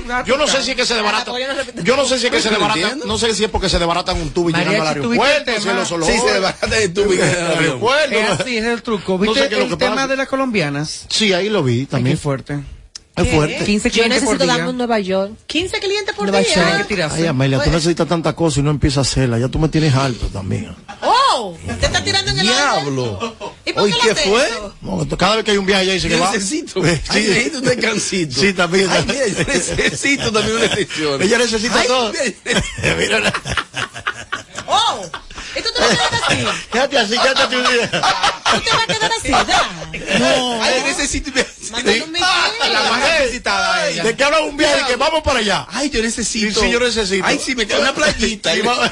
gato, 0.06 0.26
yo 0.26 0.38
no 0.38 0.48
sé 0.48 0.62
si 0.62 0.72
es 0.72 0.76
que 0.76 0.86
se 0.86 0.96
desbaratan. 0.96 1.34
Yo 1.84 1.96
no 1.96 2.04
sé 2.04 2.20
si 2.20 2.26
es 2.26 2.32
que 2.34 2.42
se 2.42 2.50
entiendo. 2.50 3.06
No 3.06 3.18
sé 3.18 3.34
si 3.34 3.46
es 3.46 3.50
porque 3.50 3.70
se 3.70 3.80
desbaratan 3.80 4.20
un 4.22 4.32
tubo 4.32 4.50
y 4.50 4.54
llegan 4.54 4.76
al 4.76 4.80
Mariachi, 4.80 5.00
¿tuviste 5.00 5.26
el 5.26 5.32
aeropuerto. 5.32 5.62
Si 5.62 5.68
tema? 5.68 5.80
los 5.80 5.92
olores. 5.94 6.16
Sí, 6.16 6.22
se 6.28 6.34
desbaratan 6.34 6.74
el 6.74 6.94
tubo 6.94 7.14
y 7.14 7.16
llegan 7.16 7.30
al 7.30 7.46
avión. 7.46 7.64
aeropuerto. 7.64 8.16
Es 8.16 8.30
así, 8.32 8.58
es 8.58 8.66
el 8.66 8.84
truco. 8.84 9.14
No 9.14 9.18
¿Viste 9.20 9.40
sé 9.48 9.62
el 9.62 9.78
tema 9.78 9.96
pasa. 9.96 10.08
de 10.08 10.16
las 10.18 10.28
colombianas? 10.28 11.06
Sí, 11.08 11.32
ahí 11.32 11.48
lo 11.48 11.64
vi 11.64 11.86
también. 11.86 12.18
Qué 12.18 12.22
fuerte. 12.22 12.60
Es 13.24 13.34
fuerte. 13.34 13.64
15 13.66 13.90
Yo 13.90 13.94
clientes 13.94 14.20
por 14.24 14.34
necesito 14.34 14.44
día. 14.44 14.54
darme 14.58 14.70
un 14.72 14.78
Nueva 14.78 15.00
York. 15.00 15.32
15 15.48 15.80
clientes 15.80 16.16
por 16.16 16.26
Nueva 16.26 16.40
día. 16.40 16.56
York. 16.56 16.68
Hay 16.72 16.78
que 16.80 16.84
tirarse. 16.86 17.18
Ay, 17.22 17.26
Amelia, 17.28 17.60
tú 17.64 17.70
necesitas 17.72 18.08
tanta 18.08 18.36
cosa 18.36 18.60
y 18.60 18.64
no 18.64 18.72
empiezas 18.72 18.98
a 18.98 19.02
hacerla. 19.12 19.40
Ya 19.40 19.48
tú 19.48 19.60
me 19.60 19.70
tienes 19.70 19.94
alto 19.96 20.28
también. 20.28 20.76
¡Oh! 21.02 21.14
Te 21.80 21.86
está 21.86 22.04
tirando 22.04 22.32
en 22.32 22.40
el 22.40 22.48
aire. 22.50 22.54
Diablo. 22.62 23.36
¿Y 23.66 23.74
por 23.74 23.90
qué 23.90 23.98
¿qué 24.02 24.16
fue? 24.16 24.50
No, 24.82 25.08
cada 25.18 25.36
vez 25.38 25.46
que 25.46 25.52
hay 25.52 25.58
un 25.58 25.66
viaje 25.66 25.84
ella 25.84 25.94
dice 25.94 26.08
que 26.10 26.18
va. 26.18 26.32
necesito. 26.32 26.84
Sí. 26.84 27.02
Ay, 27.10 27.24
necesito 27.28 27.58
un 27.60 27.64
descansito. 27.66 28.40
Sí, 28.42 28.54
también. 28.54 28.90
Ay, 28.90 29.06
necesito 29.48 30.32
también 30.32 30.58
una 30.58 30.76
sesión. 30.76 31.22
Ella 31.22 31.38
necesita 31.38 31.80
Ay, 31.80 31.88
todo. 31.88 32.14
mira, 32.98 33.34
¡Oh! 34.68 35.02
¿Y 35.56 35.62
tú 35.62 35.70
te 35.74 35.82
vas 35.82 35.92
a 35.92 35.96
quedar 35.96 36.24
así? 36.28 36.46
quédate 36.72 36.98
así, 37.00 37.18
quédate 37.18 37.58
un 37.58 37.64
día. 37.64 37.90
¿Tú 37.90 38.62
te 38.62 38.70
vas 38.72 38.84
a 38.84 38.88
quedar 38.88 39.12
así? 39.18 39.30
Ya. 39.30 40.20
No. 40.20 40.62
Ay, 40.62 40.84
necesito. 40.86 41.32
Un 41.72 42.12
mensaje. 42.12 42.70
La 42.72 42.82
más 42.92 43.00
necesitada 43.20 43.90
ella. 43.90 44.04
¿De 44.04 44.16
qué 44.16 44.24
habla 44.24 44.42
un 44.42 44.58
viaje? 44.58 44.84
Que 44.88 44.96
vamos 44.96 45.22
para 45.24 45.40
allá. 45.40 45.66
Ay, 45.70 45.90
yo 45.90 46.02
necesito. 46.02 46.60
Sí, 46.60 46.66
sí, 46.68 46.72
yo 46.72 46.80
necesito. 46.80 47.26
Ay, 47.26 47.40
sí, 47.44 47.56
me 47.56 47.66
queda 47.66 47.80
una 47.80 47.94
playita. 47.94 48.54
Sí, 48.54 48.60
Ay, 48.60 48.68
va- 48.68 48.92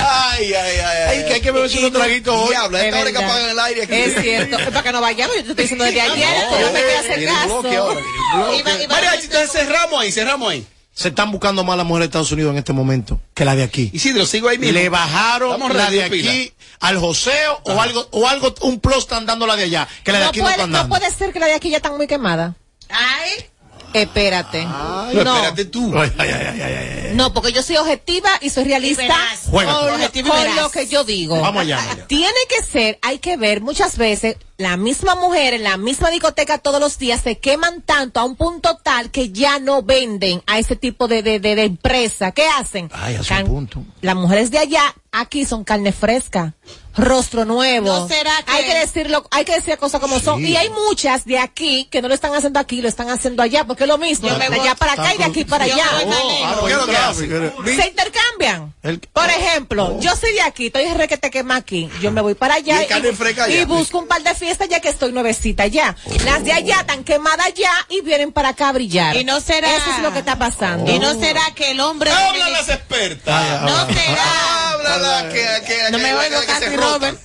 ay, 0.00 0.54
ay, 0.54 0.54
ay. 0.54 0.79
Ay, 0.82 1.24
que 1.26 1.32
hay 1.34 1.40
que 1.40 1.50
beberse 1.50 1.78
unos 1.78 1.92
traguitos 1.92 2.34
hoy. 2.34 2.48
Diablo, 2.50 2.76
a 2.78 2.82
esta 2.84 2.96
Es 2.96 3.02
hora 3.02 3.12
que 3.12 3.24
apagan 3.24 3.50
el 3.50 3.58
aire 3.58 3.82
aquí. 3.84 3.94
Es 3.94 4.20
cierto. 4.20 4.58
Es 4.58 4.64
para 4.68 4.82
que 4.82 4.92
no 4.92 5.00
vayamos. 5.00 5.36
Yo 5.36 5.42
te 5.42 5.50
estoy 5.50 5.62
diciendo 5.64 5.84
desde 5.84 6.00
ayer. 6.12 6.28
No, 6.50 6.60
no 6.60 6.66
me 6.72 6.72
quieres 6.80 6.98
hacer 6.98 7.18
tiene 7.18 7.44
bloque 7.46 7.68
caso. 7.70 8.88
Mariachi, 8.88 9.24
entonces 9.26 9.50
cerramos 9.52 10.00
ahí, 10.00 10.12
cerramos 10.12 10.50
ahí. 10.52 10.66
Se 10.92 11.08
están 11.08 11.30
buscando 11.30 11.64
más 11.64 11.76
las 11.76 11.86
mujeres 11.86 12.06
de 12.06 12.10
Estados 12.10 12.32
Unidos 12.32 12.52
en 12.52 12.58
este 12.58 12.72
momento 12.72 13.20
que 13.32 13.44
la 13.44 13.54
de 13.54 13.62
aquí. 13.62 13.90
Isidro, 13.92 14.26
sigo 14.26 14.48
ahí 14.48 14.58
mismo. 14.58 14.74
Le 14.74 14.88
bajaron 14.88 15.52
Estamos 15.52 15.74
la 15.74 15.88
de 15.90 16.10
pila. 16.10 16.30
aquí 16.30 16.52
al 16.80 16.98
joseo 16.98 17.60
o 17.64 17.80
algo, 17.80 18.08
o 18.10 18.26
algo, 18.28 18.54
un 18.62 18.80
plus 18.80 18.98
están 18.98 19.24
dando 19.24 19.46
la 19.46 19.56
de 19.56 19.64
allá, 19.64 19.88
que 20.04 20.12
la 20.12 20.18
de 20.18 20.24
No 20.24 20.30
aquí 20.30 20.38
no 20.40 20.44
puede, 20.46 20.54
están 20.56 20.70
no 20.72 20.78
dando. 20.78 20.96
puede 20.98 21.10
ser 21.12 21.32
que 21.32 21.38
la 21.40 21.46
de 21.46 21.54
aquí 21.54 21.70
ya 21.70 21.76
están 21.78 21.96
muy 21.96 22.06
quemada. 22.06 22.54
Ay. 22.90 23.46
Espérate. 23.92 24.64
No, 24.64 25.12
no, 25.12 25.36
espérate 25.36 25.64
tú. 25.66 25.92
Ay, 25.98 26.12
ay, 26.18 26.28
ay, 26.30 26.46
ay, 26.46 26.60
ay, 26.62 26.74
ay. 27.08 27.10
no, 27.14 27.32
porque 27.32 27.52
yo 27.52 27.62
soy 27.62 27.76
objetiva 27.76 28.30
y 28.40 28.50
soy 28.50 28.64
realista 28.64 29.04
Y 29.48 29.50
con, 29.50 29.64
con 29.66 30.56
lo 30.56 30.70
que 30.70 30.86
yo 30.86 31.04
digo. 31.04 31.40
Vamos 31.40 31.62
allá. 31.62 31.78
Tiene 32.06 32.38
que 32.48 32.62
ser, 32.64 32.98
hay 33.02 33.18
que 33.18 33.36
ver 33.36 33.60
muchas 33.60 33.96
veces, 33.96 34.36
la 34.60 34.76
misma 34.76 35.14
mujer 35.14 35.54
en 35.54 35.62
la 35.62 35.76
misma 35.78 36.10
discoteca 36.10 36.58
todos 36.58 36.80
los 36.80 36.98
días 36.98 37.20
se 37.22 37.38
queman 37.38 37.80
tanto 37.82 38.20
a 38.20 38.24
un 38.24 38.36
punto 38.36 38.76
tal 38.82 39.10
que 39.10 39.30
ya 39.30 39.58
no 39.58 39.82
venden 39.82 40.42
a 40.46 40.58
ese 40.58 40.76
tipo 40.76 41.08
de, 41.08 41.22
de, 41.22 41.40
de, 41.40 41.54
de 41.56 41.64
empresa. 41.64 42.32
¿Qué 42.32 42.46
hacen? 42.46 42.90
Ay, 42.92 43.14
a 43.16 43.22
su 43.22 43.28
Can- 43.30 43.46
punto. 43.46 43.82
Las 44.02 44.16
mujeres 44.16 44.50
de 44.50 44.58
allá, 44.58 44.94
aquí 45.12 45.44
son 45.46 45.64
carne 45.64 45.92
fresca, 45.92 46.54
rostro 46.96 47.44
nuevo. 47.46 47.86
¿No 47.86 48.08
será 48.08 48.30
que- 48.44 48.52
Hay 48.52 48.64
que 48.64 48.74
decirlo, 48.78 49.26
hay 49.30 49.44
que 49.44 49.54
decir 49.54 49.78
cosas 49.78 50.00
como 50.00 50.20
son. 50.20 50.44
Y 50.44 50.56
hay 50.56 50.68
muchas 50.70 51.24
de 51.24 51.38
aquí 51.38 51.86
que 51.90 52.02
no 52.02 52.08
lo 52.08 52.14
están 52.14 52.34
haciendo 52.34 52.60
aquí, 52.60 52.82
lo 52.82 52.88
están 52.88 53.08
haciendo 53.08 53.42
allá, 53.42 53.64
porque 53.66 53.84
es 53.84 53.88
lo 53.88 53.96
mismo. 53.98 54.28
Yo 54.28 54.36
de 54.38 54.44
allá 54.44 54.74
para 54.74 54.92
acá 54.92 55.14
y 55.14 55.18
de 55.18 55.24
aquí 55.24 55.44
para 55.44 55.64
allá. 55.64 55.84
Oh, 56.04 56.44
ah, 56.44 56.56
no, 56.60 56.66
¿Qué 56.66 56.72
es 56.72 56.76
lo 56.78 56.86
que 56.86 56.92
tráfico. 56.92 57.34
Se 57.64 57.88
intercambian. 57.88 58.74
El- 58.82 58.98
Por 59.00 59.28
ejemplo, 59.30 59.98
yo 60.00 60.14
soy 60.16 60.32
de 60.32 60.42
aquí, 60.42 60.66
estoy 60.66 60.86
requete 60.94 61.30
quema 61.30 61.56
aquí. 61.56 61.88
Yo 62.02 62.10
me 62.12 62.20
voy 62.20 62.34
para 62.34 62.58
Y 62.58 62.70
allá 62.70 62.96
allá. 62.96 63.48
y 63.48 63.64
busco 63.64 63.98
un 63.98 64.06
par 64.08 64.22
de 64.22 64.34
fiestas 64.34 64.49
ya 64.68 64.80
que 64.80 64.88
estoy 64.88 65.12
nuevecita 65.12 65.64
allá. 65.64 65.96
Las 66.24 66.44
de 66.44 66.52
allá 66.52 66.80
están 66.80 67.04
quemadas 67.04 67.52
ya 67.54 67.72
y 67.88 68.00
vienen 68.02 68.32
para 68.32 68.50
acá 68.50 68.68
a 68.68 68.72
brillar. 68.72 69.16
Y 69.16 69.24
no 69.24 69.40
será- 69.40 69.74
Eso 69.76 69.90
es 69.96 70.02
lo 70.02 70.12
que 70.12 70.18
está 70.20 70.38
pasando. 70.38 70.90
¿Y 70.90 70.98
no 70.98 71.14
será 71.18 71.42
que 71.54 71.70
el 71.70 71.80
hombre 71.80 72.10
Habla 72.10 72.48
las 72.50 72.68
expertas. 72.68 73.62
No 73.62 73.86
será. 73.86 74.70
Habla 74.72 74.96
la 74.98 75.28
que, 75.28 75.46
que, 75.66 75.90
No 75.90 75.98
que- 75.98 76.02
me 76.04 76.46
casi. 76.46 76.76
Robert. 76.76 77.18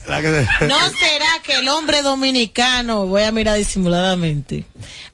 ¿No 0.61 0.79
será 0.89 1.27
que 1.43 1.53
el 1.55 1.67
hombre 1.69 2.01
dominicano, 2.01 3.05
voy 3.05 3.23
a 3.23 3.31
mirar 3.31 3.57
disimuladamente, 3.57 4.65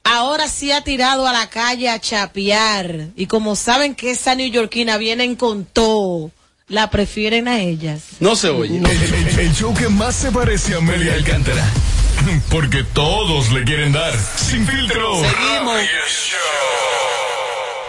ahora 0.04 0.48
sí 0.48 0.72
ha 0.72 0.82
tirado 0.84 1.28
a 1.28 1.32
la 1.34 1.50
calle 1.50 1.90
a 1.90 2.00
chapear? 2.00 3.08
Y 3.16 3.28
como 3.28 3.56
saben 3.56 3.96
que 3.96 4.12
esa 4.12 4.36
neoyorquina 4.36 4.98
vienen 4.98 5.36
con 5.36 5.66
todo, 5.66 6.32
la 6.68 6.90
prefieren 6.90 7.48
a 7.48 7.60
ellas. 7.60 8.02
No 8.20 8.36
se 8.36 8.50
oye. 8.50 8.78
El, 8.78 8.86
el- 8.86 9.40
el 9.40 9.54
show 9.54 9.74
que 9.74 9.90
más 9.90 10.16
se 10.16 10.32
parece 10.32 10.74
a 10.74 10.78
Amelia 10.78 11.14
Alcántara. 11.14 11.66
Porque 12.50 12.84
todos 12.94 13.52
le 13.52 13.64
quieren 13.64 13.92
dar. 13.92 14.14
Sin 14.38 14.66
filtro. 14.68 15.16
Seguimos. 15.24 15.80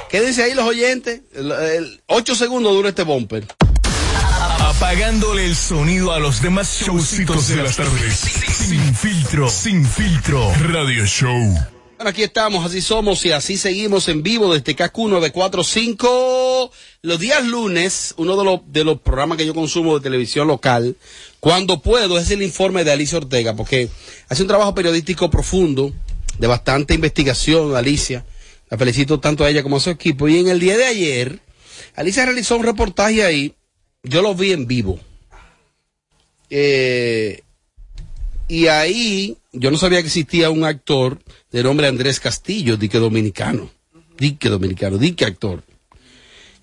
Quédense 0.09 0.43
ahí 0.43 0.55
los 0.55 0.67
oyentes. 0.67 1.21
El- 1.35 1.53
el- 1.53 2.03
ocho 2.07 2.35
segundos 2.35 2.73
dura 2.75 2.91
este 2.91 3.03
bumper. 3.03 3.47
Apagándole 4.61 5.45
el 5.47 5.57
sonido 5.57 6.13
a 6.13 6.19
los 6.19 6.43
demás 6.43 6.81
showcitos 6.85 7.49
de 7.49 7.57
las 7.57 7.77
tardes. 7.77 8.15
Sin 8.17 8.95
filtro. 8.95 9.49
Sin 9.49 9.87
filtro. 9.87 10.53
Radio 10.69 11.05
Show. 11.07 11.59
Bueno, 12.03 12.11
aquí 12.11 12.25
estamos, 12.25 12.67
así 12.67 12.81
somos 12.81 13.25
y 13.25 13.31
así 13.31 13.57
seguimos 13.57 14.09
en 14.09 14.25
vivo 14.25 14.53
desde 14.53 14.75
KQ 14.75 14.99
945. 15.07 16.73
Los 17.03 17.21
días 17.21 17.47
lunes, 17.47 18.15
uno 18.17 18.37
de 18.37 18.45
los, 18.45 18.61
de 18.67 18.83
los 18.83 19.01
programas 19.01 19.39
que 19.39 19.47
yo 19.47 19.55
consumo 19.55 19.95
de 19.95 20.03
televisión 20.03 20.49
local, 20.49 20.97
cuando 21.39 21.81
puedo, 21.81 22.19
es 22.19 22.29
el 22.33 22.43
informe 22.43 22.83
de 22.83 22.91
Alicia 22.91 23.19
Ortega, 23.19 23.55
porque 23.55 23.89
hace 24.29 24.43
un 24.43 24.49
trabajo 24.49 24.75
periodístico 24.75 25.31
profundo, 25.31 25.93
de 26.41 26.49
bastante 26.49 26.93
investigación, 26.93 27.77
Alicia. 27.77 28.25
La 28.69 28.77
felicito 28.77 29.21
tanto 29.21 29.45
a 29.45 29.51
ella 29.51 29.63
como 29.63 29.77
a 29.77 29.81
su 29.81 29.91
equipo. 29.91 30.27
Y 30.27 30.41
en 30.41 30.49
el 30.49 30.59
día 30.59 30.77
de 30.77 30.87
ayer, 30.87 31.39
Alicia 31.95 32.25
realizó 32.25 32.57
un 32.57 32.65
reportaje 32.65 33.23
ahí, 33.23 33.55
yo 34.03 34.23
lo 34.23 34.35
vi 34.35 34.51
en 34.51 34.67
vivo. 34.67 34.99
Eh, 36.51 37.45
y 38.49 38.67
ahí 38.67 39.37
yo 39.53 39.71
no 39.71 39.79
sabía 39.79 40.01
que 40.01 40.07
existía 40.07 40.51
un 40.51 40.65
actor 40.65 41.19
de 41.51 41.63
nombre 41.63 41.87
Andrés 41.87 42.21
Castillo, 42.21 42.77
dique 42.77 42.99
dominicano. 42.99 43.71
Dique 44.19 44.49
dominicano, 44.49 44.99
dique 44.99 45.25
actor. 45.25 45.63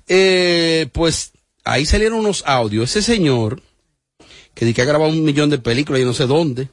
Eh, 0.08 0.88
pues 0.92 1.32
ahí 1.64 1.86
salieron 1.86 2.20
unos 2.20 2.44
audios. 2.46 2.90
Ese 2.90 3.02
señor, 3.02 3.62
que 4.54 4.66
dice 4.66 4.76
que 4.76 4.82
ha 4.82 4.86
grabado 4.86 5.12
un 5.12 5.24
millón 5.24 5.50
de 5.50 5.60
películas 5.60 6.02
y 6.02 6.06
no 6.06 6.14
sé 6.14 6.26
dónde, 6.26 6.70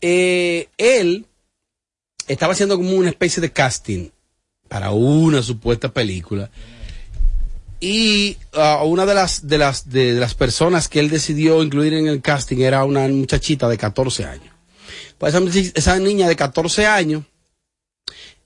eh, 0.00 0.68
él 0.76 1.26
estaba 2.28 2.52
haciendo 2.52 2.76
como 2.76 2.90
una 2.92 3.08
especie 3.08 3.40
de 3.40 3.52
casting 3.52 4.10
para 4.68 4.90
una 4.90 5.42
supuesta 5.42 5.92
película. 5.92 6.50
Y 7.80 8.36
ah, 8.54 8.82
una 8.84 9.04
de 9.06 9.14
las, 9.14 9.46
de, 9.46 9.58
las, 9.58 9.90
de, 9.90 10.12
las 10.14 10.34
personas 10.34 10.88
que 10.88 11.00
él 11.00 11.10
decidió 11.10 11.62
incluir 11.62 11.94
en 11.94 12.06
el 12.06 12.22
casting 12.22 12.58
era 12.58 12.84
una 12.84 13.06
muchachita 13.08 13.68
de 13.68 13.76
14 13.76 14.24
años. 14.24 14.54
Pues 15.18 15.34
esa, 15.74 15.98
niña 15.98 16.28
de 16.28 16.36
14 16.36 16.86
años, 16.86 17.24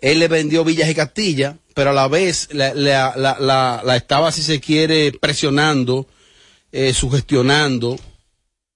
él 0.01 0.18
le 0.18 0.28
vendió 0.28 0.64
Villas 0.64 0.89
y 0.89 0.95
Castilla, 0.95 1.59
pero 1.74 1.91
a 1.91 1.93
la 1.93 2.09
vez 2.09 2.49
la, 2.53 2.74
la- 2.74 3.14
la- 3.16 3.37
la- 3.39 3.83
la 3.85 3.97
estaba, 3.97 4.33
si 4.33 4.43
se 4.43 4.61
quiere, 4.61 5.12
presionando, 5.12 6.07
eh, 6.72 6.93
sugestionando, 6.93 7.99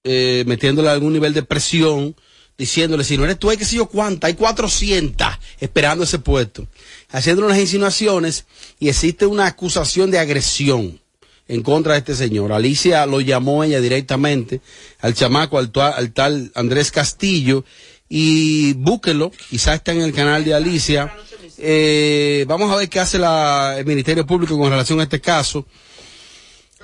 eh, 0.05 0.45
metiéndole 0.47 0.89
algún 0.91 1.13
nivel 1.13 1.35
de 1.35 1.43
presión, 1.43 2.15
diciéndole, 2.57 3.05
si 3.05 3.17
no 3.17 3.25
eres 3.25 3.39
tú, 3.39 3.51
hay 3.51 3.57
que 3.57 3.65
sé 3.65 3.77
yo 3.77 3.87
cuánta, 3.87 4.27
hay 4.29 4.35
400 4.35 5.27
esperando 5.61 6.05
ese 6.05 6.19
puesto, 6.19 6.67
haciéndole 7.11 7.47
unas 7.49 7.59
insinuaciones 7.59 8.45
y 8.79 8.89
existe 8.89 9.27
una 9.27 9.47
acusación 9.47 10.11
de 10.11 10.19
agresión 10.19 11.01
en 11.49 11.63
contra 11.63 11.93
de 11.95 11.99
este 11.99 12.15
señor. 12.15 12.53
Alicia 12.53 13.05
lo 13.07 13.21
llamó 13.21 13.65
ella 13.65 13.81
directamente 13.81 14.61
al 15.01 15.15
chamaco, 15.15 15.59
al, 15.59 15.71
tal 16.13 16.53
Andrés 16.55 16.91
Castillo, 16.91 17.65
y 18.09 18.75
búsquenlo, 18.75 19.33
quizás 19.51 19.77
está 19.77 19.93
en 19.93 20.03
el 20.03 20.13
canal 20.13 20.45
de 20.45 20.55
Alicia. 20.55 21.13
Eh, 21.59 22.45
vamos 22.47 22.71
a 22.71 22.77
ver 22.77 22.89
qué 22.89 23.01
hace 23.01 23.19
la- 23.19 23.75
el 23.79 23.85
Ministerio 23.87 24.27
Público 24.27 24.57
con 24.59 24.71
relación 24.71 25.01
a 25.01 25.05
este 25.05 25.21
caso. 25.21 25.67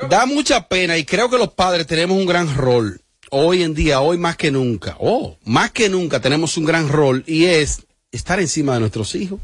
Da 0.09 0.25
mucha 0.27 0.67
pena 0.67 0.97
y 0.97 1.05
creo 1.05 1.29
que 1.31 1.37
los 1.39 1.53
padres 1.53 1.87
tenemos 1.87 2.17
un 2.17 2.27
gran 2.27 2.55
rol. 2.57 3.01
Hoy 3.31 3.63
en 3.63 3.75
día, 3.75 4.01
hoy 4.01 4.19
más 4.19 4.37
que 4.37 4.51
nunca. 4.51 4.97
Oh, 4.99 5.37
más 5.45 5.71
que 5.71 5.89
nunca 5.89 6.21
tenemos 6.21 6.57
un 6.57 6.65
gran 6.65 6.89
rol 6.89 7.23
y 7.27 7.45
es 7.45 7.83
estar 8.11 8.41
encima 8.41 8.75
de 8.75 8.81
nuestros 8.81 9.15
hijos. 9.15 9.41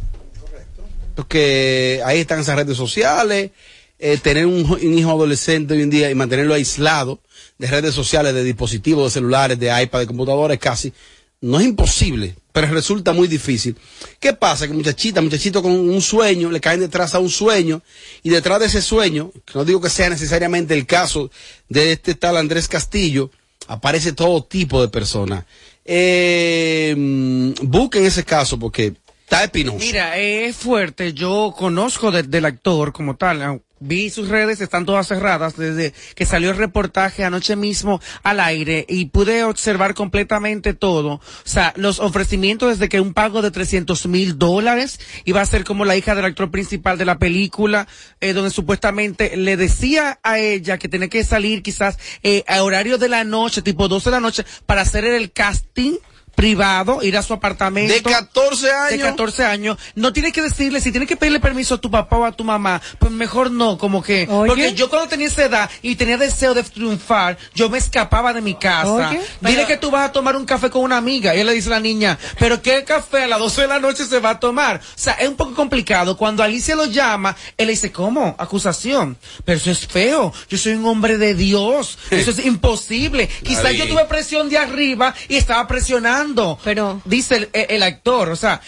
Porque 1.14 2.02
ahí 2.04 2.18
están 2.18 2.40
esas 2.40 2.56
redes 2.56 2.76
sociales, 2.76 3.52
eh, 3.98 4.18
tener 4.18 4.44
un 4.46 4.98
hijo 4.98 5.10
adolescente 5.10 5.74
hoy 5.74 5.82
en 5.82 5.90
día 5.90 6.10
y 6.10 6.14
mantenerlo 6.14 6.54
aislado 6.54 7.20
de 7.58 7.68
redes 7.68 7.94
sociales, 7.94 8.34
de 8.34 8.44
dispositivos, 8.44 9.04
de 9.04 9.20
celulares, 9.20 9.58
de 9.58 9.82
iPad, 9.82 10.00
de 10.00 10.06
computadores 10.06 10.58
casi, 10.58 10.92
no 11.40 11.60
es 11.60 11.66
imposible, 11.66 12.34
pero 12.52 12.66
resulta 12.68 13.12
muy 13.12 13.28
difícil. 13.28 13.76
¿Qué 14.18 14.32
pasa? 14.32 14.66
Que 14.66 14.74
muchachita, 14.74 15.22
muchachito 15.22 15.62
con 15.62 15.72
un 15.72 16.02
sueño, 16.02 16.50
le 16.50 16.60
caen 16.60 16.80
detrás 16.80 17.14
a 17.14 17.18
un 17.18 17.30
sueño, 17.30 17.82
y 18.22 18.30
detrás 18.30 18.60
de 18.60 18.66
ese 18.66 18.82
sueño, 18.82 19.30
que 19.44 19.52
no 19.54 19.64
digo 19.64 19.80
que 19.80 19.90
sea 19.90 20.10
necesariamente 20.10 20.74
el 20.74 20.86
caso 20.86 21.30
de 21.68 21.92
este 21.92 22.14
tal 22.14 22.36
Andrés 22.36 22.68
Castillo, 22.68 23.30
aparece 23.66 24.12
todo 24.12 24.42
tipo 24.44 24.80
de 24.80 24.88
personas. 24.88 25.44
Eh, 25.84 26.94
mm, 26.96 27.52
busquen 27.62 28.04
ese 28.04 28.24
caso 28.24 28.58
porque 28.58 28.94
está. 29.24 29.78
Mira, 29.78 30.18
eh, 30.18 30.46
es 30.46 30.56
fuerte. 30.56 31.12
Yo 31.12 31.54
conozco 31.56 32.10
de- 32.10 32.22
del 32.24 32.44
actor 32.44 32.92
como 32.92 33.16
tal. 33.16 33.60
Vi 33.78 34.08
sus 34.08 34.28
redes, 34.28 34.62
están 34.62 34.86
todas 34.86 35.06
cerradas 35.06 35.56
desde 35.56 35.92
que 36.14 36.24
salió 36.24 36.50
el 36.50 36.56
reportaje 36.56 37.24
anoche 37.24 37.56
mismo 37.56 38.00
al 38.22 38.40
aire 38.40 38.86
y 38.88 39.06
pude 39.06 39.44
observar 39.44 39.92
completamente 39.92 40.72
todo. 40.72 41.14
O 41.14 41.20
sea, 41.44 41.74
los 41.76 42.00
ofrecimientos 42.00 42.70
desde 42.70 42.88
que 42.88 43.02
un 43.02 43.12
pago 43.12 43.42
de 43.42 43.50
300 43.50 44.06
mil 44.06 44.38
dólares 44.38 44.98
iba 45.26 45.42
a 45.42 45.46
ser 45.46 45.64
como 45.64 45.84
la 45.84 45.94
hija 45.94 46.14
del 46.14 46.24
actor 46.24 46.50
principal 46.50 46.96
de 46.96 47.04
la 47.04 47.18
película, 47.18 47.86
eh, 48.20 48.32
donde 48.32 48.50
supuestamente 48.50 49.36
le 49.36 49.58
decía 49.58 50.20
a 50.22 50.38
ella 50.38 50.78
que 50.78 50.88
tenía 50.88 51.08
que 51.08 51.22
salir 51.22 51.62
quizás 51.62 51.98
eh, 52.22 52.44
a 52.48 52.62
horario 52.62 52.96
de 52.96 53.10
la 53.10 53.24
noche, 53.24 53.60
tipo 53.60 53.88
12 53.88 54.08
de 54.08 54.16
la 54.16 54.20
noche, 54.20 54.46
para 54.64 54.80
hacer 54.80 55.04
el 55.04 55.32
casting 55.32 55.96
privado, 56.36 57.02
ir 57.02 57.16
a 57.16 57.22
su 57.22 57.32
apartamento. 57.32 57.92
De 57.92 58.02
14 58.02 58.70
años. 58.70 58.90
De 58.90 58.98
14 59.00 59.44
años. 59.44 59.78
No 59.96 60.12
tienes 60.12 60.32
que 60.32 60.42
decirle, 60.42 60.80
si 60.80 60.90
tienes 60.92 61.08
que 61.08 61.16
pedirle 61.16 61.40
permiso 61.40 61.74
a 61.74 61.78
tu 61.78 61.90
papá 61.90 62.16
o 62.18 62.24
a 62.24 62.30
tu 62.32 62.44
mamá, 62.44 62.80
pues 63.00 63.10
mejor 63.10 63.50
no, 63.50 63.78
como 63.78 64.02
que. 64.02 64.26
Porque 64.28 64.74
yo 64.74 64.88
cuando 64.90 65.08
tenía 65.08 65.26
esa 65.26 65.44
edad 65.44 65.70
y 65.82 65.96
tenía 65.96 66.18
deseo 66.18 66.54
de 66.54 66.62
triunfar, 66.62 67.38
yo 67.54 67.68
me 67.70 67.78
escapaba 67.78 68.32
de 68.32 68.42
mi 68.42 68.54
casa. 68.54 68.92
Oye, 69.10 69.20
Dile 69.40 69.56
pero- 69.56 69.66
que 69.66 69.76
tú 69.78 69.90
vas 69.90 70.08
a 70.10 70.12
tomar 70.12 70.36
un 70.36 70.44
café 70.44 70.70
con 70.70 70.82
una 70.82 70.98
amiga. 70.98 71.34
Y 71.34 71.40
él 71.40 71.46
le 71.46 71.54
dice 71.54 71.68
a 71.68 71.72
la 71.72 71.80
niña, 71.80 72.18
pero 72.38 72.60
¿qué 72.62 72.84
café 72.84 73.24
a 73.24 73.26
las 73.26 73.38
12 73.38 73.62
de 73.62 73.68
la 73.68 73.80
noche 73.80 74.04
se 74.04 74.18
va 74.20 74.30
a 74.30 74.38
tomar? 74.40 74.76
O 74.76 74.80
sea, 74.94 75.14
es 75.14 75.28
un 75.28 75.36
poco 75.36 75.54
complicado. 75.54 76.18
Cuando 76.18 76.42
Alicia 76.42 76.76
lo 76.76 76.84
llama, 76.84 77.34
él 77.56 77.66
le 77.66 77.72
dice, 77.72 77.90
¿cómo? 77.90 78.36
Acusación. 78.38 79.16
Pero 79.46 79.56
eso 79.56 79.70
es 79.70 79.86
feo. 79.86 80.34
Yo 80.50 80.58
soy 80.58 80.74
un 80.74 80.84
hombre 80.84 81.16
de 81.16 81.34
Dios. 81.34 81.98
Eso 82.10 82.30
es 82.30 82.38
imposible. 82.44 83.26
Quizás 83.42 83.72
yo 83.74 83.88
tuve 83.88 84.04
presión 84.04 84.50
de 84.50 84.58
arriba 84.58 85.14
y 85.28 85.36
estaba 85.36 85.66
presionando. 85.66 86.25
Pero. 86.64 87.00
Dice 87.04 87.36
el, 87.36 87.48
el- 87.52 87.66
el 87.70 87.82
actor. 87.82 88.30
O 88.30 88.36
sea, 88.36 88.60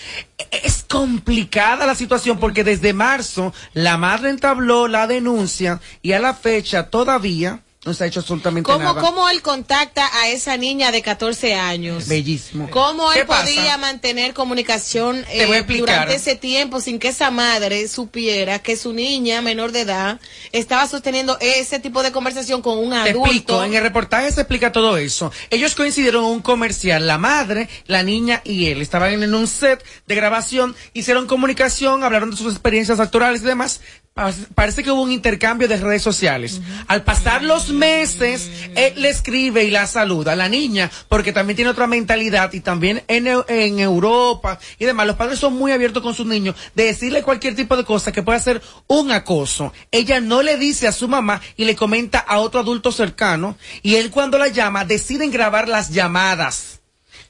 es 0.51 0.85
complicada 0.89 1.87
la 1.87 1.95
situación 1.95 2.39
porque 2.39 2.65
desde 2.65 2.93
marzo 2.93 3.53
la 3.75 3.97
madre 3.97 4.31
entabló 4.31 4.89
la 4.89 5.07
denuncia 5.07 5.81
y 6.03 6.13
a 6.13 6.21
la 6.21 6.35
fecha 6.35 6.91
todavía 6.91 7.61
no 7.85 7.95
se 7.95 8.05
ha 8.05 8.07
hecho 8.09 8.21
absolutamente 8.21 8.71
¿Cómo, 8.71 8.85
nada. 8.85 9.01
¿Cómo 9.01 9.29
él 9.29 9.41
contacta 9.41 10.11
a 10.21 10.29
esa 10.29 10.57
niña 10.57 10.91
de 10.91 11.01
14 11.01 11.55
años? 11.55 12.09
Bellísimo. 12.09 12.69
¿Cómo 12.71 13.09
¿Qué 13.11 13.21
él 13.21 13.27
pasa? 13.27 13.45
podía 13.45 13.79
mantener 13.79 14.35
comunicación 14.35 15.25
Te 15.25 15.43
eh, 15.59 15.65
durante 15.79 16.17
ese 16.17 16.35
tiempo 16.35 16.81
sin 16.81 16.99
que 16.99 17.09
esa 17.09 17.31
madre 17.31 17.87
supiera 17.87 18.59
que 18.59 18.77
su 18.77 18.93
niña 18.93 19.43
menor 19.43 19.71
de 19.71 19.83
edad 19.83 20.21
estaba 20.51 20.89
sosteniendo 20.89 21.39
ese 21.41 21.79
tipo 21.79 22.03
de 22.03 22.11
conversación 22.11 22.63
con 22.63 22.79
un 22.79 22.91
Te 22.91 22.97
adulto? 22.97 23.27
explico, 23.27 23.65
en 23.65 23.75
el 23.75 23.83
reportaje 23.83 24.33
se 24.33 24.41
explica 24.41 24.73
todo 24.73 24.97
eso. 24.97 25.31
Ellos 25.49 25.77
coincidieron 25.77 26.25
en 26.25 26.31
un 26.31 26.43
comercial, 26.43 27.07
la 27.07 27.17
madre, 27.17 27.69
la 27.87 28.03
niña 28.03 28.43
y 28.45 28.67
él. 28.67 28.83
Estaban 28.83 29.23
en 29.23 29.35
un 29.35 29.47
set 29.47 29.85
de 30.07 30.15
grabación, 30.17 30.75
hicieron 30.95 31.29
comunicación, 31.29 32.03
hablaron 32.03 32.33
de 32.33 32.37
sus 32.37 32.53
experiencias 32.53 32.99
actorales 32.99 33.43
y 33.43 33.45
demás. 33.45 33.81
Pa- 34.15 34.33
Parece 34.57 34.83
que 34.83 34.91
hubo 34.91 35.03
un 35.03 35.13
intercambio 35.13 35.69
de 35.69 35.77
redes 35.77 36.03
sociales. 36.03 36.61
Al 36.89 37.05
pasar 37.05 37.43
los 37.45 37.69
meses, 37.71 38.51
él 38.75 38.95
le 38.97 39.11
escribe 39.11 39.63
y 39.65 39.71
la 39.71 39.87
saluda. 39.87 40.35
La 40.35 40.49
niña, 40.49 40.91
porque 41.09 41.33
también 41.33 41.55
tiene 41.55 41.71
otra 41.71 41.87
mentalidad 41.87 42.53
y 42.53 42.59
también 42.61 43.05
en, 43.07 43.29
en 43.47 43.79
Europa 43.79 44.59
y 44.79 44.87
demás, 44.87 45.07
los 45.07 45.15
padres 45.17 45.39
son 45.39 45.55
muy 45.55 45.71
abiertos 45.71 46.03
con 46.03 46.15
sus 46.15 46.27
niños 46.27 46.57
de 46.75 46.85
decirle 46.85 47.23
cualquier 47.23 47.55
tipo 47.55 47.77
de 47.77 47.85
cosa 47.85 48.11
que 48.11 48.25
pueda 48.25 48.41
ser 48.41 48.61
un 48.89 49.13
acoso. 49.13 49.73
Ella 49.93 50.21
no 50.21 50.43
le 50.43 50.57
dice 50.57 50.89
a 50.89 50.93
su 50.93 51.07
mamá 51.07 51.41
y 51.57 51.65
le 51.65 51.77
comenta 51.77 52.19
a 52.19 52.39
otro 52.41 52.59
adulto 52.59 52.91
cercano 52.91 53.57
y 53.83 53.95
él 53.97 54.11
cuando 54.11 54.37
la 54.37 54.49
llama 54.49 54.85
deciden 54.85 55.31
grabar 55.31 55.69
las 55.69 55.91
llamadas. 55.91 56.81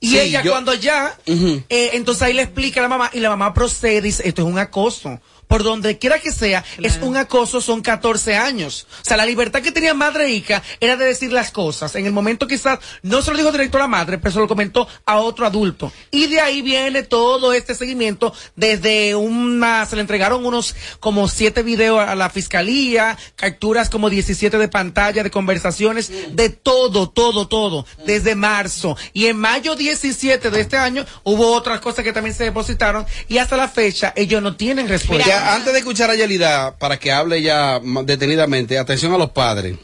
Y 0.00 0.10
Sí, 0.10 0.18
ella 0.20 0.42
yo- 0.42 0.52
cuando 0.52 0.72
ya, 0.74 1.18
eh, 1.26 1.90
entonces 1.94 2.22
ahí 2.22 2.32
le 2.32 2.42
explica 2.42 2.80
a 2.80 2.84
la 2.84 2.88
mamá 2.88 3.10
y 3.12 3.18
la 3.20 3.30
mamá 3.30 3.52
procede 3.52 3.96
y 3.98 4.00
dice, 4.00 4.26
esto 4.28 4.42
es 4.42 4.48
un 4.48 4.58
acoso. 4.58 5.20
Por 5.48 5.62
donde 5.62 5.98
quiera 5.98 6.18
que 6.18 6.30
sea, 6.30 6.64
es 6.82 6.98
un 7.00 7.16
acoso, 7.16 7.60
son 7.60 7.80
14 7.80 8.36
años. 8.36 8.86
O 9.02 9.04
sea, 9.04 9.16
la 9.16 9.26
libertad 9.26 9.62
que 9.62 9.72
tenía 9.72 9.94
madre 9.94 10.26
e 10.26 10.30
hija 10.30 10.62
era 10.80 10.96
de 10.96 11.06
decir 11.06 11.32
las 11.32 11.50
cosas. 11.50 11.94
En 11.96 12.06
el 12.06 12.12
momento 12.12 12.46
quizás 12.46 12.78
no 13.02 13.22
se 13.22 13.30
lo 13.30 13.38
dijo 13.38 13.50
directo 13.50 13.78
a 13.78 13.80
la 13.80 13.86
madre, 13.86 14.18
pero 14.18 14.32
se 14.32 14.38
lo 14.38 14.48
comentó 14.48 14.86
a 15.06 15.18
otro 15.18 15.46
adulto. 15.46 15.92
Y 16.10 16.26
de 16.26 16.40
ahí 16.40 16.62
viene 16.62 17.02
todo 17.02 17.52
este 17.52 17.74
seguimiento 17.74 18.32
desde 18.56 19.14
una, 19.14 19.86
se 19.86 19.96
le 19.96 20.02
entregaron 20.02 20.44
unos 20.44 20.76
como 21.00 21.28
siete 21.28 21.62
videos 21.62 22.00
a 22.00 22.14
la 22.14 22.30
fiscalía, 22.30 23.16
capturas 23.36 23.90
como 23.90 24.10
17 24.10 24.58
de 24.58 24.68
pantalla, 24.68 25.22
de 25.22 25.30
conversaciones, 25.30 26.36
de 26.36 26.50
todo, 26.50 27.08
todo, 27.10 27.48
todo, 27.48 27.86
desde 28.04 28.34
marzo. 28.34 28.96
Y 29.12 29.26
en 29.26 29.38
mayo 29.38 29.76
17 29.76 30.50
de 30.50 30.60
este 30.60 30.76
año 30.76 31.06
hubo 31.24 31.52
otras 31.52 31.80
cosas 31.80 32.04
que 32.04 32.12
también 32.12 32.34
se 32.34 32.44
depositaron 32.44 33.06
y 33.28 33.38
hasta 33.38 33.56
la 33.56 33.68
fecha 33.68 34.12
ellos 34.16 34.42
no 34.42 34.56
tienen 34.56 34.88
respuesta. 34.88 35.37
Antes 35.38 35.72
de 35.72 35.78
escuchar 35.78 36.10
a 36.10 36.14
Yelida, 36.14 36.76
para 36.78 36.98
que 36.98 37.12
hable 37.12 37.40
ya 37.40 37.80
detenidamente, 38.04 38.78
atención 38.78 39.12
a 39.12 39.18
los 39.18 39.30
padres. 39.30 39.76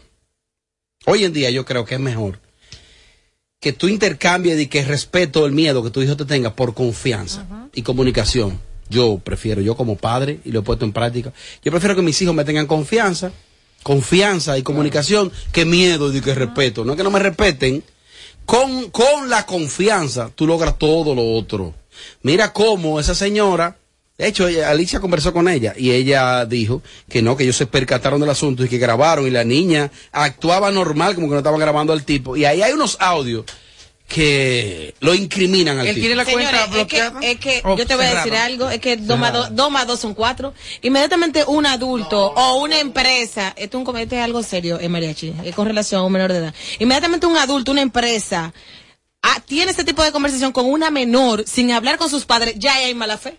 Hoy 1.06 1.24
en 1.24 1.32
día 1.32 1.50
yo 1.50 1.64
creo 1.64 1.84
que 1.84 1.94
es 1.94 2.00
mejor 2.00 2.40
que 3.60 3.72
tú 3.72 3.88
intercambies 3.88 4.60
y 4.60 4.66
que 4.66 4.84
respeto 4.84 5.46
el 5.46 5.52
miedo 5.52 5.82
que 5.82 5.88
tu 5.88 6.02
hijo 6.02 6.18
te 6.18 6.26
tenga 6.26 6.54
por 6.54 6.74
confianza 6.74 7.46
y 7.72 7.80
comunicación. 7.80 8.60
Yo 8.90 9.18
prefiero, 9.24 9.62
yo 9.62 9.74
como 9.74 9.96
padre, 9.96 10.40
y 10.44 10.52
lo 10.52 10.60
he 10.60 10.62
puesto 10.62 10.84
en 10.84 10.92
práctica, 10.92 11.32
yo 11.62 11.70
prefiero 11.70 11.96
que 11.96 12.02
mis 12.02 12.20
hijos 12.20 12.34
me 12.34 12.44
tengan 12.44 12.66
confianza, 12.66 13.32
confianza 13.82 14.58
y 14.58 14.62
comunicación, 14.62 15.32
que 15.50 15.64
miedo 15.64 16.14
y 16.14 16.20
que 16.20 16.34
respeto. 16.34 16.84
No 16.84 16.92
es 16.92 16.98
que 16.98 17.04
no 17.04 17.10
me 17.10 17.20
respeten, 17.20 17.82
con, 18.44 18.90
con 18.90 19.30
la 19.30 19.46
confianza 19.46 20.30
tú 20.34 20.46
logras 20.46 20.78
todo 20.78 21.14
lo 21.14 21.32
otro. 21.32 21.72
Mira 22.22 22.52
cómo 22.52 23.00
esa 23.00 23.14
señora, 23.14 23.78
de 24.24 24.30
hecho, 24.30 24.48
ella- 24.48 24.70
Alicia 24.70 25.00
conversó 25.00 25.32
con 25.32 25.48
ella 25.48 25.74
y 25.76 25.90
ella 25.92 26.46
dijo 26.46 26.82
que 27.08 27.20
no, 27.22 27.36
que 27.36 27.44
ellos 27.44 27.56
se 27.56 27.66
percataron 27.66 28.20
del 28.20 28.30
asunto 28.30 28.64
y 28.64 28.68
que 28.68 28.78
grabaron 28.78 29.26
y 29.26 29.30
la 29.30 29.44
niña 29.44 29.90
actuaba 30.12 30.70
normal 30.70 31.14
como 31.14 31.28
que 31.28 31.32
no 31.32 31.38
estaban 31.38 31.60
grabando 31.60 31.92
al 31.92 32.04
tipo. 32.04 32.36
Y 32.36 32.44
ahí 32.44 32.62
hay 32.62 32.72
unos 32.72 32.96
audios 33.00 33.44
que 34.08 34.94
lo 35.00 35.14
incriminan 35.14 35.78
al 35.78 35.86
Él 35.86 35.94
tipo. 35.94 36.02
tiene 36.04 36.16
la 36.16 36.24
Señores, 36.24 36.48
cuenta 36.70 37.20
es 37.22 37.38
que, 37.38 37.56
es 37.58 37.62
yo 37.62 37.86
te 37.86 37.96
voy 37.96 38.04
a 38.04 38.14
decir 38.14 38.34
algo, 38.34 38.70
es 38.70 38.78
que 38.80 38.96
dos 38.96 39.18
más 39.18 39.32
dos, 39.32 39.48
dos 39.54 39.70
más 39.70 39.86
dos 39.86 40.00
son 40.00 40.14
cuatro. 40.14 40.54
Inmediatamente 40.82 41.44
un 41.46 41.66
adulto 41.66 42.32
o 42.34 42.62
una 42.62 42.78
empresa, 42.80 43.54
esto 43.56 43.76
es 43.76 43.78
un 43.78 43.84
comete 43.84 44.20
algo 44.20 44.42
serio, 44.42 44.78
eh, 44.80 44.88
mariachi, 44.88 45.34
es 45.44 45.54
con 45.54 45.66
relación 45.66 46.00
a 46.00 46.04
un 46.04 46.12
menor 46.12 46.32
de 46.32 46.38
edad. 46.38 46.54
Inmediatamente 46.78 47.26
un 47.26 47.36
adulto, 47.36 47.72
una 47.72 47.82
empresa, 47.82 48.52
ah, 49.22 49.42
tiene 49.46 49.70
este 49.70 49.84
tipo 49.84 50.02
de 50.02 50.12
conversación 50.12 50.52
con 50.52 50.66
una 50.66 50.90
menor 50.90 51.44
sin 51.46 51.72
hablar 51.72 51.96
con 51.98 52.10
sus 52.10 52.24
padres, 52.24 52.54
ya 52.58 52.74
hay 52.74 52.94
mala 52.94 53.18
fe. 53.18 53.38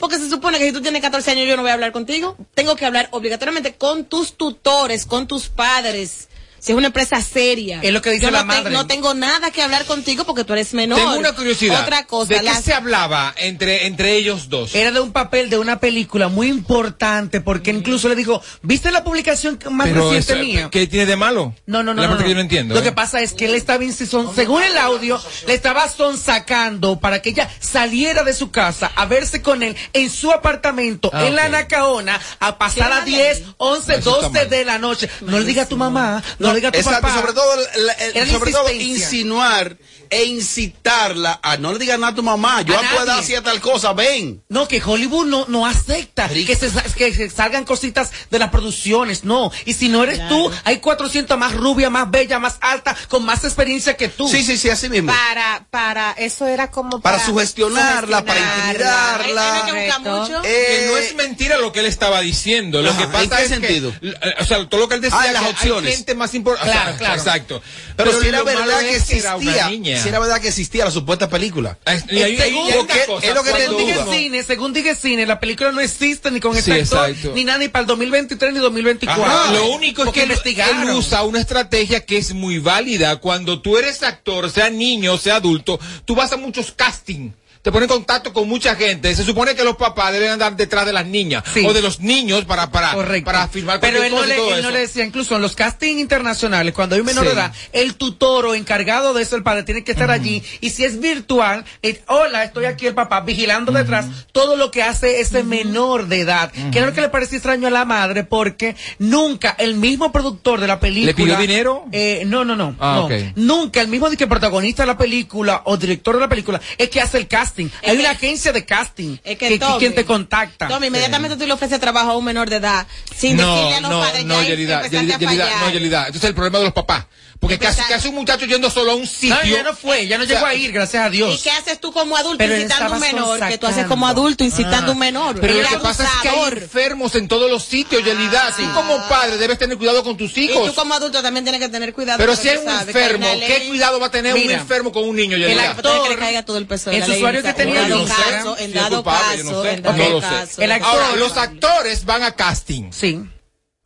Porque 0.00 0.18
se 0.18 0.30
supone 0.30 0.58
que 0.58 0.64
si 0.64 0.72
tú 0.72 0.80
tienes 0.80 1.02
14 1.02 1.30
años 1.30 1.46
yo 1.46 1.56
no 1.56 1.62
voy 1.62 1.70
a 1.70 1.74
hablar 1.74 1.92
contigo. 1.92 2.34
Tengo 2.54 2.74
que 2.74 2.86
hablar 2.86 3.08
obligatoriamente 3.12 3.74
con 3.74 4.06
tus 4.06 4.32
tutores, 4.32 5.04
con 5.04 5.28
tus 5.28 5.50
padres. 5.50 6.29
Si 6.60 6.72
es 6.72 6.78
una 6.78 6.88
empresa 6.88 7.20
seria. 7.22 7.80
Es 7.82 7.92
lo 7.92 8.00
que 8.02 8.10
dice 8.10 8.24
Yo 8.26 8.30
la 8.30 8.44
no 8.44 8.52
te- 8.52 8.58
madre. 8.60 8.72
no 8.74 8.86
tengo 8.86 9.14
nada 9.14 9.50
que 9.50 9.62
hablar 9.62 9.84
contigo 9.86 10.24
porque 10.24 10.44
tú 10.44 10.52
eres 10.52 10.72
menor. 10.74 10.98
Tengo 10.98 11.14
una 11.16 11.32
curiosidad. 11.34 11.82
Otra 11.82 12.04
cosa. 12.06 12.34
¿De 12.34 12.40
qué 12.40 12.44
las- 12.44 12.62
se 12.64 12.74
hablaba 12.74 13.34
entre, 13.36 13.86
entre 13.86 14.16
ellos 14.16 14.48
dos? 14.48 14.74
Era 14.74 14.90
de 14.92 15.00
un 15.00 15.12
papel 15.12 15.50
de 15.50 15.58
una 15.58 15.80
película 15.80 16.28
muy 16.28 16.48
importante 16.48 17.40
porque 17.40 17.70
incluso 17.70 18.08
le 18.08 18.14
dijo, 18.14 18.42
¿viste 18.62 18.90
la 18.90 19.04
publicación 19.04 19.56
que 19.58 19.70
más 19.70 19.88
Pero 19.88 20.10
reciente 20.12 20.32
eso, 20.34 20.42
mía? 20.42 20.68
¿Qué 20.70 20.86
tiene 20.86 21.06
de 21.06 21.16
malo? 21.16 21.54
No, 21.66 21.82
no, 21.82 21.94
no. 21.94 22.02
La 22.02 22.08
no, 22.08 22.14
parte 22.14 22.22
no. 22.24 22.26
que 22.26 22.30
yo 22.30 22.34
no 22.36 22.40
entiendo. 22.42 22.74
Lo 22.74 22.80
¿eh? 22.80 22.84
que 22.84 22.92
pasa 22.92 23.20
es 23.20 23.32
que 23.32 23.46
él 23.46 23.54
estaba 23.54 23.82
insison- 23.84 24.34
según 24.34 24.62
el 24.62 24.76
audio, 24.78 25.20
le 25.46 25.54
estaba 25.54 25.88
sonsacando 25.88 27.00
para 27.00 27.20
que 27.22 27.30
ella 27.30 27.48
saliera 27.60 28.22
de 28.22 28.32
su 28.34 28.50
casa 28.50 28.90
a 28.94 29.06
verse 29.06 29.42
con 29.42 29.62
él 29.62 29.76
en 29.92 30.10
su 30.10 30.30
apartamento, 30.30 31.10
Ah, 31.12 31.26
en 31.26 31.34
la. 31.36 31.50
Nacaona, 31.50 32.20
a 32.38 32.58
pasar 32.58 32.92
a 32.92 33.00
10, 33.00 33.42
11, 33.56 33.96
Eso 33.96 33.98
está 33.98 34.10
12 34.28 34.38
mal. 34.40 34.48
de 34.50 34.64
la 34.64 34.78
noche. 34.78 35.10
No 35.22 35.38
le 35.40 35.44
diga 35.44 35.62
a 35.64 35.66
tu 35.68 35.76
mamá, 35.76 36.22
no, 36.38 36.49
le 36.52 36.56
diga 36.60 36.70
tu 36.72 36.78
Exacto, 36.78 37.02
papá. 37.02 37.20
sobre 37.20 37.32
todo, 37.32 37.54
el- 37.54 37.86
la 37.86 38.26
sobre 38.26 38.52
todo 38.52 38.70
insinuar 38.72 39.76
e 40.10 40.24
incitarla 40.24 41.38
a 41.42 41.56
no 41.56 41.72
le 41.72 41.78
digas 41.78 41.98
nada 41.98 42.12
a 42.12 42.14
tu 42.14 42.22
mamá. 42.22 42.62
Yo 42.62 42.74
nadie. 42.82 43.12
hacía 43.12 43.42
tal 43.42 43.60
cosa, 43.60 43.92
ven. 43.92 44.42
No, 44.48 44.66
que 44.68 44.82
Hollywood 44.84 45.26
no, 45.26 45.44
no 45.48 45.66
acepta 45.66 46.28
que 46.28 46.56
se, 46.56 46.70
que 46.96 47.14
se 47.14 47.30
salgan 47.30 47.64
cositas 47.64 48.10
de 48.30 48.38
las 48.38 48.50
producciones, 48.50 49.24
no. 49.24 49.50
Y 49.64 49.74
si 49.74 49.88
no 49.88 50.02
eres 50.02 50.26
tú, 50.28 50.50
hay 50.64 50.78
400 50.78 51.38
más 51.38 51.54
rubia, 51.54 51.90
más 51.90 52.10
bella, 52.10 52.38
más 52.38 52.56
alta, 52.60 52.96
con 53.08 53.24
más 53.24 53.44
experiencia 53.44 53.96
que 53.96 54.08
tú. 54.08 54.28
Sí, 54.28 54.42
sí, 54.42 54.56
sí, 54.56 54.68
así 54.68 54.88
mismo. 54.88 55.12
Para, 55.12 55.66
para, 55.70 56.12
eso 56.12 56.46
era 56.46 56.70
como 56.70 57.00
Para 57.00 57.24
sugestionarla, 57.24 58.24
para 58.24 58.40
intimidarla. 58.40 59.54
Hay 59.56 59.72
que 59.72 59.78
buscar 59.86 60.00
mucho. 60.00 60.42
que 60.42 60.84
no 60.90 60.96
es 60.98 61.14
mentira 61.14 61.58
lo 61.58 61.72
que 61.72 61.80
él 61.80 61.86
estaba 61.86 62.20
diciendo. 62.20 62.82
Lo 62.82 62.90
Ajá, 62.90 63.00
que 63.00 63.06
pasa 63.06 63.22
¿en 63.24 63.30
qué 63.30 63.42
es 63.42 63.48
sentido? 63.48 63.92
que, 64.00 64.08
eh, 64.08 64.34
o 64.40 64.44
sea, 64.44 64.68
todo 64.68 64.80
lo 64.82 64.88
que 64.88 64.96
él 64.96 65.00
decía 65.00 65.18
Ah, 65.20 65.32
las 65.32 65.42
que 65.42 65.50
opciones. 65.50 65.90
hay 65.90 65.96
gente 65.96 66.14
más 66.14 66.34
importante. 66.34 66.72
Claro, 66.72 66.96
claro. 66.96 67.14
Exacto. 67.14 67.62
Pero 67.96 68.20
si 68.20 68.28
era 68.28 68.42
verdad 68.42 68.80
que 68.80 68.96
es 68.96 69.10
era 69.10 69.36
una 69.36 69.50
existía. 69.50 69.99
Si 70.02 70.08
era 70.08 70.18
verdad 70.18 70.40
que 70.40 70.48
existía 70.48 70.84
la 70.84 70.90
supuesta 70.90 71.28
película. 71.28 71.78
y 72.10 72.22
hay- 72.22 72.36
según, 72.36 72.66
hay- 72.66 72.72
hay 72.72 72.78
una 72.78 73.06
cosa, 73.06 73.26
es 73.26 73.34
lo 73.34 73.42
que 73.42 73.50
cuando 73.50 73.78
según 73.78 73.92
uno- 73.92 74.12
Cine, 74.12 74.42
según 74.42 74.74
Cine, 75.00 75.26
la 75.26 75.40
película 75.40 75.72
no 75.72 75.80
existe 75.80 76.30
ni 76.30 76.40
con 76.40 76.54
Sí, 76.54 76.58
ese 76.60 76.72
actor, 76.80 77.08
exacto. 77.10 77.32
ni 77.34 77.44
nada, 77.44 77.58
ni 77.58 77.68
para 77.68 77.82
el 77.82 77.86
2023 77.86 78.52
ni 78.52 78.58
2024. 78.60 79.24
Ajá, 79.24 79.52
Lo 79.52 79.70
único 79.70 80.04
es 80.04 80.10
que 80.12 80.22
él, 80.24 80.30
él 80.32 80.90
usa 80.90 81.22
una 81.24 81.40
estrategia 81.40 82.04
que 82.04 82.18
es 82.18 82.32
muy 82.34 82.58
válida. 82.58 83.16
Cuando 83.16 83.60
tú 83.62 83.76
eres 83.76 84.02
actor, 84.02 84.50
sea 84.50 84.70
niño, 84.70 85.18
sea 85.18 85.36
adulto, 85.36 85.78
tú 86.04 86.14
vas 86.14 86.32
a 86.32 86.36
muchos 86.36 86.72
castings. 86.72 87.34
Te 87.62 87.70
ponen 87.70 87.90
en 87.90 87.96
contacto 87.96 88.32
con 88.32 88.48
mucha 88.48 88.74
gente. 88.74 89.14
Se 89.14 89.22
supone 89.22 89.54
que 89.54 89.64
los 89.64 89.76
papás 89.76 90.12
deben 90.12 90.30
andar 90.30 90.56
detrás 90.56 90.86
de 90.86 90.94
las 90.94 91.04
niñas 91.04 91.44
o 91.64 91.72
de 91.74 91.82
los 91.82 92.00
niños 92.00 92.46
para 92.46 92.70
para 92.70 92.94
para 93.22 93.48
firmar 93.48 93.80
Pero 93.80 94.02
él 94.02 94.12
no, 94.14 94.24
le, 94.24 94.56
él 94.56 94.62
no 94.62 94.70
le 94.70 94.80
decía, 94.80 95.04
incluso 95.04 95.36
en 95.36 95.42
los 95.42 95.54
castings 95.56 96.00
internacionales, 96.00 96.72
cuando 96.72 96.94
hay 96.94 97.00
un 97.00 97.06
menor 97.06 97.24
Sí. 97.24 97.28
de 97.28 97.34
edad, 97.34 97.52
el 97.72 97.96
tutor 97.96 98.46
o 98.46 98.54
encargado 98.54 99.12
de 99.12 99.22
eso, 99.22 99.36
el 99.36 99.42
padre, 99.42 99.62
tiene 99.64 99.84
que 99.84 99.92
estar 99.92 100.10
allí. 100.10 100.42
Y 100.62 100.70
si 100.70 100.84
es 100.84 101.00
virtual, 101.00 101.64
eh, 101.82 102.00
hola, 102.06 102.44
estoy 102.44 102.64
aquí 102.64 102.86
el 102.86 102.94
papá, 102.94 103.20
vigilando 103.20 103.72
detrás 103.72 104.06
todo 104.32 104.56
lo 104.56 104.70
que 104.70 104.82
hace 104.82 105.20
ese 105.20 105.42
menor 105.42 106.06
de 106.08 106.20
edad. 106.20 106.50
Que 106.72 106.78
era 106.78 106.86
lo 106.86 106.94
que 106.94 107.02
le 107.02 107.10
parecía 107.10 107.36
extraño 107.36 107.68
a 107.68 107.70
la 107.70 107.84
madre, 107.84 108.24
porque 108.24 108.74
nunca 108.98 109.54
el 109.58 109.74
mismo 109.74 110.12
productor 110.12 110.60
de 110.60 110.66
la 110.66 110.80
película. 110.80 111.06
¿Le 111.08 111.14
pidió 111.14 111.36
dinero? 111.36 111.84
Eh, 111.92 112.22
no, 112.26 112.44
no, 112.44 112.56
no. 112.56 112.74
Ah, 112.80 113.06
no. 113.06 113.32
Nunca 113.36 113.82
el 113.82 113.88
mismo 113.88 114.08
que 114.10 114.26
protagonista 114.26 114.82
de 114.82 114.86
la 114.88 114.98
película 114.98 115.62
o 115.64 115.76
director 115.76 116.14
de 116.14 116.20
la 116.20 116.28
película 116.28 116.60
es 116.78 116.88
que 116.88 117.00
hace 117.00 117.18
el 117.18 117.28
casting. 117.50 117.68
hay 117.82 117.98
una 117.98 118.10
agencia 118.10 118.52
de 118.52 118.64
casting 118.64 119.16
Es 119.24 119.38
que, 119.38 119.48
que, 119.48 119.58
Tommy, 119.58 119.78
quien 119.78 119.94
te 119.94 120.04
contacta. 120.04 120.68
Tommy, 120.68 120.86
inmediatamente 120.88 121.36
tú 121.36 121.46
le 121.46 121.52
ofreces 121.52 121.80
trabajo 121.80 122.10
a 122.10 122.16
un 122.16 122.24
menor 122.24 122.48
de 122.48 122.56
edad 122.56 122.86
sin 123.14 123.36
no, 123.36 123.54
decirle 123.54 123.76
a 123.76 123.80
los 123.80 123.90
no, 123.90 124.00
padres 124.00 124.24
no, 124.24 124.42
ya 124.42 124.48
Yelida, 124.48 124.82
Yelida, 124.88 125.16
a 125.16 125.18
Yelida, 125.18 125.60
no, 125.60 125.70
Yelida. 125.70 126.06
Entonces 126.06 126.28
el 126.28 126.34
problema 126.34 126.58
de 126.58 126.64
los 126.64 126.72
papás. 126.74 127.06
Porque 127.40 127.58
casi, 127.58 127.80
casi 127.88 128.08
un 128.08 128.16
muchacho 128.16 128.44
yendo 128.44 128.68
solo 128.68 128.92
a 128.92 128.94
un 128.94 129.06
sitio. 129.06 129.34
No, 129.34 129.44
ya 129.44 129.62
no 129.62 129.74
fue, 129.74 130.06
ya 130.06 130.18
no 130.18 130.24
llegó 130.24 130.44
a 130.44 130.54
ir, 130.54 130.72
gracias 130.72 131.06
a 131.06 131.08
Dios. 131.08 131.34
¿Y 131.34 131.42
qué 131.42 131.50
haces 131.50 131.80
tú 131.80 131.90
como 131.90 132.14
adulto 132.14 132.36
Pero 132.36 132.54
incitando 132.54 132.92
a 132.92 132.96
un 132.96 133.00
menor? 133.00 133.48
Que 133.48 133.56
tú 133.56 133.66
haces 133.66 133.86
como 133.86 134.06
adulto 134.06 134.44
incitando 134.44 134.92
a 134.92 134.94
un 134.94 134.98
Ah, 134.98 135.06
menor. 135.06 135.40
Pero 135.40 135.54
lo 135.54 135.66
que 135.68 135.78
pasa 135.78 136.04
es 136.04 136.10
que 136.20 136.28
hay 136.28 136.38
enfermos 136.52 137.14
en 137.14 137.28
todos 137.28 137.50
los 137.50 137.64
sitios, 137.64 138.04
Yelida. 138.04 138.54
Tú 138.54 138.62
como 138.74 139.08
padre 139.08 139.38
debes 139.38 139.58
tener 139.58 139.78
cuidado 139.78 140.04
con 140.04 140.18
tus 140.18 140.36
Y 140.36 140.50
hijos. 140.50 140.66
tú 140.68 140.74
como 140.74 140.92
adulto 140.92 141.22
también 141.22 141.44
tienes 141.44 141.62
que 141.62 141.70
tener 141.70 141.94
cuidado. 141.94 142.18
Pero 142.18 142.36
si 142.36 142.50
hay 142.50 142.58
un 142.58 142.68
enfermo, 142.68 143.26
¿qué 143.40 143.58
ley- 143.58 143.68
cuidado 143.68 143.98
va 143.98 144.08
a 144.08 144.10
tener 144.10 144.34
un 144.34 144.50
enfermo 144.50 144.92
con 144.92 145.08
un 145.08 145.16
niño, 145.16 145.36
El 145.36 145.42
Yelida? 145.46 145.70
actor 145.70 146.02
que 146.02 146.08
le 146.10 146.16
caiga 146.16 146.42
todo 146.44 146.58
el 146.58 146.66
peso 146.66 146.90
de 146.90 146.96
en 146.98 147.08
la 147.08 147.14
usuarios 147.16 147.42
que 147.42 147.54
tenía 147.54 147.82
en 147.84 147.88
dado 147.88 148.04
caso, 148.04 148.58
en 148.58 148.72
dado 148.74 149.02
caso, 149.02 149.64
en 149.66 149.82
dado 149.82 150.20
caso. 150.20 150.60
El 150.60 150.72
actor- 150.72 150.90
Ahora, 150.90 151.16
los 151.16 151.34
actores 151.38 152.04
van 152.04 152.22
a 152.22 152.32
casting. 152.32 152.90
Sí. 152.92 153.18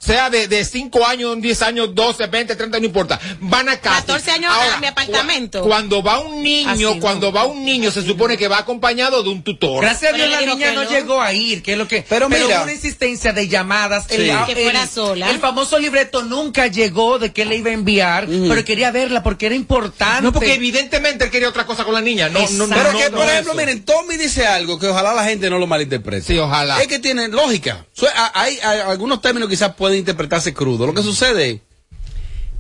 Sea 0.05 0.29
de, 0.31 0.49
de 0.49 0.65
5 0.65 1.07
años, 1.07 1.41
10 1.41 1.63
años, 1.63 1.95
12, 1.95 2.27
20, 2.27 2.57
30, 2.57 2.79
no 2.79 2.85
importa. 2.85 3.19
Van 3.41 3.69
a 3.69 3.79
casting. 3.79 4.07
14 4.15 4.31
años 4.33 4.53
Ahora, 4.53 4.77
a 4.77 4.81
mi 4.81 4.87
apartamento. 4.87 5.61
cu- 5.63 5.69
Cuando 5.69 6.03
va 6.03 6.21
un 6.21 6.43
niño, 6.43 6.71
Así 6.71 6.83
no. 6.83 7.01
cuando 7.01 7.33
va 7.33 7.45
un 7.45 7.65
niño, 7.65 7.91
se 7.91 8.03
supone 8.03 8.37
que 8.37 8.49
va 8.49 8.59
acompañado 8.59 9.23
de 9.23 9.31
un 9.31 9.43
tutor. 9.43 9.83
Gracias 9.83 10.13
a 10.13 10.17
Dios 10.17 10.29
Pero 10.29 10.41
la 10.47 10.55
niña 10.55 10.73
no, 10.73 10.85
no. 10.85 10.91
llegó 10.91 11.21
a 11.23 11.33
ir, 11.33 11.63
que 11.63 11.73
es 11.73 11.79
lo 11.79 11.89
que. 11.89 12.05
Pero 12.09 12.29
mira. 12.29 12.45
hubo 12.47 12.63
una 12.65 12.73
insistencia 12.73 13.33
de 13.33 13.49
llamadas. 13.49 14.07
Sí. 14.09 14.17
El, 14.17 14.45
Que 14.47 14.55
fuera 14.63 14.83
el- 14.83 14.89
sola. 14.89 15.31
El 15.31 15.39
famoso 15.39 15.79
libreto 15.79 16.23
nunca 16.23 16.67
llegó 16.67 17.19
de 17.19 17.33
que 17.33 17.45
le 17.47 17.57
iba 17.57 17.71
a 17.71 17.75
enviar, 17.75 18.27
pero 18.27 18.65
quería 18.65 18.91
verla 18.91 19.23
porque 19.23 19.47
era 19.47 19.55
importante. 19.55 20.23
No, 20.23 20.33
porque 20.33 20.55
evidentemente 20.55 21.25
él 21.25 21.31
quería 21.31 21.49
otra 21.49 21.65
cosa 21.67 21.85
con 21.85 21.95
la 21.95 22.01
niña. 22.01 22.29
No, 22.29 22.41
no, 22.51 22.67
no, 22.67 22.77
Pero 22.77 22.93
no, 22.93 22.99
que, 22.99 23.11
no 23.11 23.17
por 23.17 23.27
ejemplo, 23.29 23.53
eso. 23.53 23.61
miren, 23.61 23.85
Tommy 23.85 24.17
dice 24.17 24.47
algo 24.47 24.79
que 24.79 24.87
ojalá 24.89 25.15
la 25.15 25.25
gente 25.25 25.49
no 25.49 25.59
lo 25.59 25.67
malinterprete. 25.67 26.27
Sí, 26.27 26.39
ojalá. 26.39 26.81
Es 26.83 26.89
que 26.89 26.99
tiene 26.99 27.29
lógica. 27.29 27.87
Hay, 28.35 28.59
hay 28.63 28.81
algunos 28.81 29.21
términos 29.23 29.49
quizás 29.49 29.75
pueden 29.75 29.94
interpretarse 29.99 30.55
crudo. 30.55 30.87
Lo 30.87 30.95
que 30.95 31.03
sucede 31.03 31.51
es 31.51 31.61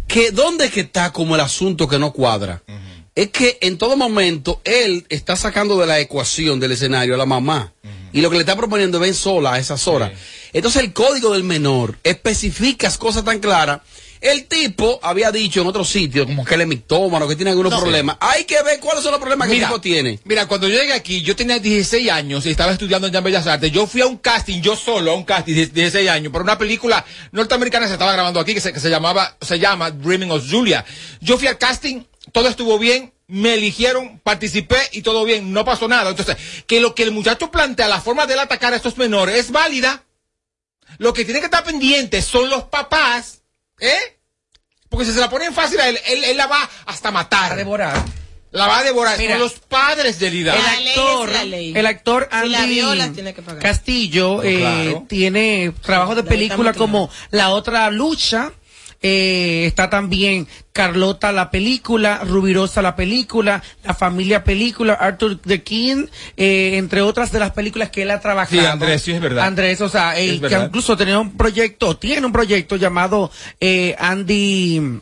que 0.07 0.31
dónde 0.31 0.71
que 0.71 0.81
está 0.81 1.13
como 1.13 1.35
el 1.35 1.41
asunto 1.41 1.89
que 1.89 1.99
no 1.99 2.13
cuadra. 2.13 2.63
Es 3.15 3.31
que 3.31 3.59
en 3.61 3.79
todo 3.79 3.97
momento 3.97 4.61
él 4.65 5.07
está 5.09 5.37
sacando 5.37 5.79
de 5.79 5.87
la 5.87 6.01
ecuación 6.01 6.59
del 6.59 6.73
escenario 6.73 7.15
a 7.15 7.19
la 7.19 7.27
mamá. 7.27 7.73
Y 8.13 8.21
lo 8.21 8.31
que 8.31 8.37
le 8.37 8.41
está 8.41 8.57
proponiendo 8.57 8.99
es 8.99 9.03
ven 9.03 9.15
sola 9.15 9.55
a 9.55 9.59
esas 9.59 9.87
horas. 9.89 10.13
Entonces 10.53 10.83
el 10.83 10.93
código 10.93 11.33
del 11.33 11.43
menor 11.43 11.99
especifica 12.05 12.91
cosas 12.97 13.25
tan 13.25 13.41
claras. 13.41 13.81
El 14.25 14.47
tipo 14.47 14.99
había 15.03 15.31
dicho 15.31 15.61
en 15.61 15.67
otros 15.67 15.87
sitios 15.89 16.25
como 16.27 16.47
que 16.47 16.55
él 16.55 16.63
es 16.63 16.67
mictómano, 16.67 17.29
que 17.29 17.37
tiene 17.37 17.51
algunos 17.51 17.73
No. 17.73 17.81
problemas. 17.81 18.17
Hay 18.21 18.45
que 18.45 18.63
ver 18.63 18.81
cuáles 18.81 19.03
son 19.03 19.13
los 19.13 19.21
problemas 19.21 19.49
que 19.49 19.55
el 19.57 19.61
tipo 19.65 19.81
tiene. 19.83 20.19
Mira, 20.25 20.49
cuando 20.49 20.67
yo 20.67 20.79
llegué 20.81 20.95
aquí, 20.95 21.21
yo 21.21 21.37
tenía 21.37 21.59
16 21.59 22.11
años 22.11 22.47
y 22.47 22.51
estaba 22.51 22.73
estudiando 22.73 23.07
en 23.07 23.23
Bellas 23.23 23.47
Artes. 23.47 23.71
Yo 23.71 23.87
fui 23.87 24.01
a 24.01 24.07
un 24.07 24.17
casting, 24.17 24.63
yo 24.63 24.77
solo, 24.77 25.11
a 25.11 25.15
un 25.15 25.25
casting 25.25 25.55
de 25.55 25.67
16 25.67 26.09
años, 26.09 26.33
para 26.33 26.43
una 26.43 26.57
película 26.57 27.05
norteamericana 27.33 27.85
que 27.85 27.89
se 27.89 27.93
estaba 27.95 28.13
grabando 28.15 28.41
aquí, 28.41 28.55
que 28.55 28.63
se, 28.63 28.73
que 28.73 28.81
se 28.81 28.89
llamaba, 28.89 29.37
se 29.43 29.59
llama 29.59 29.91
Dreaming 29.91 30.31
of 30.31 30.43
Julia. 30.51 30.87
Yo 31.21 31.37
fui 31.37 31.47
al 31.47 31.59
casting, 31.59 32.03
todo 32.33 32.49
estuvo 32.49 32.79
bien, 32.79 33.13
me 33.27 33.53
eligieron, 33.55 34.21
participé 34.21 34.79
y 34.93 35.03
todo 35.03 35.25
bien, 35.25 35.53
no 35.53 35.67
pasó 35.67 35.87
nada. 35.87 36.09
Entonces, 36.09 36.37
que 36.67 36.81
lo 36.81 36.95
que 36.95 37.03
el 37.03 37.11
muchacho 37.13 37.51
plantea, 37.51 37.89
la 37.89 38.01
forma 38.01 38.27
de 38.27 38.33
él 38.33 38.39
atacar 38.41 38.73
a 38.73 38.77
estos 38.77 38.97
menores 38.97 39.37
es 39.37 39.51
válida. 39.51 40.03
Lo 40.97 41.13
que 41.13 41.25
tiene 41.27 41.41
que 41.41 41.47
estar 41.47 41.63
pendiente 41.65 42.23
son 42.23 42.49
los 42.49 42.65
papás, 42.65 43.43
¿eh? 43.81 44.19
Porque 44.89 45.07
si 45.07 45.13
se 45.13 45.21
la 45.21 45.29
ponen 45.31 45.53
fácil 45.53 45.81
a 45.81 45.89
él, 45.89 45.99
él, 46.07 46.25
él 46.25 46.37
la 46.37 46.47
va 46.47 46.69
hasta 46.87 47.11
matar. 47.11 47.53
A 47.53 47.57
devorar. 47.57 48.03
La 48.53 48.69
va 48.69 48.79
a 48.79 48.85
devorar. 48.85 49.19
Mira, 49.19 49.33
son 49.33 49.41
los 49.41 49.55
padres 49.55 50.21
de 50.21 50.31
Lida. 50.31 50.55
El 50.55 50.63
La 50.63 50.77
ley 50.77 50.89
actor, 50.91 51.29
es 51.29 51.35
la 51.35 51.45
ley. 51.45 51.73
el 51.77 51.87
actor 51.87 52.29
Si 52.31 52.49
la 52.49 52.59
Andy 52.61 52.75
viola, 52.75 53.13
tiene 53.13 53.35
que 53.35 53.43
pagar. 53.43 53.61
Castillo 53.63 54.43
eh, 54.45 54.59
Claro. 54.59 55.07
tiene 55.09 55.73
trabajo 55.83 56.15
de 56.15 56.23
La 56.23 56.29
película 56.29 56.73
como 56.73 57.11
La 57.31 57.51
Otra 57.51 57.91
Lucha. 57.91 58.53
Eh, 59.07 59.67
está 59.67 59.91
también 59.91 60.49
Carlota 60.73 61.31
la 61.31 61.51
película, 61.51 62.23
Rubirosa 62.25 62.81
la 62.81 62.97
película, 62.97 63.63
La 63.85 63.93
Familia 63.93 64.43
película, 64.45 64.95
Arthur 64.95 65.39
the 65.43 65.63
King, 65.63 66.07
eh, 66.39 66.79
entre 66.79 67.03
otras 67.03 67.31
de 67.31 67.39
las 67.39 67.51
películas 67.51 67.91
que 67.91 68.01
él 68.03 68.11
ha 68.11 68.21
trabajado. 68.21 68.59
Sí, 68.63 68.67
Andrés, 68.67 69.03
sí 69.03 69.13
es 69.13 69.21
verdad. 69.21 69.45
Andrés, 69.45 69.83
o 69.83 69.91
sea, 69.91 70.19
él 70.19 70.31
Es 70.31 70.35
que 70.37 70.49
verdad. 70.49 70.67
incluso 70.69 70.97
tenía 70.97 71.19
un 71.19 71.37
proyecto, 71.37 71.99
tiene 71.99 72.25
un 72.25 72.33
proyecto 72.33 72.77
llamado 72.77 73.31
eh, 73.61 73.95
Andy 73.99 75.01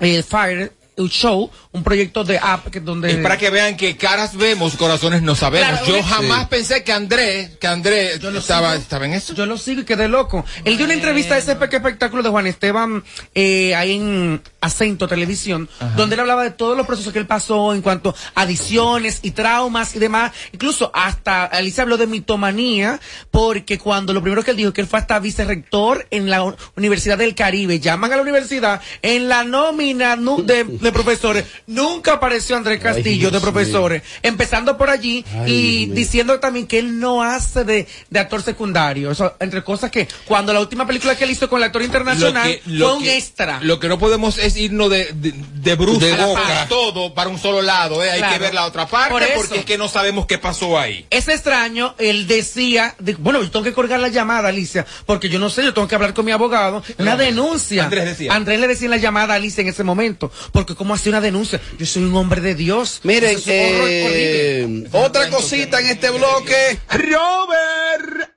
eh, 0.00 0.22
Fire 0.22 0.72
Show, 0.96 1.50
un 1.76 1.84
proyecto 1.84 2.24
de 2.24 2.38
app 2.38 2.68
que 2.68 2.80
donde 2.80 3.10
Es 3.10 3.16
para 3.18 3.36
que 3.36 3.50
vean 3.50 3.76
que 3.76 3.96
caras 3.96 4.36
vemos, 4.36 4.76
corazones 4.76 5.22
no 5.22 5.34
sabemos. 5.34 5.68
Claro, 5.68 5.86
Yo 5.86 5.96
sí. 5.96 6.02
jamás 6.02 6.48
pensé 6.48 6.82
que 6.82 6.92
Andrés, 6.92 7.50
que 7.60 7.66
Andrés 7.66 8.14
estaba, 8.14 8.70
sigo. 8.72 8.82
estaba 8.82 9.04
en 9.06 9.12
eso. 9.12 9.34
Yo 9.34 9.46
lo 9.46 9.58
sigo 9.58 9.82
y 9.82 9.84
quedé 9.84 10.08
loco. 10.08 10.44
Él 10.64 10.76
dio 10.76 10.86
una 10.86 10.94
entrevista 10.94 11.34
a 11.34 11.38
ese 11.38 11.54
pequeño 11.56 11.78
espectáculo 11.78 12.22
de 12.22 12.30
Juan 12.30 12.46
Esteban 12.46 13.04
eh, 13.34 13.74
ahí 13.74 13.96
en 13.96 14.42
Acento 14.60 15.06
Televisión, 15.06 15.68
donde 15.96 16.14
él 16.14 16.20
hablaba 16.20 16.42
de 16.44 16.50
todos 16.50 16.76
los 16.76 16.86
procesos 16.86 17.12
que 17.12 17.18
él 17.18 17.26
pasó 17.26 17.74
en 17.74 17.82
cuanto 17.82 18.14
a 18.34 18.42
adicciones 18.42 19.20
y 19.22 19.32
traumas 19.32 19.94
y 19.94 19.98
demás. 19.98 20.32
Incluso 20.52 20.90
hasta 20.94 21.44
Alicia 21.44 21.82
habló 21.82 21.96
de 21.96 22.06
mitomanía, 22.06 22.98
porque 23.30 23.78
cuando 23.78 24.12
lo 24.12 24.22
primero 24.22 24.42
que 24.42 24.52
él 24.52 24.56
dijo 24.56 24.72
que 24.72 24.80
él 24.80 24.86
fue 24.86 24.98
hasta 24.98 25.18
vicerrector 25.18 26.06
en 26.10 26.30
la 26.30 26.56
Universidad 26.76 27.18
del 27.18 27.34
Caribe, 27.34 27.78
llaman 27.80 28.12
a 28.12 28.16
la 28.16 28.22
universidad 28.22 28.80
en 29.02 29.28
la 29.28 29.44
nómina 29.44 30.16
de, 30.16 30.64
de 30.64 30.92
profesores. 30.92 31.44
Nunca 31.66 32.12
apareció 32.14 32.56
Andrés 32.56 32.80
Castillo 32.80 33.30
de 33.30 33.40
profesores, 33.40 34.02
empezando 34.22 34.76
por 34.78 34.88
allí 34.90 35.24
Ay, 35.34 35.52
y 35.52 35.84
Dios 35.86 35.96
diciendo 35.96 36.38
también 36.40 36.66
que 36.66 36.78
él 36.78 37.00
no 37.00 37.22
hace 37.22 37.64
de, 37.64 37.86
de 38.08 38.18
actor 38.20 38.42
secundario. 38.42 39.10
Eso, 39.10 39.34
entre 39.40 39.64
cosas 39.64 39.90
que 39.90 40.06
cuando 40.26 40.52
la 40.52 40.60
última 40.60 40.86
película 40.86 41.16
que 41.16 41.24
él 41.24 41.30
hizo 41.30 41.48
con 41.48 41.58
el 41.58 41.64
actor 41.64 41.82
internacional 41.82 42.60
fue 42.64 42.92
un 42.92 43.02
que- 43.02 43.16
extra. 43.16 43.58
Lo 43.62 43.80
que 43.80 43.88
no 43.88 43.98
podemos 43.98 44.38
es 44.38 44.56
irnos 44.56 44.90
de, 44.90 45.12
de, 45.14 45.32
de 45.32 45.76
para 45.76 46.66
todo 46.68 47.14
para 47.14 47.30
un 47.30 47.38
solo 47.38 47.62
lado. 47.62 48.02
¿eh? 48.04 48.10
Hay 48.10 48.18
Claro. 48.18 48.34
que 48.34 48.40
ver 48.40 48.54
la 48.54 48.66
otra 48.66 48.86
parte 48.86 49.10
Por 49.10 49.22
eso. 49.22 49.32
porque 49.36 49.58
es 49.58 49.64
que 49.64 49.76
no 49.78 49.88
sabemos 49.88 50.26
qué 50.26 50.38
pasó 50.38 50.78
ahí. 50.78 51.06
Es 51.10 51.28
extraño, 51.28 51.94
él 51.98 52.26
decía, 52.26 52.94
de- 52.98 53.14
bueno, 53.14 53.42
yo 53.42 53.50
tengo 53.50 53.64
que 53.64 53.72
colgar 53.72 54.00
la 54.00 54.08
llamada, 54.08 54.48
Alicia, 54.48 54.86
porque 55.04 55.28
yo 55.28 55.38
no 55.38 55.50
sé, 55.50 55.64
yo 55.64 55.74
tengo 55.74 55.88
que 55.88 55.94
hablar 55.94 56.14
con 56.14 56.24
mi 56.24 56.32
abogado, 56.32 56.82
una 56.98 57.16
denuncia. 57.16 57.84
Andrés 57.84 58.04
decía. 58.04 58.32
Andrés 58.34 58.60
le 58.60 58.68
decía 58.68 58.86
en 58.86 58.90
la 58.92 58.96
llamada 58.98 59.34
a 59.34 59.36
Alicia 59.36 59.60
en 59.62 59.68
ese 59.68 59.84
momento, 59.84 60.30
porque 60.52 60.74
¿cómo 60.74 60.94
hace 60.94 61.08
una 61.08 61.20
denuncia? 61.20 61.55
Yo 61.78 61.86
soy 61.86 62.04
un 62.04 62.14
hombre 62.16 62.40
de 62.40 62.54
Dios. 62.54 63.00
Miren, 63.04 63.36
horror 63.36 63.48
eh, 63.48 64.84
otra 64.92 65.28
cosita 65.30 65.80
en 65.80 65.86
este 65.86 66.10
bloque. 66.10 66.78
Robert. 66.90 68.30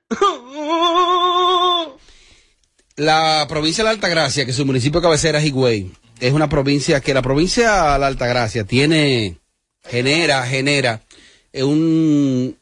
La 2.96 3.46
provincia 3.48 3.82
de 3.82 3.86
la 3.86 3.92
Altagracia, 3.92 4.44
que 4.44 4.52
su 4.52 4.66
municipio 4.66 5.00
de 5.00 5.04
cabecera 5.04 5.38
es 5.38 5.46
Higüey, 5.46 5.90
es 6.20 6.32
una 6.32 6.48
provincia 6.48 7.00
que 7.00 7.14
la 7.14 7.22
provincia 7.22 7.92
de 7.94 7.98
la 7.98 8.06
Altagracia 8.06 8.64
tiene, 8.64 9.38
genera, 9.84 10.46
genera 10.46 11.02
eh, 11.52 11.62
un, 11.64 12.58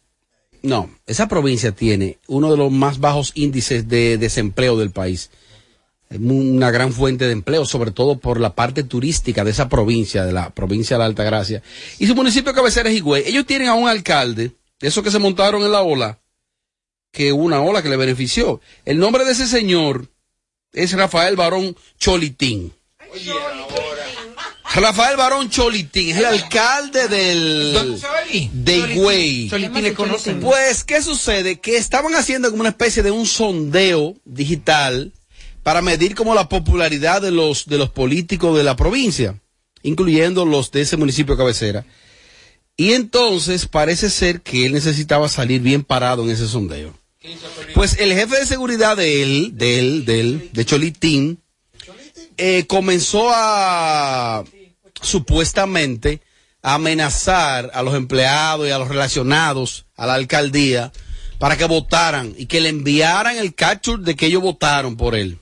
no, 0.63 0.91
esa 1.07 1.29
provincia 1.29 1.73
tiene 1.73 2.19
uno 2.27 2.51
de 2.51 2.57
los 2.57 2.71
más 2.71 3.01
bajos 3.01 3.33
índices 3.35 3.89
de 3.89 4.19
desempleo 4.19 4.77
del 4.77 4.91
país. 4.91 5.31
Es 6.11 6.19
una 6.19 6.71
gran 6.71 6.93
fuente 6.93 7.27
de 7.27 7.33
empleo, 7.33 7.67
sobre 7.67 7.91
todo 7.91 8.19
por 8.19 8.41
la 8.41 8.55
parte 8.55 8.83
turística 8.83 9.45
de 9.45 9.51
esa 9.51 9.69
provincia, 9.69 10.25
de 10.25 10.33
la 10.33 10.51
provincia 10.51 10.97
de 10.97 11.01
la 11.01 11.05
Altagracia. 11.05 11.63
Y 11.99 12.07
su 12.07 12.15
municipio 12.15 12.53
de 12.53 12.57
cabecera 12.57 12.89
es 12.89 12.97
Higüey. 12.97 13.25
Ellos 13.27 13.45
tienen 13.45 13.69
a 13.69 13.75
un 13.75 13.89
alcalde, 13.89 14.53
de 14.81 14.89
esos 14.89 15.05
que 15.05 15.11
se 15.11 15.19
montaron 15.19 15.63
en 15.63 15.73
la 15.73 15.83
ola, 15.83 16.19
que 17.13 17.33
una 17.33 17.61
ola 17.61 17.83
que 17.83 17.91
le 17.91 17.97
benefició. 17.97 18.61
El 18.87 18.99
nombre 18.99 19.25
de 19.25 19.33
ese 19.33 19.47
señor 19.47 20.09
es 20.73 20.93
Rafael 20.93 21.37
Barón 21.37 21.77
Cholitín. 21.99 22.73
Rafael 24.75 25.17
Barón 25.17 25.51
Cholitín 25.51 26.11
es 26.11 26.19
el 26.19 26.25
alcalde 26.27 27.09
del 27.09 28.01
de 28.53 28.77
Higüey. 28.77 29.51
Cholitín 29.51 29.83
le 29.83 29.95
conocen. 29.95 30.41
Pues, 30.41 30.85
¿qué 30.85 31.03
sucede? 31.03 31.61
Que 31.61 31.77
estaban 31.77 32.15
haciendo 32.15 32.51
como 32.51 32.61
una 32.61 32.71
especie 32.71 33.03
de 33.03 33.11
un 33.11 33.27
sondeo 33.27 34.15
digital 34.25 35.13
para 35.69 35.83
medir 35.83 36.15
como 36.15 36.35
la 36.35 36.49
popularidad 36.49 37.21
de 37.21 37.31
los 37.31 37.67
de 37.67 37.77
los 37.77 37.91
políticos 37.91 38.57
de 38.57 38.65
la 38.65 38.75
provincia, 38.75 39.39
incluyendo 39.83 40.47
los 40.47 40.71
de 40.71 40.81
ese 40.81 40.97
municipio 40.97 41.37
cabecera. 41.37 41.85
Y 42.75 42.95
entonces 42.95 43.67
parece 43.67 44.09
ser 44.09 44.41
que 44.41 44.65
él 44.65 44.73
necesitaba 44.73 45.29
salir 45.29 45.61
bien 45.61 45.85
parado 45.85 46.25
en 46.25 46.31
ese 46.31 46.49
sondeo. 46.49 46.99
Pues 47.75 47.99
el 48.01 48.15
jefe 48.15 48.39
de 48.39 48.47
seguridad 48.47 48.97
de 48.97 49.23
él, 49.23 49.59
de 49.59 49.79
él, 49.79 50.51
de 50.55 50.65
Cholitín, 50.65 51.43
eh, 52.39 52.65
comenzó 52.67 53.29
a 53.31 54.45
supuestamente 55.03 56.23
amenazar 56.63 57.73
a 57.75 57.83
los 57.83 57.95
empleados 57.95 58.67
y 58.67 58.71
a 58.71 58.79
los 58.79 58.89
relacionados 58.89 59.85
a 59.97 60.07
la 60.07 60.15
alcaldía 60.15 60.93
para 61.39 61.59
que 61.59 61.67
votaran 61.67 62.35
y 62.39 62.47
que 62.47 62.63
le 62.63 62.71
enviaran 62.71 63.37
el 63.37 63.55
capture 63.55 64.03
de 64.03 64.17
que 64.17 64.25
ellos 64.25 64.41
votaron 64.41 64.97
por 64.97 65.15
él. 65.15 65.39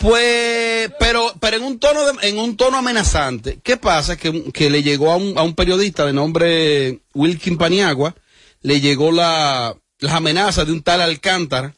Pues, 0.00 0.90
pero, 0.98 1.32
pero 1.40 1.56
en 1.56 1.62
un 1.62 1.78
tono 1.78 2.00
en 2.22 2.38
un 2.38 2.56
tono 2.56 2.78
amenazante. 2.78 3.58
¿Qué 3.62 3.76
pasa? 3.76 4.16
Que, 4.16 4.50
que 4.52 4.70
le 4.70 4.82
llegó 4.82 5.10
a 5.10 5.16
un, 5.16 5.36
a 5.38 5.42
un 5.42 5.54
periodista 5.54 6.04
de 6.06 6.12
nombre 6.12 7.00
Wilkin 7.14 7.56
Paniagua, 7.56 8.14
le 8.62 8.80
llegó 8.80 9.12
la, 9.12 9.76
las 9.98 10.12
amenazas 10.12 10.66
de 10.66 10.72
un 10.72 10.82
tal 10.82 11.00
Alcántara. 11.00 11.74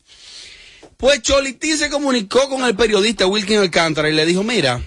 Pues 0.97 1.21
Cholitín 1.23 1.77
se 1.77 1.91
comunicó 1.91 2.49
con 2.49 2.65
el 2.65 2.75
periodista 2.75 3.27
Wilkin 3.27 3.59
Alcántara 3.59 4.09
y 4.09 4.15
le 4.15 4.25
dijo, 4.25 4.43
mira, 4.43 4.81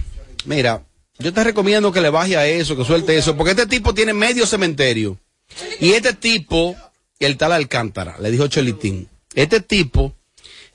mira, 0.45 0.83
yo 1.19 1.33
te 1.33 1.43
recomiendo 1.43 1.91
que 1.91 2.01
le 2.01 2.09
baje 2.09 2.35
a 2.35 2.47
eso, 2.47 2.75
que 2.75 2.85
suelte 2.85 3.17
eso, 3.17 3.35
porque 3.35 3.51
este 3.51 3.67
tipo 3.67 3.93
tiene 3.93 4.13
medio 4.13 4.47
cementerio. 4.47 5.19
Y 5.79 5.91
este 5.91 6.13
tipo, 6.13 6.75
el 7.19 7.37
tal 7.37 7.51
Alcántara, 7.51 8.17
le 8.19 8.31
dijo 8.31 8.47
Cholitín, 8.47 9.07
este 9.35 9.59
tipo 9.59 10.15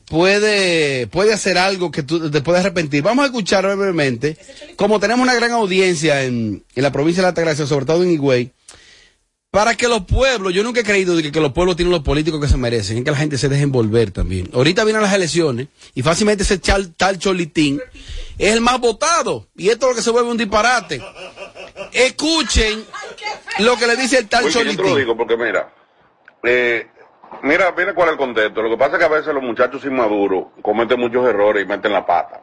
puede, 0.09 1.07
puede 1.09 1.33
hacer 1.33 1.59
algo 1.59 1.91
que 1.91 2.03
tú 2.03 2.31
te 2.31 2.41
puedes 2.41 2.61
arrepentir. 2.61 3.03
Vamos 3.03 3.23
a 3.25 3.27
escuchar 3.27 3.65
brevemente, 3.65 4.37
como 4.77 5.01
tenemos 5.01 5.23
una 5.23 5.35
gran 5.35 5.53
audiencia 5.53 6.23
en, 6.25 6.65
en 6.75 6.83
la 6.83 6.93
provincia 6.93 7.21
de 7.21 7.25
la 7.25 7.29
Altagracia, 7.31 7.67
sobre 7.67 7.87
todo 7.87 8.03
en 8.03 8.11
Higüey, 8.13 8.53
para 9.51 9.77
que 9.77 9.87
los 9.87 10.05
pueblos, 10.05 10.53
yo 10.53 10.65
nunca 10.65 10.81
he 10.81 10.85
creído 10.85 11.15
de 11.15 11.23
que, 11.23 11.31
que 11.31 11.41
los 11.41 11.53
pueblos 11.53 11.77
tienen 11.77 11.93
los 11.93 12.03
políticos 12.03 12.41
que 12.41 12.49
se 12.49 12.57
merecen, 12.57 12.99
es 12.99 13.05
que 13.05 13.11
la 13.13 13.17
gente 13.17 13.39
se 13.39 13.49
deje 13.49 13.63
envolver 13.63 14.11
también. 14.11 14.51
Ahorita 14.53 14.83
vienen 14.83 15.01
las 15.03 15.15
elecciones 15.15 15.69
y 15.95 16.03
fácilmente 16.03 16.43
ese 16.43 16.61
chal- 16.61 16.93
tal 16.97 17.19
Cholitín 17.21 17.81
es 18.37 18.53
el 18.53 18.61
más 18.61 18.81
votado 18.81 19.47
y 19.57 19.69
esto 19.69 19.87
es 19.87 19.91
lo 19.93 19.97
que 19.97 20.03
se 20.03 20.11
vuelve 20.11 20.31
un 20.31 20.37
disparate. 20.39 21.01
Escuchen 21.93 22.85
lo 23.61 23.77
que 23.77 23.87
le 23.87 23.97
dice 23.97 24.19
el 24.19 24.29
tal 24.29 24.45
Oye, 24.45 24.53
yo 24.53 24.59
te 24.61 24.65
lo 24.67 24.73
Cholitín. 24.75 24.97
digo 24.99 25.17
porque 25.17 25.37
mira, 25.37 25.73
eh, 26.43 26.89
mira, 27.45 27.73
mira 27.77 27.95
cuál 27.95 28.09
es 28.09 28.13
el 28.13 28.19
contexto. 28.19 28.63
Lo 28.63 28.71
que 28.71 28.77
pasa 28.77 28.93
es 28.93 28.99
que 28.99 29.05
a 29.05 29.17
veces 29.17 29.33
los 29.33 29.43
muchachos 29.43 29.85
inmaduros 29.85 30.47
cometen 30.63 30.99
muchos 30.99 31.27
errores 31.27 31.65
y 31.65 31.67
meten 31.67 31.93
la 31.93 32.05
pata. 32.05 32.43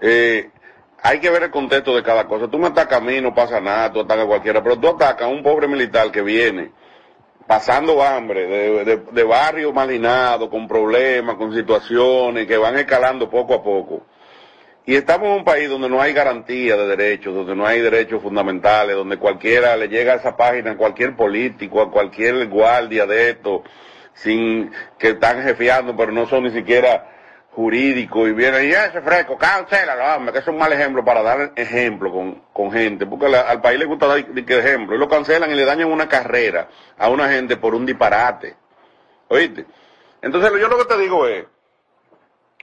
Eh, 0.00 0.50
hay 1.02 1.20
que 1.20 1.30
ver 1.30 1.44
el 1.44 1.50
contexto 1.50 1.94
de 1.94 2.02
cada 2.02 2.26
cosa. 2.26 2.48
Tú 2.48 2.58
me 2.58 2.68
atacas 2.68 2.98
a 2.98 3.04
mí, 3.04 3.20
no 3.20 3.34
pasa 3.34 3.60
nada, 3.60 3.92
tú 3.92 4.00
atacas 4.00 4.24
a 4.24 4.28
cualquiera, 4.28 4.62
pero 4.62 4.78
tú 4.78 4.88
atacas 4.88 5.22
a 5.22 5.28
un 5.28 5.42
pobre 5.42 5.66
militar 5.66 6.10
que 6.10 6.22
viene 6.22 6.72
pasando 7.50 8.00
hambre, 8.00 8.46
de, 8.46 8.84
de, 8.84 8.96
de 9.10 9.24
barrio 9.24 9.72
marginado, 9.72 10.48
con 10.48 10.68
problemas, 10.68 11.34
con 11.34 11.52
situaciones 11.52 12.46
que 12.46 12.56
van 12.56 12.78
escalando 12.78 13.28
poco 13.28 13.54
a 13.54 13.62
poco. 13.64 14.02
Y 14.90 14.96
estamos 14.96 15.28
en 15.28 15.34
un 15.34 15.44
país 15.44 15.68
donde 15.68 15.88
no 15.88 16.02
hay 16.02 16.12
garantía 16.12 16.76
de 16.76 16.84
derechos, 16.96 17.32
donde 17.32 17.54
no 17.54 17.64
hay 17.64 17.80
derechos 17.80 18.20
fundamentales, 18.20 18.96
donde 18.96 19.18
cualquiera 19.18 19.76
le 19.76 19.86
llega 19.86 20.14
a 20.14 20.16
esa 20.16 20.36
página, 20.36 20.76
cualquier 20.76 21.14
político, 21.14 21.80
a 21.80 21.92
cualquier 21.92 22.48
guardia 22.48 23.06
de 23.06 23.30
esto, 23.30 23.62
sin 24.14 24.72
que 24.98 25.10
están 25.10 25.44
jefiando, 25.44 25.96
pero 25.96 26.10
no 26.10 26.26
son 26.26 26.42
ni 26.42 26.50
siquiera 26.50 27.08
jurídicos, 27.52 28.30
y 28.30 28.32
vienen 28.32 28.64
y 28.64 28.72
ese 28.72 29.00
fresco, 29.00 29.38
cancélalo, 29.38 30.16
hombre, 30.16 30.32
que 30.32 30.40
es 30.40 30.48
un 30.48 30.58
mal 30.58 30.72
ejemplo 30.72 31.04
para 31.04 31.22
dar 31.22 31.52
ejemplo 31.54 32.10
con, 32.10 32.42
con 32.52 32.72
gente, 32.72 33.06
porque 33.06 33.26
al 33.26 33.60
país 33.60 33.78
le 33.78 33.84
gusta 33.84 34.08
dar 34.08 34.18
ejemplo, 34.18 34.96
y 34.96 34.98
lo 34.98 35.08
cancelan 35.08 35.52
y 35.52 35.54
le 35.54 35.66
dañan 35.66 35.92
una 35.92 36.08
carrera 36.08 36.68
a 36.98 37.08
una 37.10 37.28
gente 37.28 37.56
por 37.56 37.76
un 37.76 37.86
disparate. 37.86 38.56
¿Oíste? 39.28 39.66
Entonces 40.20 40.50
yo 40.60 40.66
lo 40.66 40.78
que 40.78 40.84
te 40.86 40.98
digo 40.98 41.28
es, 41.28 41.44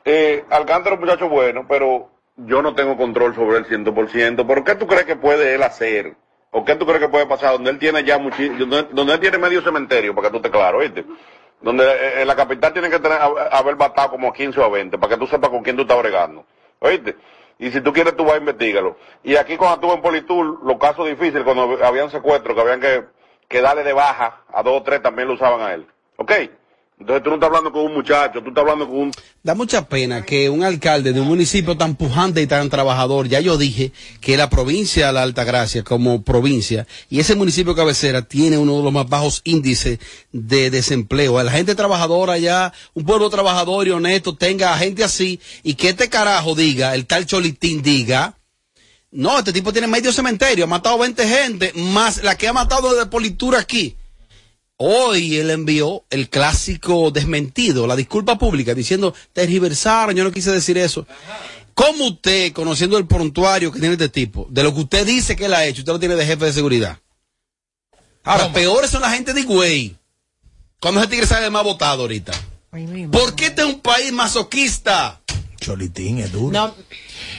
eh, 0.04 0.44
Alcántara 0.50 0.96
es 0.96 1.00
un 1.00 1.06
muchacho 1.06 1.30
bueno, 1.30 1.66
pero 1.70 2.17
yo 2.38 2.62
no 2.62 2.76
tengo 2.76 2.96
control 2.98 3.36
sobre 3.36 3.58
él 3.58 3.66
100%. 3.66 4.46
¿Pero 4.48 4.64
qué 4.64 4.76
tú 4.76 4.88
crees 4.88 5.06
que 5.06 5.16
puede 5.16 5.56
él 5.56 5.64
hacer? 5.64 6.16
¿O 6.52 6.64
qué 6.64 6.76
tú 6.76 6.86
crees 6.86 7.02
que 7.02 7.10
puede 7.10 7.26
pasar 7.26 7.52
donde 7.54 7.72
él 7.72 7.78
tiene 7.80 8.04
ya 8.04 8.18
muchísimo, 8.18 8.58
donde, 8.66 9.14
él 9.14 9.20
tiene 9.20 9.38
medio 9.38 9.62
cementerio, 9.62 10.16
para 10.16 10.28
que 10.28 10.32
tú 10.32 10.38
estés 10.38 10.52
claro, 10.52 10.78
¿oíste? 10.78 11.06
Donde 11.62 11.84
eh, 11.84 12.22
en 12.22 12.28
la 12.28 12.36
capital 12.36 12.72
tiene 12.72 12.90
que 12.90 13.00
tener, 13.00 13.18
hab- 13.20 13.50
haber 13.52 13.76
batado 13.76 14.12
como 14.12 14.32
15 14.32 14.60
o 14.60 14.64
a 14.64 14.70
20, 14.70 14.98
para 14.98 15.14
que 15.14 15.20
tú 15.20 15.28
sepas 15.28 15.50
con 15.50 15.62
quién 15.62 15.76
tú 15.76 15.82
estás 15.82 15.98
bregando, 16.00 16.46
¿oíste? 16.80 17.16
Y 17.60 17.72
si 17.72 17.82
tú 17.82 17.92
quieres, 17.92 18.16
tú 18.16 18.24
vas 18.24 18.36
a 18.36 18.38
investigalo. 18.38 18.98
Y 19.24 19.36
aquí 19.36 19.58
cuando 19.58 19.76
estuve 19.76 19.94
en 19.96 20.02
Politur, 20.02 20.60
los 20.64 20.78
casos 20.78 21.08
difíciles, 21.08 21.44
cuando 21.44 21.78
habían 21.84 22.10
secuestros, 22.12 22.56
que 22.56 22.62
habían 22.62 22.80
que, 22.80 23.04
que 23.48 23.62
darle 23.62 23.84
de 23.84 23.94
baja 23.94 24.44
a 24.54 24.64
dos 24.64 24.80
o 24.80 24.84
tres, 24.84 25.02
también 25.02 25.28
lo 25.28 25.34
usaban 25.34 25.62
a 25.62 25.74
él. 25.74 25.86
¿Ok? 26.18 26.32
Entonces 27.00 27.24
tú 27.24 27.30
no 27.30 27.36
estás 27.36 27.48
hablando 27.48 27.72
con 27.72 27.86
un 27.86 27.94
muchacho, 27.94 28.42
tú 28.42 28.50
estás 28.50 28.64
hablando 28.64 28.88
con 28.88 28.98
un 28.98 29.12
Da 29.44 29.54
mucha 29.54 29.88
pena 29.88 30.26
que 30.26 30.50
un 30.50 30.64
alcalde 30.64 31.14
de 31.14 31.22
un 31.22 31.28
municipio 31.28 31.78
tan 31.78 31.96
pujante 31.96 32.42
y 32.42 32.48
tan 32.48 32.70
trabajador, 32.72 33.28
ya 33.28 33.40
yo 33.40 33.56
dije 33.56 33.92
que 34.20 34.36
la 34.36 34.50
provincia 34.50 35.08
de 35.08 35.14
la 35.14 35.22
Altagracia 35.22 35.84
como 35.84 36.24
provincia 36.24 36.88
y 37.08 37.20
ese 37.20 37.36
municipio 37.36 37.76
cabecera 37.76 38.24
tiene 38.24 38.58
uno 38.58 38.78
de 38.78 38.84
los 38.84 38.92
más 38.92 39.08
bajos 39.08 39.42
índices 39.44 40.00
de 40.32 40.72
desempleo. 40.72 41.42
La 41.44 41.52
gente 41.52 41.76
trabajadora 41.76 42.40
ya, 42.40 42.74
un 42.96 43.06
pueblo 43.06 43.30
trabajador 43.30 43.88
y 43.88 43.92
honesto 43.92 44.36
tenga 44.36 44.76
gente 44.78 45.04
así 45.04 45.40
y 45.62 45.76
que 45.76 45.90
este 45.90 46.10
carajo 46.10 46.56
diga, 46.56 46.96
el 46.96 47.06
tal 47.06 47.28
Cholitín 47.28 47.84
diga, 47.84 48.38
no, 49.12 49.38
este 49.38 49.54
tipo 49.54 49.72
tiene 49.72 49.88
medio 49.88 50.12
cementerio, 50.12 50.66
ha 50.66 50.68
matado 50.68 50.98
20 50.98 51.28
gente, 51.28 51.72
más 51.76 52.24
la 52.24 52.36
que 52.36 52.48
ha 52.48 52.54
matado 52.54 52.96
de 52.96 53.06
politura 53.06 53.60
aquí. 53.60 53.96
Hoy 54.78 55.38
él 55.38 55.50
envió 55.50 56.04
el 56.12 56.30
clásico 56.30 57.10
desmentido, 57.10 57.88
la 57.88 57.96
disculpa 57.96 58.38
pública, 58.38 58.76
diciendo, 58.76 59.14
tergiversaron, 59.34 60.16
yo 60.16 60.24
no 60.24 60.32
quise 60.32 60.52
decir 60.52 60.78
eso. 60.78 61.08
¿Cómo 61.74 62.06
usted, 62.06 62.54
conociendo 62.54 62.98
el 62.98 63.08
prontuario 63.08 63.72
que 63.72 63.80
tiene 63.80 63.94
este 63.94 64.10
tipo, 64.10 64.48
de 64.50 64.64
lo 64.64 64.74
que 64.74 64.82
usted 64.82 65.06
dice 65.06 65.36
que 65.36 65.46
él 65.46 65.54
ha 65.54 65.66
hecho, 65.66 65.82
usted 65.82 65.94
lo 65.94 66.00
tiene 66.00 66.16
de 66.16 66.26
jefe 66.26 66.46
de 66.46 66.54
seguridad? 66.54 67.00
Ahora, 68.24 68.52
peores 68.52 68.92
son 68.92 69.02
la 69.02 69.12
gente 69.12 69.34
de 69.34 69.42
Higüey. 69.42 69.96
Cuando 70.80 71.00
ese 71.00 71.10
tigre 71.10 71.26
sale 71.26 71.46
el 71.46 71.52
más 71.52 71.64
votado 71.64 72.04
ahorita. 72.04 72.34
¿Por 73.12 73.36
qué 73.36 73.48
este 73.48 73.62
es 73.62 73.68
un 73.68 73.80
país 73.80 74.12
masoquista? 74.12 75.22
Cholitín 75.60 76.20
es 76.20 76.32
duro. 76.32 76.52
No, 76.52 76.76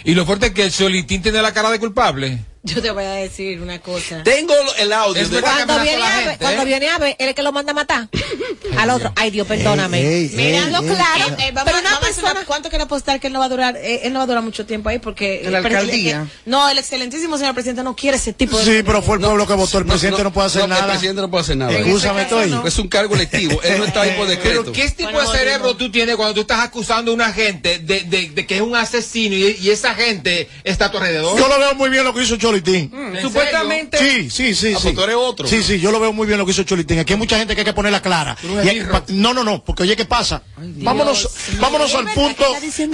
Y 0.05 0.15
lo 0.15 0.27
fuerte 0.27 0.47
es 0.47 0.53
que 0.53 0.65
el 0.65 0.73
Cholitín 0.73 1.23
tiene 1.23 1.41
la 1.41 1.53
cara 1.53 1.71
de 1.71 1.79
culpable. 1.79 2.45
yo 2.75 2.83
te 2.83 2.91
voy 2.91 3.05
a 3.05 3.13
decir 3.13 3.61
una 3.61 3.81
cosa. 3.81 4.23
Tengo 4.23 4.55
el 4.79 4.93
audio. 4.93 5.29
Que 5.29 5.41
Cuando 5.41 5.81
viene, 5.81 6.03
a 6.03 6.11
gente, 6.11 6.37
cuando 6.39 6.63
¿eh? 6.63 6.65
viene 6.65 6.89
a 6.89 6.99
ver, 6.99 7.11
él 7.11 7.17
es 7.19 7.29
el 7.29 7.35
que 7.35 7.43
lo 7.43 7.53
manda 7.53 7.73
a 7.73 7.75
matar. 7.75 8.09
Al 8.77 8.91
otro. 8.91 9.13
Ay, 9.17 9.31
Dios, 9.31 9.47
perdóname. 9.47 10.01
Ey, 10.01 10.31
ey, 10.37 10.61
claro. 10.77 11.37
ey. 11.39 11.49
eh, 11.49 11.51
vamos, 11.53 11.73
pero 11.73 11.79
una 11.79 12.01
persona. 12.01 12.45
¿Cuánto 12.47 12.69
quiere 12.69 12.85
apostar 12.85 13.19
que 13.21 13.27
él 13.29 13.33
no 13.33 13.41
va 13.41 13.47
a 13.47 13.49
durar? 13.49 13.77
eh, 13.77 14.01
él 14.05 14.13
no 14.13 14.21
va 14.21 14.25
a 14.25 14.27
durar 14.27 14.43
mucho 14.43 14.67
tiempo 14.67 14.89
ahí 14.89 14.99
porque. 14.99 15.43
En 15.45 15.53
la 15.53 15.59
alcaldía. 15.59 16.23
eh, 16.27 16.41
no, 16.47 16.69
el 16.69 16.79
excelentísimo 16.79 17.39
señor 17.39 17.55
presidente 17.55 17.83
no 17.83 17.97
quiere 17.97 18.17
ese 18.17 18.33
tipo 18.33 18.57
de. 18.59 18.65
Sí, 18.65 18.83
pero 18.85 19.03
fue 19.03 19.17
el 19.17 19.23
pueblo 19.23 19.47
que 19.47 19.55
votó. 19.55 19.79
El 19.79 19.87
presidente 19.87 20.23
no, 20.23 20.33
puede 20.33 20.47
hacer 20.49 20.63
El 20.63 20.71
nada. 20.71 20.87
presidente 20.89 21.21
no 21.23 21.31
puede 21.31 21.43
hacer 21.43 21.57
nada. 21.57 21.73
Escúchame, 21.73 22.23
estoy. 22.23 22.55
Es 22.67 22.79
un 22.79 22.89
cargo 22.89 23.15
electivo. 23.15 23.61
Él 23.63 23.79
no 23.79 23.85
está 23.85 24.03
ahí 24.03 24.13
por 24.17 24.27
decreto. 24.29 24.61
Pero 24.63 24.73
¿qué 24.73 24.89
tipo 24.91 25.11
Bueno, 25.11 25.31
de 25.31 25.39
cerebro 25.39 25.77
tú 25.77 25.91
tienes 25.91 26.17
cuando 26.17 26.35
tú 26.35 26.41
estás 26.43 26.61
acusando 26.61 27.11
a 27.11 27.15
una 27.15 27.33
gente 27.33 27.79
de, 27.79 28.01
de- 28.03 28.29
de 28.31 28.47
que 28.47 28.57
es 28.57 28.63
un 28.63 28.77
asesino 28.77 29.35
y, 29.35 29.57
y 29.61 29.71
esa 29.71 29.95
gente 29.95 30.49
está 30.65 30.87
a 30.87 30.91
tu 30.91 30.99
alrededor? 30.99 31.39
Yo 31.39 31.49
lo 31.49 31.59
veo 31.59 31.75
muy 31.75 31.89
bien 31.91 32.05
lo 32.05 32.15
que 32.15 32.23
hizo 32.23 32.37
Cholitín. 32.63 32.93
¿En 32.95 33.23
Supuestamente. 33.23 33.99
Sí, 33.99 34.31
sí, 34.31 34.55
sí. 34.55 34.73
Ah, 34.75 34.79
sí. 34.79 34.83
pues 34.85 34.95
tú 34.95 35.03
eres 35.03 35.17
otro. 35.17 35.47
Sí, 35.49 35.63
sí, 35.63 35.79
yo 35.81 35.91
lo 35.91 36.01
veo 36.01 36.13
muy 36.13 36.27
bien 36.27 36.39
lo 36.39 36.45
que 36.45 36.53
hizo 36.53 36.63
Cholitín. 36.65 36.99
Aquí 36.99 37.13
hay 37.13 37.19
mucha 37.19 37.39
gente 37.39 37.55
que 37.55 37.61
hay 37.61 37.65
que 37.65 37.73
ponerla 37.73 38.03
clara. 38.03 38.37
no 38.43 38.55
eres 38.55 38.65
Y 38.67 38.69
hay- 38.69 38.79
birro. 38.81 38.93
pa- 38.93 39.05
no, 39.09 39.35
no, 39.35 39.45
no, 39.45 39.65
porque 39.65 39.83
oye, 39.85 39.97
¿qué 39.97 40.05
pasa? 40.05 40.43
vámonos 40.57 41.29
vámonos 41.61 41.91
¿Es 41.91 41.97
al 41.97 42.09
punto 42.13 42.45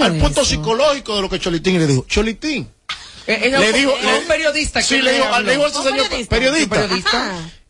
al 0.01 0.17
punto 0.17 0.41
eso? 0.41 0.45
psicológico 0.45 1.15
de 1.15 1.21
lo 1.21 1.29
que 1.29 1.39
Cholitín 1.39 1.77
le 1.79 1.87
dijo. 1.87 2.05
Cholitín. 2.07 2.67
Eh, 3.27 3.49
Le 3.59 3.73
dijo, 3.73 3.91
eh, 3.91 4.03
le- 4.05 4.19
un 4.19 4.25
periodista 4.25 4.79
que 4.81 4.85
Sí, 4.85 5.01
le 5.01 5.13
dijo, 5.13 5.25
le 5.41 5.51
dijo 5.51 5.65
a 5.65 5.67
ese 5.69 5.77
¿Un 5.79 5.83
señor 5.83 6.27
periodista? 6.29 6.87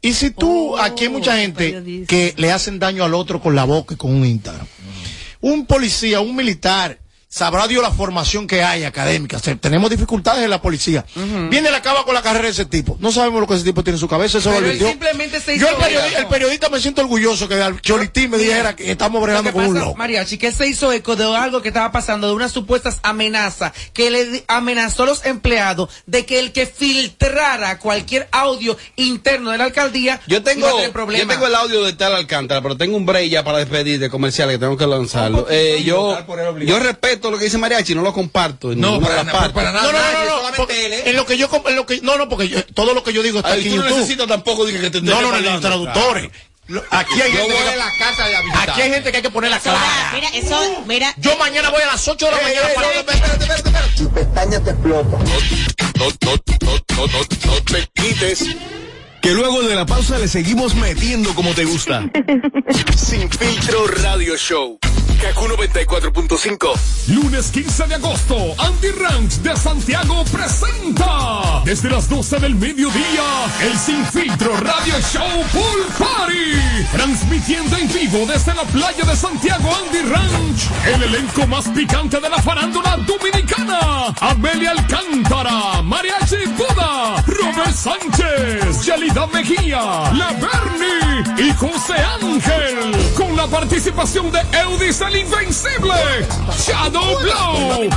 Y 0.01 0.13
si 0.13 0.31
tú, 0.31 0.77
aquí 0.77 1.05
hay 1.05 1.09
mucha 1.09 1.37
gente 1.37 1.71
periodista. 1.71 2.07
que 2.09 2.33
le 2.37 2.51
hacen 2.51 2.77
daño 2.77 3.03
al 3.05 3.13
otro 3.13 3.41
con 3.41 3.55
la 3.55 3.63
boca 3.63 3.93
y 3.93 3.97
con 3.97 4.13
un 4.13 4.25
Instagram. 4.25 4.67
Un 5.41 5.65
policía, 5.65 6.19
un 6.19 6.35
militar, 6.35 6.99
sabrá 7.35 7.67
Dios 7.67 7.83
la 7.83 7.91
formación 7.91 8.47
que 8.47 8.63
hay 8.63 8.85
académica. 8.85 9.35
O 9.35 9.39
sea, 9.41 9.55
tenemos 9.57 9.89
dificultades 9.89 10.45
en 10.45 10.49
la 10.49 10.61
policía. 10.61 11.05
Viene 11.49 11.69
la 11.69 11.77
acaba 11.79 12.05
con 12.05 12.13
la 12.13 12.21
carrera 12.21 12.45
de 12.45 12.51
ese 12.51 12.63
tipo. 12.65 12.95
No 13.01 13.11
sabemos 13.11 13.41
lo 13.41 13.47
que 13.47 13.55
ese 13.55 13.65
tipo 13.65 13.83
tiene 13.83 13.95
en 13.97 13.99
su 13.99 14.07
cabeza. 14.07 14.37
Eso 14.37 14.51
lo 14.51 14.59
Pero 14.59 14.71
él 14.71 14.79
simplemente 14.79 15.41
se 15.41 15.59
Yo, 15.59 15.67
hizo 15.67 15.77
el, 15.77 15.83
periodi- 15.83 16.07
eco. 16.11 16.17
el 16.19 16.27
periodista, 16.27 16.69
me 16.69 16.79
siento 16.79 17.01
orgulloso 17.01 17.49
que 17.49 17.55
al 17.55 17.81
Cholitín 17.81 18.29
me 18.31 18.37
dijera 18.37 18.73
que 18.73 18.89
estamos 18.89 19.21
bregando 19.21 19.51
con 19.51 19.65
un 19.65 19.77
loco. 19.77 19.95
Mariachi, 19.95 20.37
que 20.37 20.53
se 20.53 20.65
hizo 20.65 20.93
eco 20.93 21.17
de 21.17 21.25
algo 21.35 21.61
que 21.61 21.67
estaba 21.67 21.91
pasando, 21.91 22.27
de 22.27 22.33
unas 22.33 22.53
supuestas 22.53 22.99
amenazas, 23.03 23.73
que 23.91 24.09
le 24.09 24.45
amenazó 24.47 25.03
a 25.03 25.07
los 25.07 25.25
empleados 25.25 25.89
de 26.05 26.25
que 26.25 26.39
el 26.39 26.53
que 26.53 26.65
filtrara 26.67 27.79
cualquier 27.79 28.29
audio 28.31 28.77
interno 28.95 29.51
de 29.51 29.57
la 29.57 29.65
alcaldía 29.65 30.21
Yo 30.27 30.41
tengo, 30.41 30.59
iba 30.67 30.69
a 30.69 31.05
tener 31.05 31.19
yo 31.19 31.27
tengo 31.27 31.47
el 31.47 31.55
audio 31.55 31.83
de 31.83 31.91
tal 31.93 32.15
Alcántara, 32.15 32.61
pero 32.61 32.77
tengo 32.77 32.95
un 32.95 33.05
break 33.05 33.29
ya 33.29 33.43
para 33.43 33.57
despedir 33.57 33.99
de 33.99 34.09
comercial 34.09 34.49
que 34.49 34.57
tengo 34.57 34.77
que 34.77 34.87
lanzarlo. 34.87 35.47
Eh, 35.49 35.83
yo, 35.85 36.17
yo 36.65 36.79
respeto 36.79 37.24
lo 37.31 37.37
que 37.37 37.45
dice 37.45 37.57
Mariachi, 37.57 37.95
no 37.95 38.01
lo 38.01 38.13
comparto. 38.13 38.71
en 38.71 38.79
No, 38.79 38.99
para 39.01 39.09
de 39.09 39.23
las 39.23 39.25
nada, 39.33 39.53
para 39.53 39.71
nada. 39.71 39.91
No, 39.91 39.91
no, 39.91 40.25
no, 40.25 40.49
no, 40.49 40.55
porque 40.55 41.03
en 41.09 41.15
lo 41.15 41.25
que 41.25 41.37
yo, 41.37 41.49
en 41.67 41.75
lo 41.75 41.85
que, 41.85 42.01
no, 42.01 42.17
no, 42.17 42.27
porque 42.29 42.47
yo- 42.49 42.65
todo 42.73 42.93
lo 42.93 43.03
que 43.03 43.13
yo 43.13 43.21
digo 43.23 43.39
está 43.39 43.51
Ay, 43.51 43.61
aquí 43.61 43.69
tú 43.69 43.77
no 43.77 43.83
necesitas 43.83 44.27
tampoco 44.27 44.65
que 44.65 44.89
te 44.89 45.01
No, 45.01 45.21
no, 45.21 45.31
no, 45.31 45.39
los 45.39 45.61
traductores. 45.61 46.29
Aquí 46.89 47.21
hay 47.21 47.31
gente 47.31 47.53
que- 47.55 47.75
la 47.77 47.91
casa 47.99 48.27
de. 48.27 48.35
Aquí 48.37 48.81
hay 48.81 48.89
gente 48.89 49.11
que 49.11 49.17
hay 49.17 49.23
que 49.23 49.29
ponerla 49.29 49.59
clara. 49.59 50.11
Mira, 50.13 50.29
eso, 50.29 50.83
mira. 50.87 51.13
Yo 51.17 51.37
mañana 51.37 51.69
voy 51.69 51.81
a 51.81 51.85
las 51.87 52.07
8 52.07 52.25
de 52.25 52.31
la 52.31 52.41
mañana 52.41 52.67
para 52.73 53.95
Tu 53.95 54.09
pestaña 54.11 54.59
te 54.63 54.71
explota. 54.71 55.17
No, 55.17 56.05
no, 56.21 56.35
no, 56.61 56.81
no, 56.97 57.07
no, 57.07 57.19
no 57.45 57.63
te 57.63 57.87
quites. 57.93 58.45
Que 59.21 59.31
luego 59.31 59.61
de 59.63 59.75
la 59.75 59.85
pausa 59.85 60.17
le 60.19 60.27
seguimos 60.27 60.75
metiendo 60.75 61.33
como 61.35 61.53
te 61.53 61.65
gusta. 61.65 62.03
Sin 62.97 63.29
filtro 63.29 63.87
radio 63.87 64.35
show. 64.35 64.79
Kaku 65.21 65.47
94.5. 65.47 67.07
Lunes 67.07 67.51
15 67.51 67.87
de 67.87 67.95
agosto, 67.95 68.35
Andy 68.57 68.91
Ranch 68.91 69.33
de 69.41 69.55
Santiago 69.55 70.23
presenta 70.25 71.61
desde 71.63 71.89
las 71.89 72.09
12 72.09 72.39
del 72.39 72.55
mediodía 72.55 73.23
el 73.61 73.77
Sin 73.77 74.05
Filtro 74.07 74.55
Radio 74.57 74.93
Show 75.11 75.43
Pool 75.51 75.85
Party. 75.97 76.85
Transmitiendo 76.91 77.77
en 77.77 77.87
vivo 77.93 78.25
desde 78.27 78.53
la 78.53 78.63
playa 78.63 79.03
de 79.05 79.15
Santiago 79.15 79.69
Andy 79.75 80.01
Ranch. 80.09 80.69
El 80.85 81.03
elenco 81.03 81.47
más 81.47 81.67
picante 81.69 82.19
de 82.19 82.29
la 82.29 82.41
farándula 82.41 82.97
dominicana. 82.97 84.13
Amelia 84.19 84.71
Alcántara, 84.71 85.81
Mariachi 85.83 86.45
Buda, 86.57 87.23
Robert 87.27 87.73
Sánchez, 87.73 88.85
Yelida 88.85 89.27
Mejía, 89.27 90.11
La 90.13 90.31
Bernie 90.33 91.49
y 91.49 91.53
José 91.53 91.95
Ángel. 92.21 93.13
Con 93.15 93.35
la 93.35 93.47
participación 93.47 94.31
de 94.31 94.39
Eudis 94.59 95.01
el 95.07 95.15
Invencible, 95.17 96.25
Shadow 96.57 97.19
Blow, 97.19 97.89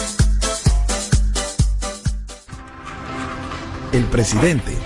El 3.92 4.04
presidente 4.06 4.76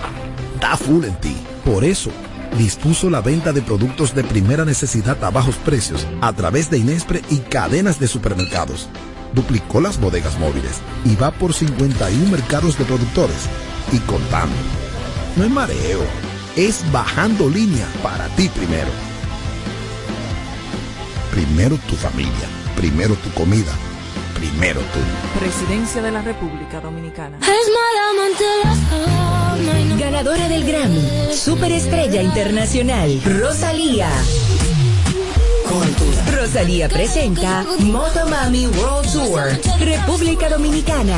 da 0.59 0.75
full 0.77 1.05
en 1.05 1.15
ti. 1.19 1.35
Por 1.65 1.83
eso, 1.83 2.11
dispuso 2.57 3.09
la 3.09 3.21
venta 3.21 3.53
de 3.53 3.61
productos 3.61 4.13
de 4.15 4.23
primera 4.23 4.65
necesidad 4.65 5.23
a 5.23 5.29
bajos 5.29 5.55
precios 5.57 6.05
a 6.21 6.33
través 6.33 6.69
de 6.69 6.79
Inespre 6.79 7.21
y 7.29 7.37
cadenas 7.37 7.99
de 7.99 8.07
supermercados. 8.07 8.89
Duplicó 9.33 9.79
las 9.79 9.99
bodegas 9.99 10.37
móviles 10.39 10.81
y 11.05 11.15
va 11.15 11.31
por 11.31 11.53
51 11.53 12.31
mercados 12.31 12.77
de 12.77 12.85
productores 12.85 13.47
y 13.91 13.99
contando. 13.99 14.55
No 15.35 15.43
es 15.43 15.51
mareo, 15.51 16.01
es 16.55 16.83
bajando 16.91 17.49
línea 17.49 17.87
para 18.01 18.27
ti 18.29 18.49
primero. 18.49 18.89
Primero 21.31 21.77
tu 21.87 21.95
familia, 21.95 22.47
primero 22.75 23.13
tu 23.15 23.29
comida, 23.31 23.71
primero 24.37 24.79
tú. 24.79 25.39
Presidencia 25.39 26.01
de 26.01 26.11
la 26.11 26.21
República 26.21 26.79
Dominicana. 26.79 27.37
Ganadora 29.99 30.47
del 30.47 30.63
Grammy, 30.63 31.33
Superestrella 31.33 32.21
Internacional, 32.21 33.19
Rosalía. 33.25 34.09
Rosalía 36.31 36.87
presenta 36.87 37.65
Motomami 37.79 38.67
World 38.67 39.11
Tour, 39.11 39.79
República 39.79 40.49
Dominicana. 40.49 41.17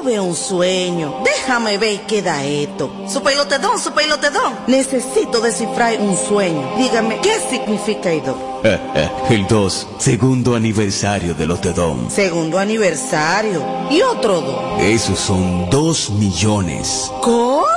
Tuve 0.01 0.19
un 0.19 0.35
sueño. 0.35 1.21
Déjame 1.23 1.77
ver 1.77 2.01
qué 2.07 2.23
da 2.23 2.43
esto. 2.43 2.89
Su 3.07 3.21
pelotedón, 3.21 3.79
su 3.79 3.91
pelotedón. 3.91 4.55
Necesito 4.65 5.39
descifrar 5.39 5.99
un 6.01 6.17
sueño. 6.17 6.75
Dígame, 6.75 7.19
¿qué 7.21 7.33
significa 7.51 8.11
esto? 8.11 8.35
El 9.29 9.45
2, 9.47 9.87
segundo 9.99 10.55
aniversario 10.55 11.35
del 11.35 11.51
Otedom. 11.51 12.09
Segundo 12.09 12.57
aniversario. 12.57 13.63
¿Y 13.91 14.01
otro 14.01 14.41
dos? 14.41 14.81
Esos 14.81 15.19
son 15.19 15.69
2 15.69 16.09
millones. 16.11 17.11
¿Cómo? 17.21 17.67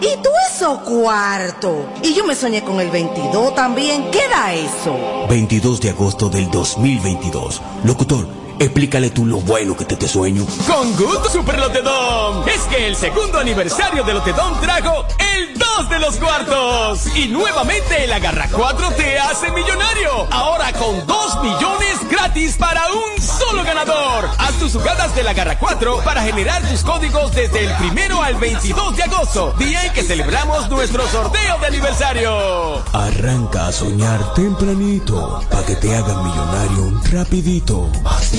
¿Y 0.00 0.20
tú 0.20 0.30
eso 0.50 0.80
cuarto? 0.80 1.86
Y 2.02 2.12
yo 2.12 2.24
me 2.24 2.34
soñé 2.34 2.64
con 2.64 2.80
el 2.80 2.90
22 2.90 3.54
también. 3.54 4.10
¿Qué 4.10 4.26
da 4.28 4.52
eso? 4.52 4.96
22 5.28 5.80
de 5.80 5.90
agosto 5.90 6.28
del 6.28 6.50
2022. 6.50 7.62
Locutor, 7.84 8.26
explícale 8.58 9.10
tú 9.10 9.26
lo 9.26 9.38
bueno 9.38 9.76
que 9.76 9.84
te 9.84 9.96
te 9.96 10.08
sueño. 10.08 10.46
Con 10.66 10.96
Good 10.96 11.28
Super 11.30 11.58
Lotedom. 11.58 12.48
Es 12.48 12.62
que 12.62 12.88
el 12.88 12.96
segundo 12.96 13.38
aniversario 13.38 14.02
de 14.04 14.14
Lotedom 14.14 14.60
trajo 14.60 15.04
el 15.18 15.58
2 15.58 15.88
de 15.90 15.98
los 15.98 16.16
cuartos. 16.16 17.06
Y 17.16 17.28
nuevamente 17.28 18.04
el 18.04 18.12
Agarra 18.12 18.48
4 18.50 18.90
te 18.96 19.18
hace 19.18 19.50
millonario. 19.52 20.26
Ahora 20.30 20.72
con 20.72 21.06
2 21.06 21.42
millones 21.42 22.08
gratis 22.10 22.56
para 22.56 22.82
un 22.90 23.22
solo 23.22 23.62
ganador. 23.64 24.28
Haz 24.38 24.54
tus 24.58 24.72
jugadas 24.72 25.14
del 25.14 25.28
Agarra 25.28 25.58
4 25.58 26.02
para 26.04 26.22
generar 26.22 26.62
tus 26.68 26.82
códigos 26.82 27.32
desde 27.34 27.66
el 27.66 27.72
primero 27.76 28.22
al 28.22 28.34
22 28.34 28.96
de 28.96 29.02
agosto. 29.04 29.54
Día 29.58 29.86
en 29.86 29.92
que 29.92 30.02
celebramos 30.02 30.68
nuestro 30.68 31.06
sorteo 31.08 31.58
de 31.58 31.66
aniversario. 31.66 32.82
Arranca 32.92 33.68
a 33.68 33.72
soñar 33.72 34.34
tempranito 34.34 35.42
para 35.50 35.64
que 35.64 35.76
te 35.76 35.94
hagan 35.94 36.24
millonario 36.24 37.00
rapidito. 37.12 37.90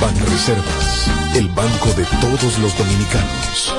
Banreservas, 0.00 1.10
el 1.34 1.48
banco 1.48 1.88
de 1.94 2.04
todos 2.22 2.58
los 2.58 2.78
dominicanos. 2.78 3.74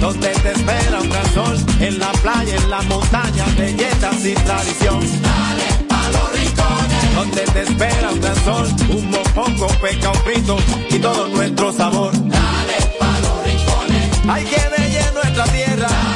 Donde 0.00 0.28
te 0.28 0.52
espera 0.52 1.00
un 1.02 1.10
gran 1.10 1.34
sol, 1.34 1.56
en 1.80 1.98
la 1.98 2.12
playa, 2.12 2.54
en 2.54 2.70
la 2.70 2.82
montaña, 2.82 3.44
belletas 3.56 4.24
y 4.24 4.34
tradición. 4.34 5.00
Dale 5.00 5.84
pa' 5.88 6.08
los 6.12 6.32
rincones. 6.32 7.14
Donde 7.16 7.42
te 7.42 7.62
espera 7.62 8.10
un 8.12 8.20
gran 8.20 8.44
sol, 8.44 8.68
un 8.90 9.10
mopongo, 9.10 9.66
peca, 9.82 10.10
un 10.10 10.18
frito 10.18 10.56
y 10.90 10.98
todo 11.00 11.28
nuestro 11.28 11.72
sabor. 11.72 12.12
Dale 12.12 12.78
pa' 13.00 13.18
los 13.20 13.44
rincones. 13.44 14.28
Hay 14.28 14.44
que 14.44 14.60
de 14.60 15.12
nuestra 15.12 15.44
tierra. 15.44 16.07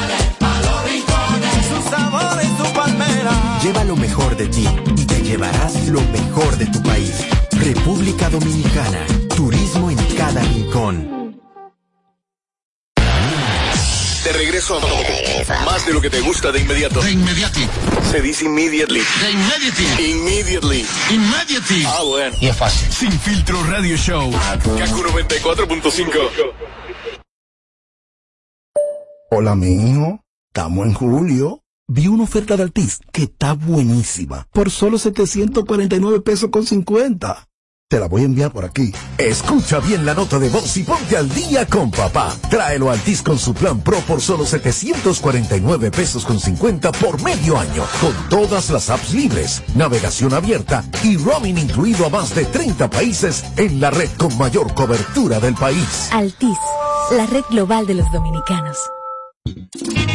Palmera. 2.73 3.59
Lleva 3.63 3.83
lo 3.83 3.95
mejor 3.95 4.35
de 4.35 4.47
ti 4.47 4.67
y 4.97 5.05
te 5.05 5.21
llevarás 5.21 5.87
lo 5.87 6.01
mejor 6.01 6.57
de 6.57 6.65
tu 6.67 6.81
país. 6.83 7.25
República 7.51 8.29
Dominicana. 8.29 9.05
Turismo 9.35 9.89
en 9.89 9.97
cada 10.15 10.41
rincón. 10.41 11.13
De 14.23 14.31
regreso 14.31 14.77
a 14.77 15.65
más 15.65 15.85
de 15.85 15.93
lo 15.93 15.99
que 15.99 16.09
te 16.09 16.21
gusta 16.21 16.51
de 16.51 16.61
inmediato. 16.61 17.01
De 17.01 17.11
inmediati. 17.11 17.67
Se 18.09 18.21
dice 18.21 18.45
immediately. 18.45 19.01
De 19.21 19.31
inmediati. 19.31 19.83
Immediately. 20.11 20.85
Immediately. 21.11 21.83
Ah, 21.85 22.03
bueno. 22.07 22.35
Y 22.39 22.47
es 22.47 22.55
fácil. 22.55 22.89
Sin 22.91 23.11
filtro 23.11 23.61
radio 23.65 23.97
show. 23.97 24.31
Kaku 24.31 25.03
94.5. 25.03 26.53
Hola, 29.31 29.55
mi 29.55 29.89
hijo. 29.89 30.23
Estamos 30.47 30.85
en 30.87 30.93
julio. 30.93 31.62
Vi 31.95 32.07
una 32.07 32.23
oferta 32.23 32.57
de 32.57 32.63
Altis 32.63 33.01
que 33.11 33.23
está 33.23 33.53
buenísima. 33.53 34.47
Por 34.51 34.71
solo 34.71 34.97
749 34.97 36.21
pesos 36.21 36.49
con 36.49 36.65
50. 36.65 37.47
Te 37.87 37.99
la 37.99 38.07
voy 38.07 38.23
a 38.23 38.25
enviar 38.25 38.51
por 38.51 38.65
aquí. 38.65 38.91
Escucha 39.19 39.79
bien 39.79 40.03
la 40.03 40.15
nota 40.15 40.39
de 40.39 40.49
voz 40.49 40.75
y 40.77 40.81
ponte 40.81 41.15
al 41.15 41.29
día 41.29 41.67
con 41.67 41.91
papá. 41.91 42.35
Tráelo 42.49 42.89
al 42.89 42.99
TIS 42.99 43.21
con 43.21 43.37
su 43.37 43.53
plan 43.53 43.81
Pro 43.81 43.99
por 44.07 44.21
solo 44.21 44.43
749 44.43 45.91
pesos 45.91 46.25
con 46.25 46.39
50 46.39 46.91
por 46.93 47.21
medio 47.21 47.59
año. 47.59 47.83
Con 48.01 48.13
todas 48.27 48.71
las 48.71 48.89
apps 48.89 49.13
libres, 49.13 49.61
navegación 49.75 50.33
abierta 50.33 50.83
y 51.03 51.17
roaming 51.17 51.59
incluido 51.59 52.07
a 52.07 52.09
más 52.09 52.33
de 52.33 52.45
30 52.45 52.89
países 52.89 53.45
en 53.55 53.79
la 53.79 53.91
red 53.91 54.09
con 54.17 54.35
mayor 54.39 54.73
cobertura 54.73 55.39
del 55.39 55.53
país. 55.53 56.09
Altis, 56.11 56.57
la 57.11 57.27
red 57.27 57.43
global 57.51 57.85
de 57.85 57.93
los 57.93 58.11
dominicanos. 58.11 58.79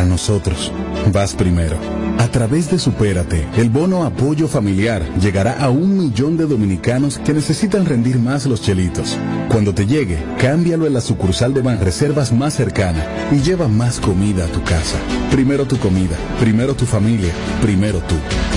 para 0.00 0.08
nosotros, 0.08 0.72
vas 1.12 1.34
primero. 1.34 1.76
A 2.18 2.28
través 2.28 2.70
de 2.70 2.78
Supérate, 2.78 3.46
el 3.58 3.68
bono 3.68 4.04
apoyo 4.04 4.48
familiar 4.48 5.06
llegará 5.20 5.62
a 5.62 5.68
un 5.68 5.98
millón 5.98 6.38
de 6.38 6.46
dominicanos 6.46 7.18
que 7.18 7.34
necesitan 7.34 7.84
rendir 7.84 8.18
más 8.18 8.46
los 8.46 8.62
chelitos. 8.62 9.18
Cuando 9.50 9.74
te 9.74 9.84
llegue, 9.84 10.16
cámbialo 10.38 10.86
en 10.86 10.94
la 10.94 11.02
sucursal 11.02 11.52
de 11.52 11.60
Banreservas 11.60 12.32
más 12.32 12.54
cercana 12.54 13.04
y 13.30 13.42
lleva 13.42 13.68
más 13.68 14.00
comida 14.00 14.46
a 14.46 14.48
tu 14.48 14.62
casa. 14.62 14.96
Primero 15.30 15.66
tu 15.66 15.76
comida, 15.76 16.16
primero 16.40 16.74
tu 16.74 16.86
familia, 16.86 17.34
primero 17.60 17.98
tú. 17.98 18.14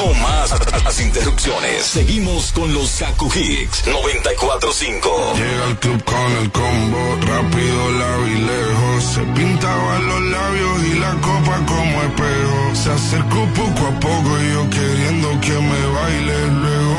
No 0.00 0.14
más 0.14 0.50
las 0.82 1.00
interrupciones. 1.00 1.84
Seguimos 1.84 2.52
con 2.52 2.72
los 2.72 2.90
Kaku 2.92 3.30
Hicks 3.34 3.84
94.5. 3.84 5.34
Llega 5.34 5.64
al 5.66 5.78
club 5.78 6.02
con 6.04 6.32
el 6.40 6.50
combo, 6.50 7.16
rápido, 7.26 8.26
y 8.26 8.34
lejos. 8.38 9.04
Se 9.04 9.20
pintaban 9.20 10.06
los 10.06 10.20
labios 10.22 10.84
y 10.84 10.98
la 11.00 11.10
copa 11.16 11.66
como 11.66 12.02
espejo. 12.02 12.74
Se 12.74 12.90
acercó 12.92 13.46
poco 13.54 13.86
a 13.88 14.00
poco 14.00 14.38
y 14.40 14.52
yo 14.54 14.70
queriendo 14.70 15.38
que 15.42 15.52
me 15.52 15.86
baile. 15.92 16.46
Luego 16.46 16.98